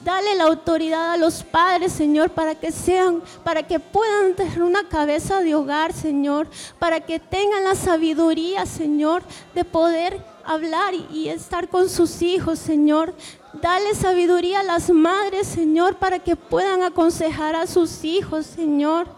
Dale 0.00 0.36
la 0.36 0.44
autoridad 0.44 1.12
a 1.12 1.16
los 1.16 1.42
padres, 1.42 1.92
Señor, 1.92 2.30
para 2.30 2.54
que 2.54 2.70
sean, 2.70 3.20
para 3.42 3.64
que 3.64 3.80
puedan 3.80 4.34
tener 4.34 4.62
una 4.62 4.88
cabeza 4.88 5.40
de 5.40 5.56
hogar, 5.56 5.92
Señor, 5.92 6.46
para 6.78 7.00
que 7.00 7.18
tengan 7.18 7.64
la 7.64 7.74
sabiduría, 7.74 8.64
Señor, 8.64 9.24
de 9.54 9.64
poder 9.64 10.24
hablar 10.44 10.94
y 10.94 11.28
estar 11.28 11.68
con 11.68 11.88
sus 11.88 12.22
hijos, 12.22 12.60
Señor. 12.60 13.12
Dale 13.60 13.94
sabiduría 13.94 14.60
a 14.60 14.62
las 14.62 14.88
madres, 14.88 15.48
Señor, 15.48 15.96
para 15.96 16.20
que 16.20 16.36
puedan 16.36 16.82
aconsejar 16.84 17.56
a 17.56 17.66
sus 17.66 18.04
hijos, 18.04 18.46
Señor. 18.46 19.08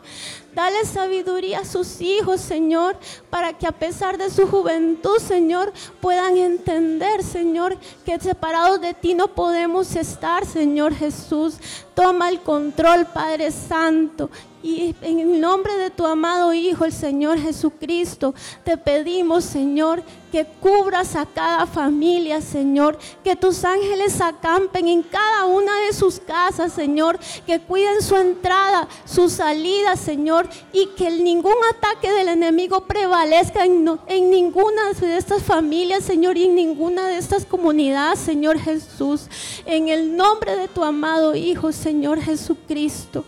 Dale 0.54 0.84
sabiduría 0.84 1.60
a 1.60 1.64
sus 1.64 2.00
hijos, 2.00 2.40
Señor, 2.40 2.96
para 3.30 3.52
que 3.52 3.66
a 3.66 3.72
pesar 3.72 4.18
de 4.18 4.30
su 4.30 4.48
juventud, 4.48 5.18
Señor, 5.18 5.72
puedan 6.00 6.36
entender, 6.36 7.22
Señor, 7.22 7.78
que 8.04 8.18
separados 8.18 8.80
de 8.80 8.92
ti 8.94 9.14
no 9.14 9.28
podemos 9.28 9.94
estar, 9.94 10.44
Señor 10.44 10.94
Jesús. 10.94 11.54
Toma 12.00 12.30
el 12.30 12.40
control, 12.40 13.04
Padre 13.04 13.50
Santo, 13.50 14.30
y 14.62 14.94
en 15.02 15.20
el 15.20 15.40
nombre 15.40 15.74
de 15.76 15.90
tu 15.90 16.06
amado 16.06 16.52
Hijo, 16.52 16.84
el 16.84 16.92
Señor 16.92 17.38
Jesucristo, 17.38 18.34
te 18.64 18.76
pedimos, 18.76 19.44
Señor, 19.44 20.02
que 20.30 20.46
cubras 20.60 21.16
a 21.16 21.26
cada 21.26 21.66
familia, 21.66 22.40
Señor, 22.40 22.98
que 23.24 23.34
tus 23.36 23.64
ángeles 23.64 24.20
acampen 24.20 24.86
en 24.86 25.02
cada 25.02 25.46
una 25.46 25.76
de 25.80 25.92
sus 25.92 26.20
casas, 26.20 26.72
Señor, 26.72 27.18
que 27.46 27.58
cuiden 27.58 28.00
su 28.02 28.16
entrada, 28.16 28.86
su 29.04 29.28
salida, 29.28 29.96
Señor, 29.96 30.48
y 30.72 30.86
que 30.96 31.10
ningún 31.10 31.56
ataque 31.74 32.12
del 32.12 32.28
enemigo 32.28 32.82
prevalezca 32.82 33.64
en, 33.64 33.84
ninguna 34.30 34.92
de 35.00 35.16
estas 35.16 35.42
familias, 35.42 36.04
Señor, 36.04 36.36
y 36.36 36.44
en 36.44 36.54
ninguna 36.54 37.08
de 37.08 37.16
estas 37.16 37.44
comunidades, 37.44 38.20
Señor 38.20 38.58
Jesús. 38.58 39.22
En 39.66 39.88
el 39.88 40.16
nombre 40.16 40.54
de 40.56 40.68
tu 40.68 40.84
amado 40.84 41.34
Hijo, 41.34 41.72
Señor 41.72 41.89
Jesucristo. 42.20 43.24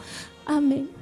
Amén. 0.46 1.01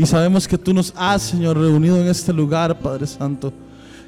Y 0.00 0.06
sabemos 0.06 0.48
que 0.48 0.56
tú 0.56 0.72
nos 0.72 0.94
has, 0.96 1.20
Señor, 1.20 1.58
reunido 1.58 2.00
en 2.00 2.08
este 2.08 2.32
lugar, 2.32 2.78
Padre 2.78 3.06
Santo. 3.06 3.52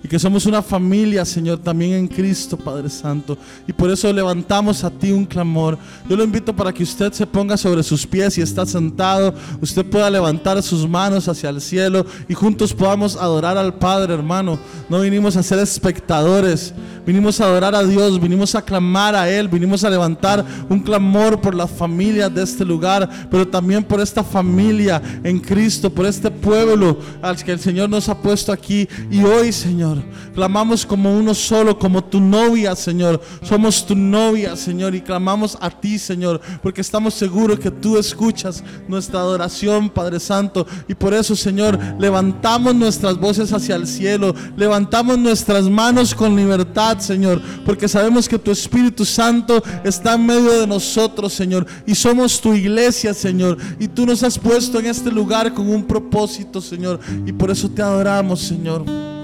Y 0.04 0.08
que 0.08 0.18
somos 0.18 0.46
una 0.46 0.62
familia, 0.62 1.24
Señor, 1.24 1.58
también 1.58 1.92
en 1.92 2.08
Cristo, 2.08 2.56
Padre 2.56 2.90
Santo. 2.90 3.38
Y 3.68 3.72
por 3.72 3.88
eso 3.90 4.12
levantamos 4.12 4.82
a 4.82 4.90
ti 4.90 5.12
un 5.12 5.24
clamor. 5.24 5.78
Yo 6.08 6.16
lo 6.16 6.24
invito 6.24 6.54
para 6.54 6.72
que 6.72 6.82
usted 6.82 7.12
se 7.12 7.26
ponga 7.26 7.56
sobre 7.56 7.84
sus 7.84 8.04
pies 8.04 8.36
y 8.36 8.42
está 8.42 8.66
sentado. 8.66 9.32
Usted 9.60 9.86
pueda 9.86 10.10
levantar 10.10 10.60
sus 10.62 10.88
manos 10.88 11.28
hacia 11.28 11.50
el 11.50 11.60
cielo 11.60 12.04
y 12.28 12.34
juntos 12.34 12.74
podamos 12.74 13.16
adorar 13.16 13.56
al 13.56 13.74
Padre, 13.74 14.14
hermano. 14.14 14.58
No 14.88 15.00
vinimos 15.00 15.36
a 15.36 15.42
ser 15.42 15.60
espectadores. 15.60 16.74
Vinimos 17.04 17.40
a 17.40 17.44
adorar 17.46 17.74
a 17.74 17.82
Dios, 17.82 18.20
vinimos 18.20 18.54
a 18.54 18.62
clamar 18.62 19.16
a 19.16 19.28
Él, 19.28 19.48
vinimos 19.48 19.82
a 19.82 19.90
levantar 19.90 20.44
un 20.68 20.78
clamor 20.78 21.40
por 21.40 21.52
las 21.52 21.68
familias 21.68 22.32
de 22.32 22.44
este 22.44 22.64
lugar, 22.64 23.08
pero 23.28 23.46
también 23.46 23.82
por 23.82 24.00
esta 24.00 24.22
familia 24.22 25.02
en 25.24 25.40
Cristo, 25.40 25.90
por 25.90 26.06
este 26.06 26.30
pueblo 26.30 26.98
al 27.20 27.42
que 27.42 27.52
el 27.52 27.58
Señor 27.58 27.90
nos 27.90 28.08
ha 28.08 28.16
puesto 28.16 28.52
aquí. 28.52 28.88
Y 29.10 29.24
hoy, 29.24 29.50
Señor, 29.50 29.91
clamamos 30.34 30.86
como 30.86 31.16
uno 31.16 31.34
solo, 31.34 31.78
como 31.78 32.02
tu 32.04 32.20
novia, 32.20 32.74
Señor. 32.76 33.20
Somos 33.42 33.86
tu 33.86 33.94
novia, 33.94 34.56
Señor, 34.56 34.94
y 34.94 35.00
clamamos 35.00 35.56
a 35.60 35.70
ti, 35.70 35.98
Señor, 35.98 36.40
porque 36.62 36.80
estamos 36.80 37.14
seguros 37.14 37.58
que 37.58 37.70
tú 37.70 37.98
escuchas 37.98 38.62
nuestra 38.88 39.20
adoración, 39.20 39.90
Padre 39.90 40.20
Santo. 40.20 40.66
Y 40.88 40.94
por 40.94 41.14
eso, 41.14 41.36
Señor, 41.36 41.78
levantamos 41.98 42.74
nuestras 42.74 43.18
voces 43.18 43.52
hacia 43.52 43.76
el 43.76 43.86
cielo, 43.86 44.34
levantamos 44.56 45.18
nuestras 45.18 45.68
manos 45.68 46.14
con 46.14 46.36
libertad 46.36 46.62
Señor, 46.98 47.40
porque 47.64 47.88
sabemos 47.88 48.28
que 48.28 48.38
tu 48.38 48.50
Espíritu 48.50 49.04
Santo 49.04 49.62
está 49.84 50.14
en 50.14 50.26
medio 50.26 50.60
de 50.60 50.66
nosotros, 50.66 51.32
Señor, 51.32 51.66
y 51.86 51.94
somos 51.94 52.40
tu 52.40 52.52
iglesia, 52.54 53.14
Señor, 53.14 53.56
y 53.78 53.88
tú 53.88 54.06
nos 54.06 54.22
has 54.22 54.38
puesto 54.38 54.78
en 54.78 54.86
este 54.86 55.10
lugar 55.10 55.52
con 55.54 55.68
un 55.68 55.84
propósito, 55.84 56.60
Señor, 56.60 57.00
y 57.26 57.32
por 57.32 57.50
eso 57.50 57.68
te 57.70 57.82
adoramos, 57.82 58.40
Señor. 58.40 59.21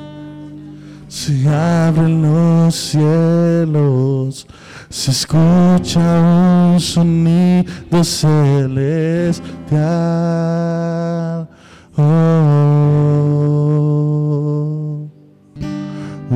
Se 1.09 1.49
abren 1.49 2.23
los 2.23 2.75
cielos, 2.75 4.47
se 4.89 5.11
escucha 5.11 6.01
un 6.73 6.81
sonido 6.81 8.05
celestial. 8.05 9.49
Oh 11.97 12.69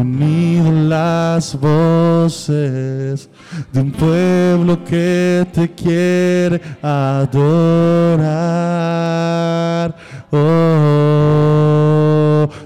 unido 0.03 0.71
las 0.73 1.59
voces 1.59 3.29
de 3.73 3.81
un 3.81 3.91
pueblo 3.93 4.83
que 4.85 5.47
te 5.53 5.71
quiere 5.73 6.61
adorar. 6.83 8.23
Oh, 10.35 10.39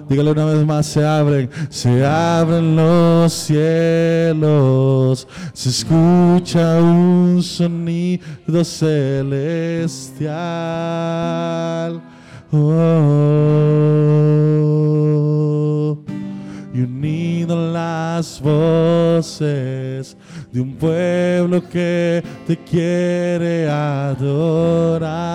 dígale 0.09 0.31
una 0.31 0.45
vez 0.45 0.65
más, 0.65 0.87
se 0.87 1.05
abren, 1.05 1.51
se 1.69 2.07
abren 2.07 2.77
los 2.77 3.33
cielos, 3.33 5.27
se 5.53 5.71
escucha 5.71 6.81
un 6.81 7.43
sonido 7.43 8.63
celestial. 8.65 10.31
Oh, 12.53 13.27
y 16.73 16.83
unido 16.83 17.73
las 17.73 18.41
voces 18.41 20.17
de 20.53 20.61
un 20.61 20.77
pueblo 20.77 21.69
que 21.69 22.23
te 22.47 22.57
quiere 22.59 23.69
adorar. 23.69 25.27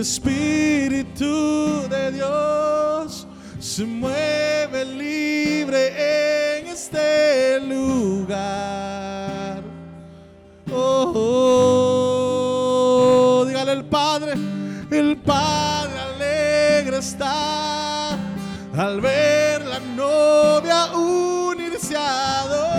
Espíritu 0.00 1.86
de 1.90 2.12
Dios 2.12 3.26
se 3.58 3.84
mueve 3.84 4.86
libre 4.86 6.58
en 6.58 6.68
este 6.68 7.60
lugar. 7.60 9.62
Oh, 10.72 11.84
dígale 13.46 13.72
el 13.72 13.84
Padre, 13.84 14.32
el 14.90 15.18
Padre 15.18 16.00
alegre 16.00 16.96
está 16.96 18.12
al 18.74 19.02
ver 19.02 19.66
la 19.66 19.80
novia 19.80 20.96
unirse 20.96 21.94
a 21.94 22.46
Dios. 22.48 22.69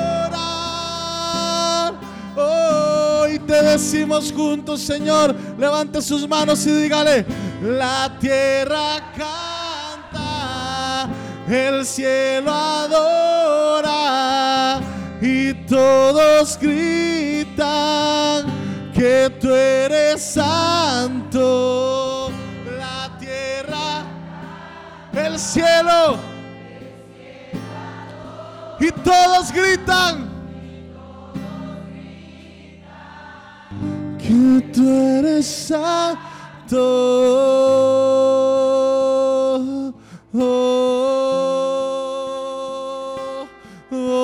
Decimos 3.72 4.34
juntos, 4.36 4.82
Señor, 4.82 5.34
levante 5.58 6.02
sus 6.02 6.28
manos 6.28 6.66
y 6.66 6.72
dígale, 6.72 7.26
la 7.62 8.18
tierra 8.20 9.14
canta, 9.16 11.08
el 11.48 11.86
cielo 11.86 12.52
adora 12.54 14.82
y 15.22 15.54
todos 15.66 16.60
gritan 16.60 18.46
que 18.94 19.32
tú 19.40 19.54
eres 19.54 20.22
santo. 20.22 22.30
La 22.78 23.18
tierra, 23.20 24.04
el 25.14 25.40
cielo 25.40 26.18
y 28.80 28.92
todos 28.92 29.54
gritan. 29.54 30.31
Que 34.32 34.62
tú 34.74 34.88
eres 34.88 35.46
santo. 35.46 36.78
Oh, 40.34 40.72
oh. 43.92 44.22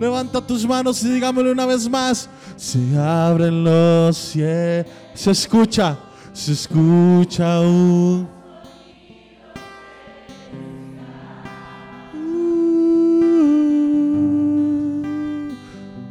Levanta 0.00 0.40
tus 0.40 0.66
manos 0.66 1.02
y 1.04 1.10
dígamelo 1.10 1.52
una 1.52 1.66
vez 1.66 1.86
más. 1.90 2.30
Se 2.56 2.98
abren 2.98 3.64
los 3.64 4.16
cielos. 4.16 4.86
Se 5.12 5.32
escucha, 5.32 5.98
se 6.32 6.52
escucha 6.52 7.60
un. 7.60 8.37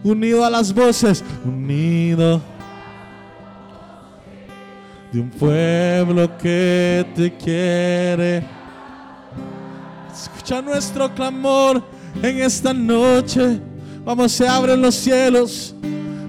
Unido 0.08 0.46
a 0.46 0.50
las 0.50 0.74
voces, 0.74 1.22
unido 1.44 2.42
de 5.12 5.20
un 5.20 5.30
pueblo 5.30 6.38
que 6.38 7.06
te 7.14 7.36
quiere. 7.36 8.42
Escucha 10.10 10.62
nuestro 10.62 11.14
clamor 11.14 11.84
en 12.22 12.42
esta 12.42 12.74
noche. 12.74 13.60
Vamos, 14.06 14.32
se 14.32 14.48
abren 14.48 14.82
los 14.82 14.96
cielos. 14.96 15.76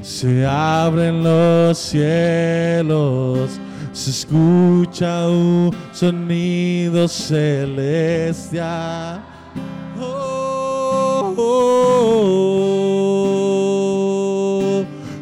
Se 0.02 0.44
abren 0.44 1.22
los 1.22 1.78
cielos. 1.78 3.60
Se 3.92 4.10
escucha 4.10 5.28
un 5.28 5.72
sonido 5.92 7.06
celestial. 7.06 8.58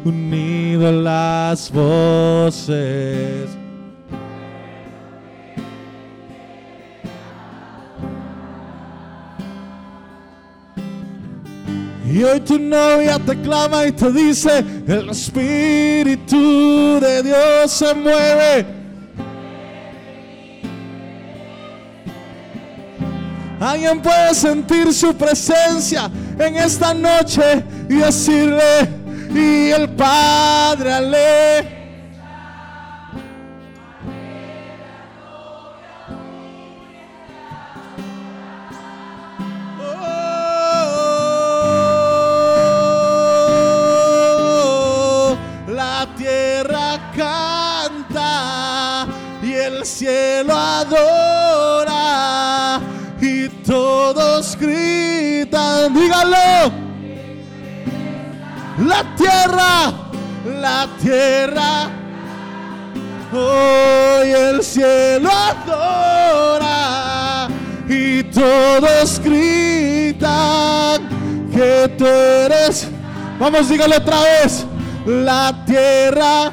Unido 0.07 0.89
las 0.89 1.69
voces. 1.69 3.49
Y 12.09 12.23
hoy 12.23 12.39
tu 12.39 12.57
novia 12.57 13.19
te 13.19 13.35
clama 13.41 13.85
y 13.85 13.91
te 13.91 14.09
dice, 14.13 14.63
el 14.87 15.09
Espíritu 15.09 17.01
de 17.01 17.23
Dios 17.23 17.69
se 17.69 17.93
mueve. 17.93 18.65
Alguien 23.59 24.01
puede 24.01 24.33
sentir 24.33 24.93
su 24.93 25.13
presencia 25.15 26.09
en 26.39 26.55
esta 26.55 26.93
noche 26.93 27.61
y 27.89 27.95
decirle, 27.95 28.96
y 29.37 29.71
el 29.71 29.89
Padre 29.89 30.93
ale. 30.93 31.77
Oh, 44.49 45.37
la 45.67 46.07
tierra 46.17 47.11
canta 47.15 49.07
y 49.43 49.53
el 49.53 49.85
cielo 49.85 50.53
adora 50.55 51.99
y 53.21 53.47
todos 53.63 54.57
gritan, 54.59 55.93
dígalo. 55.93 56.86
La 58.85 59.03
tierra, 59.15 59.91
la 60.61 60.87
tierra, 61.01 61.89
hoy 63.33 64.29
el 64.29 64.61
cielo 64.61 65.31
adora 65.31 66.67
y 67.89 68.21
todos 68.25 69.19
gritan 69.23 70.29
que 71.51 71.91
tú 71.97 72.05
eres. 72.05 72.87
Vamos, 73.39 73.67
dígalo 73.67 73.97
otra 73.97 74.21
vez. 74.21 74.63
La 75.07 75.63
tierra 75.65 76.51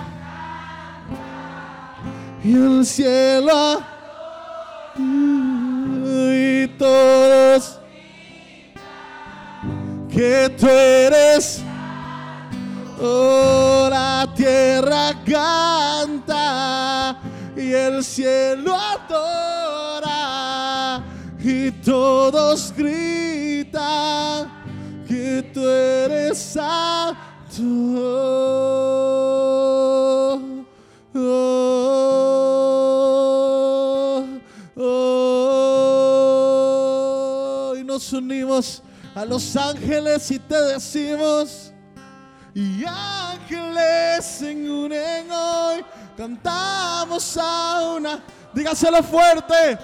y 2.42 2.54
el 2.54 2.86
cielo 2.86 3.82
y 4.96 6.68
todos 6.78 7.80
que 10.10 10.54
tú 10.58 10.68
eres. 10.68 11.62
Oh, 13.00 13.88
la 13.90 14.28
tierra 14.36 15.14
canta 15.24 17.18
y 17.56 17.72
el 17.72 18.04
cielo 18.04 18.76
adora 18.76 21.02
y 21.40 21.72
todos 21.72 22.72
gritan 22.76 24.48
que 25.08 25.50
tú 25.52 25.66
eres 25.66 26.38
santo. 26.38 27.24
Oh. 31.16 31.74
Y 37.76 37.84
nos 37.84 38.12
unimos 38.12 38.82
a 39.14 39.24
los 39.24 39.56
ángeles 39.56 40.30
y 40.30 40.38
te 40.38 40.60
decimos. 40.62 41.63
Y 42.54 42.84
ángeles 42.86 44.24
se 44.24 44.54
unen 44.54 45.28
hoy, 45.32 45.84
cantamos 46.16 47.36
a 47.36 47.94
una, 47.96 48.22
dígaselo 48.52 49.02
fuerte. 49.02 49.76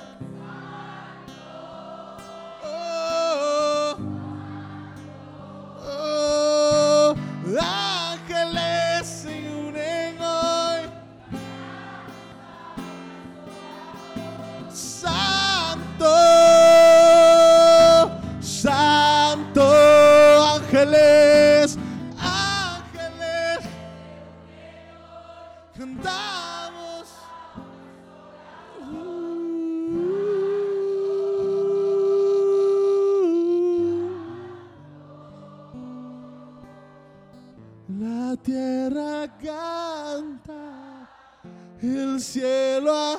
El 42.20 42.22
cielo 42.22 43.18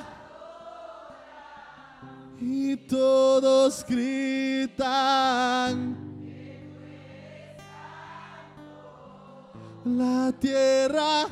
y 2.40 2.78
todos 2.78 3.84
gritan. 3.88 4.78
La 9.86 10.32
tierra 10.40 11.28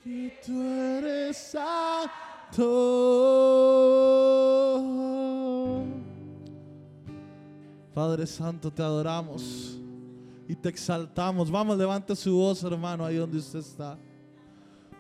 que 0.03 0.39
tú 0.45 0.61
eres 0.63 1.37
santo. 1.37 2.63
Padre 7.95 8.27
Santo, 8.27 8.71
te 8.71 8.83
adoramos 8.83 9.79
y 10.49 10.55
te 10.55 10.69
exaltamos. 10.71 11.51
Vamos, 11.51 11.77
levante 11.77 12.17
su 12.17 12.35
voz, 12.35 12.65
hermano, 12.65 13.05
ahí 13.05 13.17
donde 13.17 13.39
usted 13.39 13.59
está. 13.59 13.99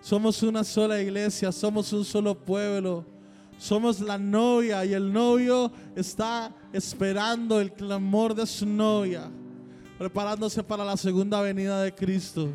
Somos 0.00 0.42
una 0.42 0.62
sola 0.62 1.00
iglesia, 1.00 1.50
somos 1.52 1.92
un 1.92 2.04
solo 2.04 2.34
pueblo. 2.34 3.04
Somos 3.58 4.00
la 4.00 4.18
novia 4.18 4.84
y 4.84 4.92
el 4.92 5.12
novio 5.12 5.70
está 5.94 6.52
esperando 6.72 7.60
el 7.60 7.72
clamor 7.72 8.34
de 8.34 8.44
su 8.44 8.66
novia, 8.66 9.30
preparándose 9.98 10.64
para 10.64 10.84
la 10.84 10.96
segunda 10.96 11.40
venida 11.40 11.80
de 11.80 11.94
Cristo. 11.94 12.48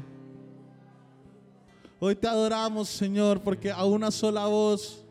Hoy 1.99 2.15
te 2.15 2.27
adoramos, 2.27 2.89
Señor, 2.89 3.41
porque 3.41 3.71
a 3.71 3.83
una 3.83 4.11
sola 4.11 4.45
voz 4.45 5.03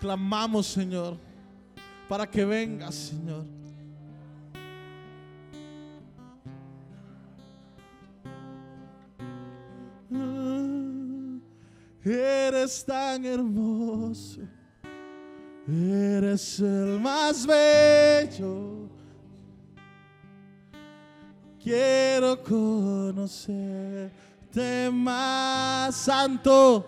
clamamos, 0.00 0.66
Señor, 0.66 1.18
para 2.08 2.28
que 2.28 2.46
vengas, 2.46 2.94
Señor. 2.94 3.44
Eres 12.04 12.84
tan 12.84 13.24
hermoso, 13.24 14.40
eres 15.68 16.58
el 16.58 16.98
más 16.98 17.46
bello. 17.46 18.88
Quiero 21.62 22.42
conocerte 22.42 24.10
más, 24.90 25.94
Santo. 25.94 26.84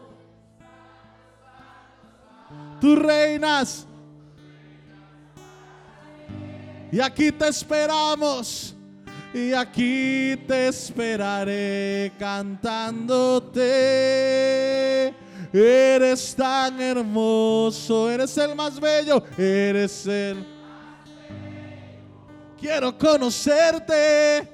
Tú 2.81 2.97
reinas. 2.97 3.87
Y 6.91 7.01
aquí 7.01 7.31
te 7.31 7.49
esperamos. 7.49 8.75
Y 9.33 9.53
aquí 9.53 10.37
te 10.47 10.69
esperaré 10.69 12.13
cantándote. 12.19 13.63
Eres 15.53 16.35
tan 16.35 16.81
hermoso, 16.81 18.11
eres 18.11 18.37
el 18.39 18.55
más 18.57 18.81
bello, 18.81 19.23
eres 19.39 20.07
el... 20.07 20.45
Quiero 22.61 22.97
conocerte. 22.97 24.54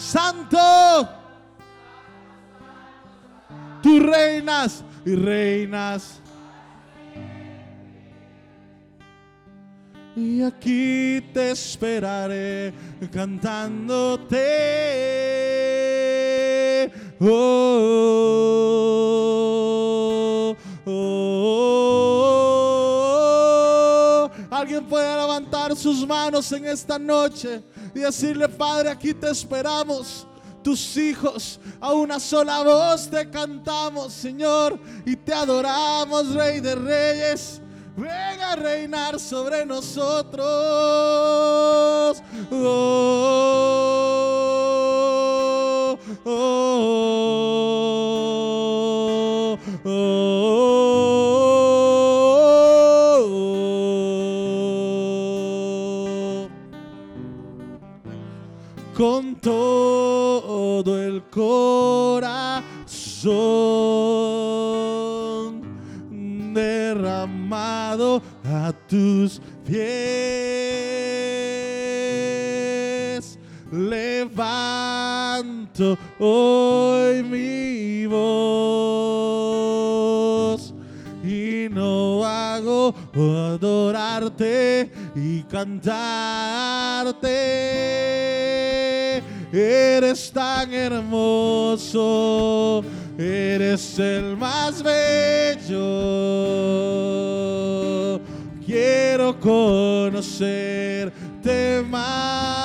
Santo, 0.00 1.08
tú 3.82 4.00
reinas 4.00 4.82
y 5.04 5.14
reinas. 5.14 6.20
Y 10.16 10.42
aquí 10.42 11.20
te 11.34 11.50
esperaré 11.50 12.72
cantándote. 13.12 14.36
Oh, 17.20 17.26
oh, 20.86 20.86
oh. 20.86 21.60
Alguien 24.50 24.86
puede 24.86 25.14
levantar 25.14 25.76
sus 25.76 26.06
manos 26.06 26.50
en 26.52 26.64
esta 26.64 26.98
noche 26.98 27.62
y 27.94 28.00
decirle, 28.00 28.48
Padre, 28.48 28.90
aquí 28.90 29.14
te 29.14 29.30
esperamos. 29.30 30.26
Tus 30.62 30.96
hijos 30.98 31.58
a 31.80 31.92
una 31.94 32.20
sola 32.20 32.62
voz 32.62 33.08
te 33.08 33.30
cantamos, 33.30 34.12
Señor, 34.12 34.78
y 35.06 35.16
te 35.16 35.32
adoramos, 35.32 36.34
Rey 36.34 36.60
de 36.60 36.74
Reyes. 36.74 37.62
Ven 37.96 38.40
a 38.42 38.56
reinar 38.56 39.18
sobre 39.18 39.64
nosotros. 39.64 40.46
Oh, 42.50 43.79
Hoy 76.18 77.22
mi 77.22 78.06
voz 78.06 78.20
y 81.24 81.68
no 81.70 82.24
hago 82.24 82.94
adorarte 83.14 84.90
y 85.14 85.42
cantarte. 85.44 86.00
Eres 89.52 90.30
tan 90.32 90.72
hermoso, 90.72 92.04
eres 93.18 93.98
el 93.98 94.36
más 94.36 94.80
bello. 94.82 95.80
Quiero 98.64 99.38
conocerte 99.40 101.12
más. 101.88 102.59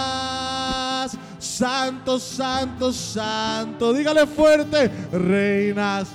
Santo, 1.57 2.19
santo, 2.19 2.91
santo. 2.91 3.93
Dígale 3.93 4.27
fuerte, 4.27 4.91
reinas. 5.13 6.09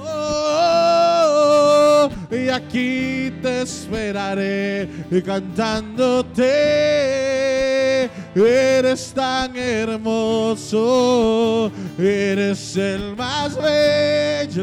Oh, 0.00 2.08
y 2.30 2.48
aquí 2.50 3.32
te 3.42 3.62
esperaré 3.62 4.88
cantándote. 5.26 6.44
Eres 8.36 9.12
tan 9.12 9.56
hermoso, 9.56 10.78
eres 11.98 12.76
el 12.76 13.16
más 13.16 13.56
bello. 13.56 14.62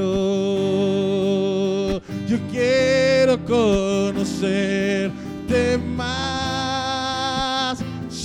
Yo 2.28 2.38
quiero 2.50 3.38
conocerte 3.44 5.12
más. 5.78 6.31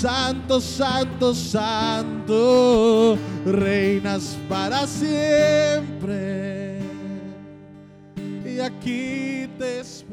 Santo, 0.06 0.60
santo, 0.60 1.34
santo, 1.34 3.18
reinas 3.44 4.38
para 4.48 4.86
siempre. 4.86 6.78
Y 8.44 8.60
aquí 8.60 9.48
te 9.58 9.80
espera 9.80 10.05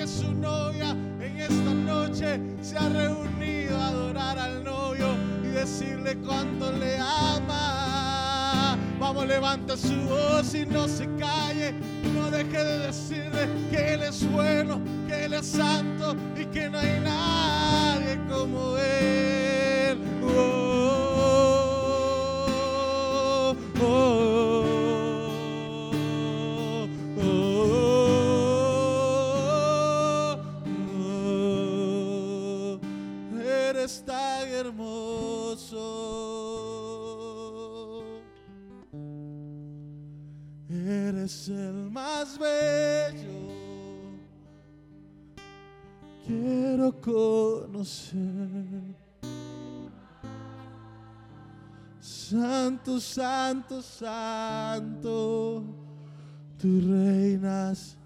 porque 0.00 0.06
su 0.06 0.32
novia 0.32 0.96
en 1.20 1.40
esta 1.40 1.74
noche 1.74 2.40
se 2.62 2.78
ha 2.78 2.88
reunido 2.88 3.76
a 3.76 3.88
adorar 3.88 4.38
al 4.38 4.64
novio 4.64 5.08
y 5.44 5.48
decirle 5.48 6.16
cuánto 6.24 6.72
le 6.72 6.96
ama. 6.98 8.78
Vamos, 8.98 9.26
levanta 9.26 9.76
su 9.76 9.94
voz 10.08 10.54
y 10.54 10.64
no 10.64 10.88
se 10.88 11.06
calle. 11.16 11.74
No 12.14 12.30
deje 12.30 12.64
de 12.64 12.78
decirle 12.78 13.46
que 13.70 13.94
Él 13.94 14.02
es 14.02 14.30
bueno, 14.30 14.80
que 15.06 15.26
Él 15.26 15.34
es 15.34 15.46
santo 15.46 16.16
y 16.34 16.46
que 16.46 16.70
no 16.70 16.78
hay 16.78 17.00
nadie 17.00 18.18
como 18.30 18.78
Él. 18.78 19.19
Conocer. 47.00 48.18
Santo, 52.00 53.00
santo, 53.00 53.82
santo, 53.82 55.64
tú 56.58 56.80
reinas. 56.80 57.96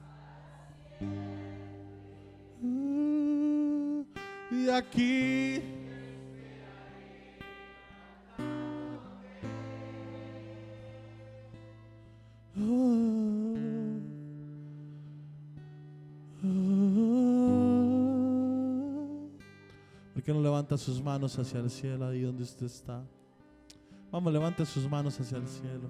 Y 4.50 4.68
aquí. 4.70 5.62
Oh, 12.56 13.98
oh. 16.44 16.83
Qué 20.24 20.32
no 20.32 20.40
levanta 20.40 20.76
sus 20.76 21.02
manos 21.02 21.38
hacia 21.38 21.60
el 21.60 21.70
cielo 21.70 22.06
ahí 22.06 22.22
donde 22.22 22.42
usted 22.42 22.66
está? 22.66 23.04
Vamos, 24.10 24.32
levante 24.32 24.64
sus 24.64 24.88
manos 24.88 25.18
hacia 25.20 25.38
el 25.38 25.46
cielo. 25.46 25.88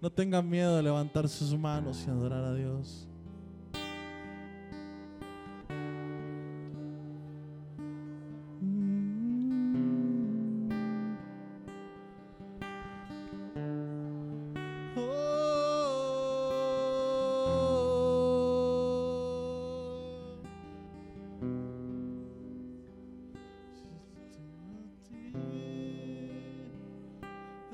No 0.00 0.10
tengan 0.10 0.48
miedo 0.48 0.76
de 0.76 0.82
levantar 0.82 1.28
sus 1.28 1.56
manos 1.58 2.04
y 2.06 2.10
adorar 2.10 2.44
a 2.44 2.54
Dios. 2.54 3.08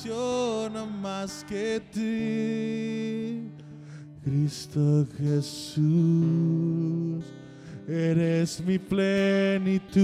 apasiona 0.00 0.86
más 0.86 1.44
que 1.48 1.80
ti. 1.92 3.50
Cristo 4.24 5.06
Jesús, 5.18 5.84
eres 7.86 8.62
mi 8.64 8.78
plenitud. 8.78 9.98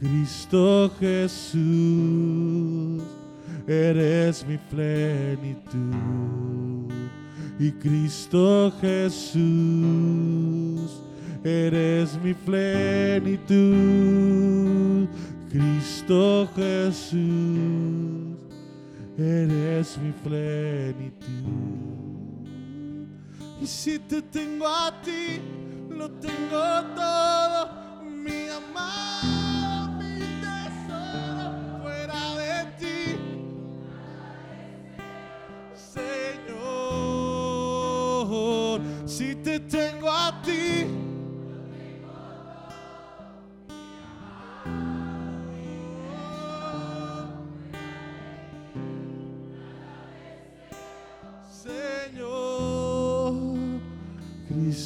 Cristo 0.00 0.90
Jesús, 0.98 1.62
eres 3.66 4.44
mi 4.46 4.58
plenitud. 4.58 5.72
Y 7.58 7.70
Cristo 7.72 8.72
Jesús, 8.80 9.40
eres 11.44 12.18
mi 12.22 12.34
plenitud. 12.34 13.44
Cristo 16.06 16.48
Jesús, 16.54 17.16
eres 19.16 19.96
mi 19.96 20.12
plenitud. 20.12 21.24
Y 23.62 23.66
si 23.66 23.98
te 23.98 24.20
tengo 24.20 24.68
a 24.68 25.00
ti, 25.00 25.40
lo 25.88 26.10
tengo 26.10 26.60
todo, 26.94 28.02
mi 28.04 28.48
amado, 28.50 29.92
mi 29.92 30.18
tesoro, 30.42 31.80
fuera 31.82 32.34
de 32.36 32.66
ti. 32.78 33.16
Señor, 35.94 36.84
si 39.06 39.34
te 39.36 39.58
tengo 39.60 40.10
a 40.10 40.42
ti, 40.42 41.03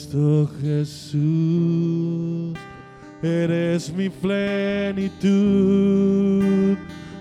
Cristo 0.09 0.48
Jesús, 0.62 2.56
eres 3.22 3.92
mi 3.92 4.09
plenitud. 4.09 5.28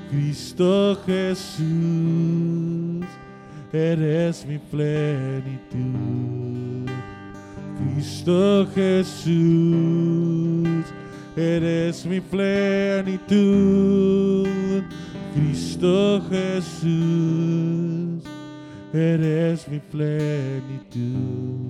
Cristo 0.09 0.97
Jesús, 1.05 3.05
eres 3.73 4.45
mi 4.45 4.57
plenitud. 4.57 5.85
Cristo 7.77 8.65
Jesús, 8.73 10.85
eres 11.35 12.05
mi 12.05 12.21
plenitud. 12.21 13.27
Cristo 15.35 16.21
Jesús, 16.29 18.23
eres 18.93 19.67
mi 19.67 19.81
plenitud. 19.91 21.67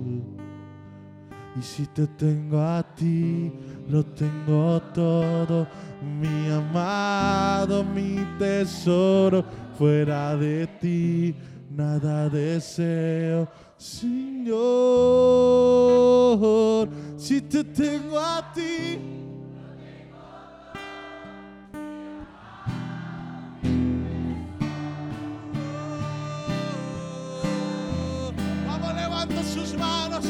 Y 1.58 1.62
si 1.62 1.86
te 1.86 2.06
tengo 2.06 2.60
a 2.60 2.84
ti, 2.94 3.50
lo 3.88 4.04
tengo 4.04 4.80
todo, 4.94 5.66
mi 6.20 6.48
amado, 6.52 7.82
mi 7.82 8.24
tesoro, 8.38 9.44
fuera 9.76 10.36
de 10.36 10.68
ti, 10.80 11.34
nada 11.68 12.28
deseo, 12.28 13.48
Señor. 13.76 14.58
Si 17.16 17.40
te 17.40 17.64
tengo 17.64 18.20
a 18.20 18.52
ti, 18.54 19.00
Vamos, 28.64 28.94
levanta 28.94 29.42
sus 29.42 29.74
manos 29.76 30.24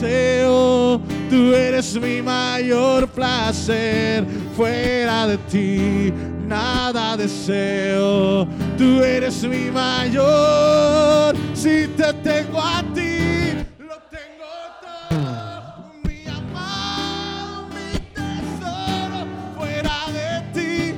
deseo, 0.00 1.00
tú 1.28 1.54
eres 1.54 2.00
mi 2.00 2.22
mayor 2.22 3.06
placer, 3.08 4.24
fuera 4.56 5.26
de 5.26 5.36
ti, 5.38 6.12
nada 6.46 7.16
deseo, 7.18 8.46
tú 8.78 9.02
eres 9.02 9.42
mi 9.44 9.70
mayor, 9.70 11.36
si 11.52 11.86
te 11.88 12.14
tengo 12.22 12.58
a 12.60 12.82
ti, 12.94 13.52
lo 13.78 13.98
tengo 14.08 14.48
todo, 14.80 15.92
mi 16.04 16.26
amado, 16.26 17.68
mi 17.68 17.98
tesoro, 18.14 19.26
fuera 19.58 20.06
de 20.14 20.40
ti, 20.54 20.94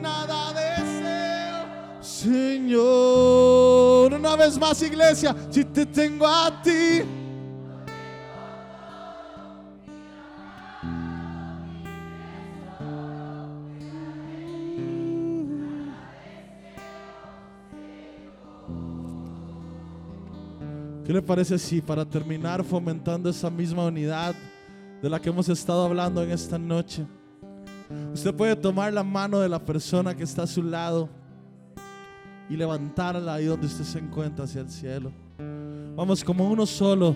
nada 0.00 0.54
deseo, 0.54 1.66
Señor. 2.00 3.26
Una 4.14 4.34
vez 4.34 4.58
más, 4.58 4.80
iglesia, 4.80 5.36
si 5.50 5.62
te 5.64 5.84
tengo 5.84 6.26
a 6.26 6.62
ti. 6.62 7.02
¿Qué 21.06 21.12
le 21.12 21.22
parece 21.22 21.56
si 21.56 21.80
para 21.80 22.04
terminar 22.04 22.64
fomentando 22.64 23.30
esa 23.30 23.48
misma 23.48 23.84
unidad 23.84 24.34
de 25.00 25.08
la 25.08 25.20
que 25.20 25.28
hemos 25.28 25.48
estado 25.48 25.84
hablando 25.84 26.20
en 26.20 26.32
esta 26.32 26.58
noche, 26.58 27.06
usted 28.12 28.34
puede 28.34 28.56
tomar 28.56 28.92
la 28.92 29.04
mano 29.04 29.38
de 29.38 29.48
la 29.48 29.64
persona 29.64 30.16
que 30.16 30.24
está 30.24 30.42
a 30.42 30.46
su 30.48 30.64
lado 30.64 31.08
y 32.50 32.56
levantarla 32.56 33.34
ahí 33.34 33.44
donde 33.44 33.68
usted 33.68 33.84
se 33.84 34.00
encuentra 34.00 34.46
hacia 34.46 34.62
el 34.62 34.68
cielo? 34.68 35.12
Vamos 35.94 36.24
como 36.24 36.50
uno 36.50 36.66
solo. 36.66 37.14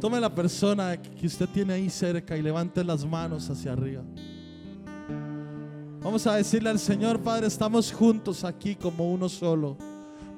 Tome 0.00 0.18
la 0.20 0.34
persona 0.34 0.96
que 0.96 1.26
usted 1.26 1.50
tiene 1.50 1.74
ahí 1.74 1.90
cerca 1.90 2.34
y 2.34 2.40
levante 2.40 2.82
las 2.82 3.04
manos 3.04 3.50
hacia 3.50 3.74
arriba. 3.74 4.04
Vamos 6.02 6.26
a 6.26 6.36
decirle 6.36 6.70
al 6.70 6.78
Señor, 6.78 7.20
Padre, 7.20 7.48
estamos 7.48 7.92
juntos 7.92 8.42
aquí 8.42 8.74
como 8.74 9.12
uno 9.12 9.28
solo. 9.28 9.76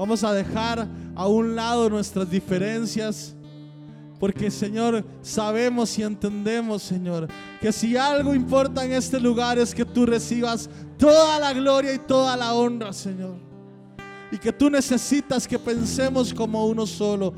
Vamos 0.00 0.24
a 0.24 0.32
dejar 0.32 0.88
a 1.14 1.26
un 1.26 1.54
lado 1.54 1.90
nuestras 1.90 2.30
diferencias. 2.30 3.34
Porque 4.18 4.50
Señor, 4.50 5.04
sabemos 5.20 5.98
y 5.98 6.02
entendemos, 6.02 6.82
Señor, 6.82 7.28
que 7.60 7.70
si 7.70 7.98
algo 7.98 8.34
importa 8.34 8.82
en 8.82 8.92
este 8.92 9.20
lugar 9.20 9.58
es 9.58 9.74
que 9.74 9.84
tú 9.84 10.06
recibas 10.06 10.70
toda 10.96 11.38
la 11.38 11.52
gloria 11.52 11.92
y 11.92 11.98
toda 11.98 12.34
la 12.34 12.54
honra, 12.54 12.94
Señor. 12.94 13.34
Y 14.32 14.38
que 14.38 14.54
tú 14.54 14.70
necesitas 14.70 15.46
que 15.46 15.58
pensemos 15.58 16.32
como 16.32 16.66
uno 16.66 16.86
solo. 16.86 17.34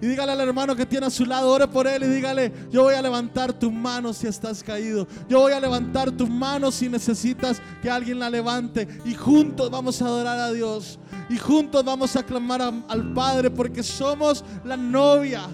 Y 0.00 0.06
dígale 0.06 0.32
al 0.32 0.40
hermano 0.40 0.76
que 0.76 0.86
tiene 0.86 1.06
a 1.06 1.10
su 1.10 1.24
lado, 1.24 1.50
ore 1.50 1.66
por 1.68 1.86
él 1.86 2.04
y 2.04 2.06
dígale, 2.06 2.52
yo 2.70 2.84
voy 2.84 2.94
a 2.94 3.02
levantar 3.02 3.52
tu 3.52 3.70
mano 3.70 4.12
si 4.12 4.26
estás 4.26 4.62
caído. 4.62 5.06
Yo 5.28 5.40
voy 5.40 5.52
a 5.52 5.60
levantar 5.60 6.10
tu 6.10 6.26
mano 6.26 6.70
si 6.70 6.88
necesitas 6.88 7.60
que 7.82 7.90
alguien 7.90 8.18
la 8.18 8.30
levante. 8.30 8.86
Y 9.04 9.14
juntos 9.14 9.70
vamos 9.70 10.00
a 10.00 10.06
adorar 10.06 10.38
a 10.38 10.52
Dios. 10.52 10.98
Y 11.28 11.36
juntos 11.36 11.84
vamos 11.84 12.14
a 12.16 12.22
clamar 12.22 12.62
al 12.62 13.12
Padre 13.12 13.50
porque 13.50 13.82
somos 13.82 14.44
la 14.64 14.76
novia 14.76 15.48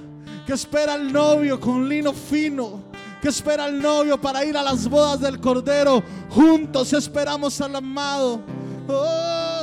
que 0.46 0.52
espera 0.52 0.94
al 0.94 1.12
novio 1.12 1.58
con 1.58 1.88
lino 1.88 2.12
fino, 2.12 2.82
que 3.20 3.28
espera 3.28 3.64
al 3.64 3.80
novio 3.80 4.20
para 4.20 4.44
ir 4.44 4.56
a 4.56 4.62
las 4.62 4.88
bodas 4.88 5.20
del 5.20 5.40
Cordero. 5.40 6.02
Juntos 6.28 6.92
esperamos 6.92 7.60
al 7.60 7.76
amado. 7.76 8.42
Oh, 8.88 9.53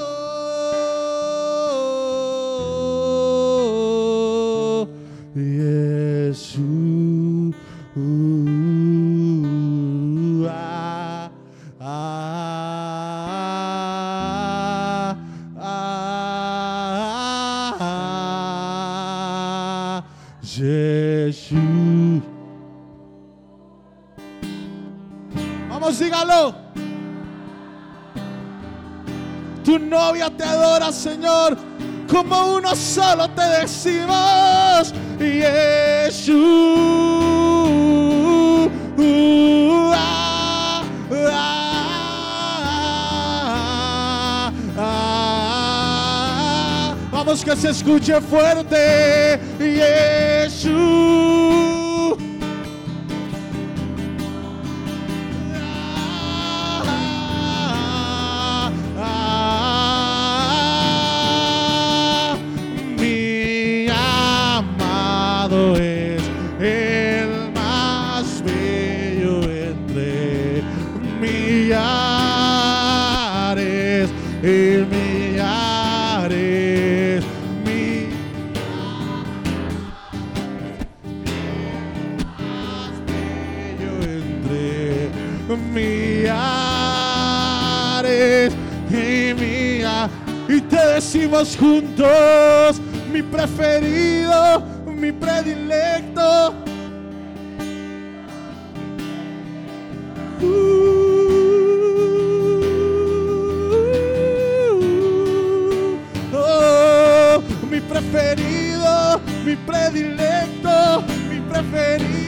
Jesús. 5.34 6.62
Ah. 10.54 11.32
Vamos, 25.70 25.98
dígalo. 26.00 26.54
Tu 29.64 29.80
novia 29.80 30.30
te 30.30 30.44
adora, 30.44 30.92
Señor. 30.92 31.70
Como 32.12 32.57
uno 32.57 32.76
solo 32.76 33.30
te 33.30 33.41
decimos, 33.62 34.93
ah. 44.76 46.93
Vamos 47.12 47.45
que 47.45 47.55
se 47.55 47.70
escuche 47.70 48.20
fuerte, 48.20 49.39
Jesús. 50.49 51.70
Decimos 91.02 91.58
juntos 91.58 92.80
mi 93.12 93.24
preferido 93.24 94.82
mi 95.02 95.12
predilecto. 95.12 96.54
Uh, 100.39 100.45
oh, 106.34 107.43
mi 107.68 107.82
preferido, 107.82 109.20
mi 109.43 109.56
predilecto, 109.56 111.04
mi 111.30 111.39
preferido, 111.49 112.20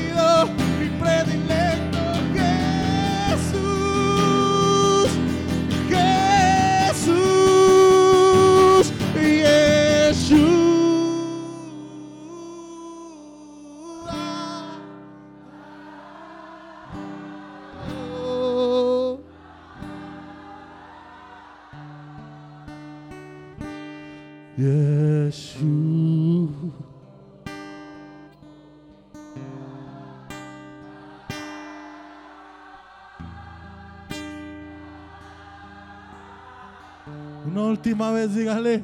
última 37.84 38.12
vez, 38.12 38.34
dígale. 38.34 38.82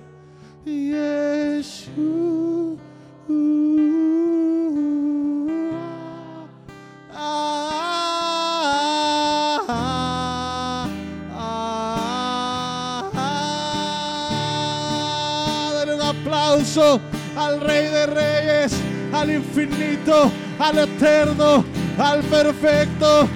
Jesús. 0.65 1.87
Ah, 7.13 7.69
ah, 9.69 10.81
ah, 11.31 13.09
ah. 13.15 15.71
Dale 15.75 15.95
un 15.95 16.01
aplauso 16.01 16.99
al 17.37 17.61
Rey 17.61 17.87
de 17.87 18.05
Reyes, 18.05 18.73
al 19.13 19.31
infinito, 19.31 20.29
al 20.59 20.79
eterno, 20.79 21.63
al 21.97 22.21
perfecto. 22.23 23.29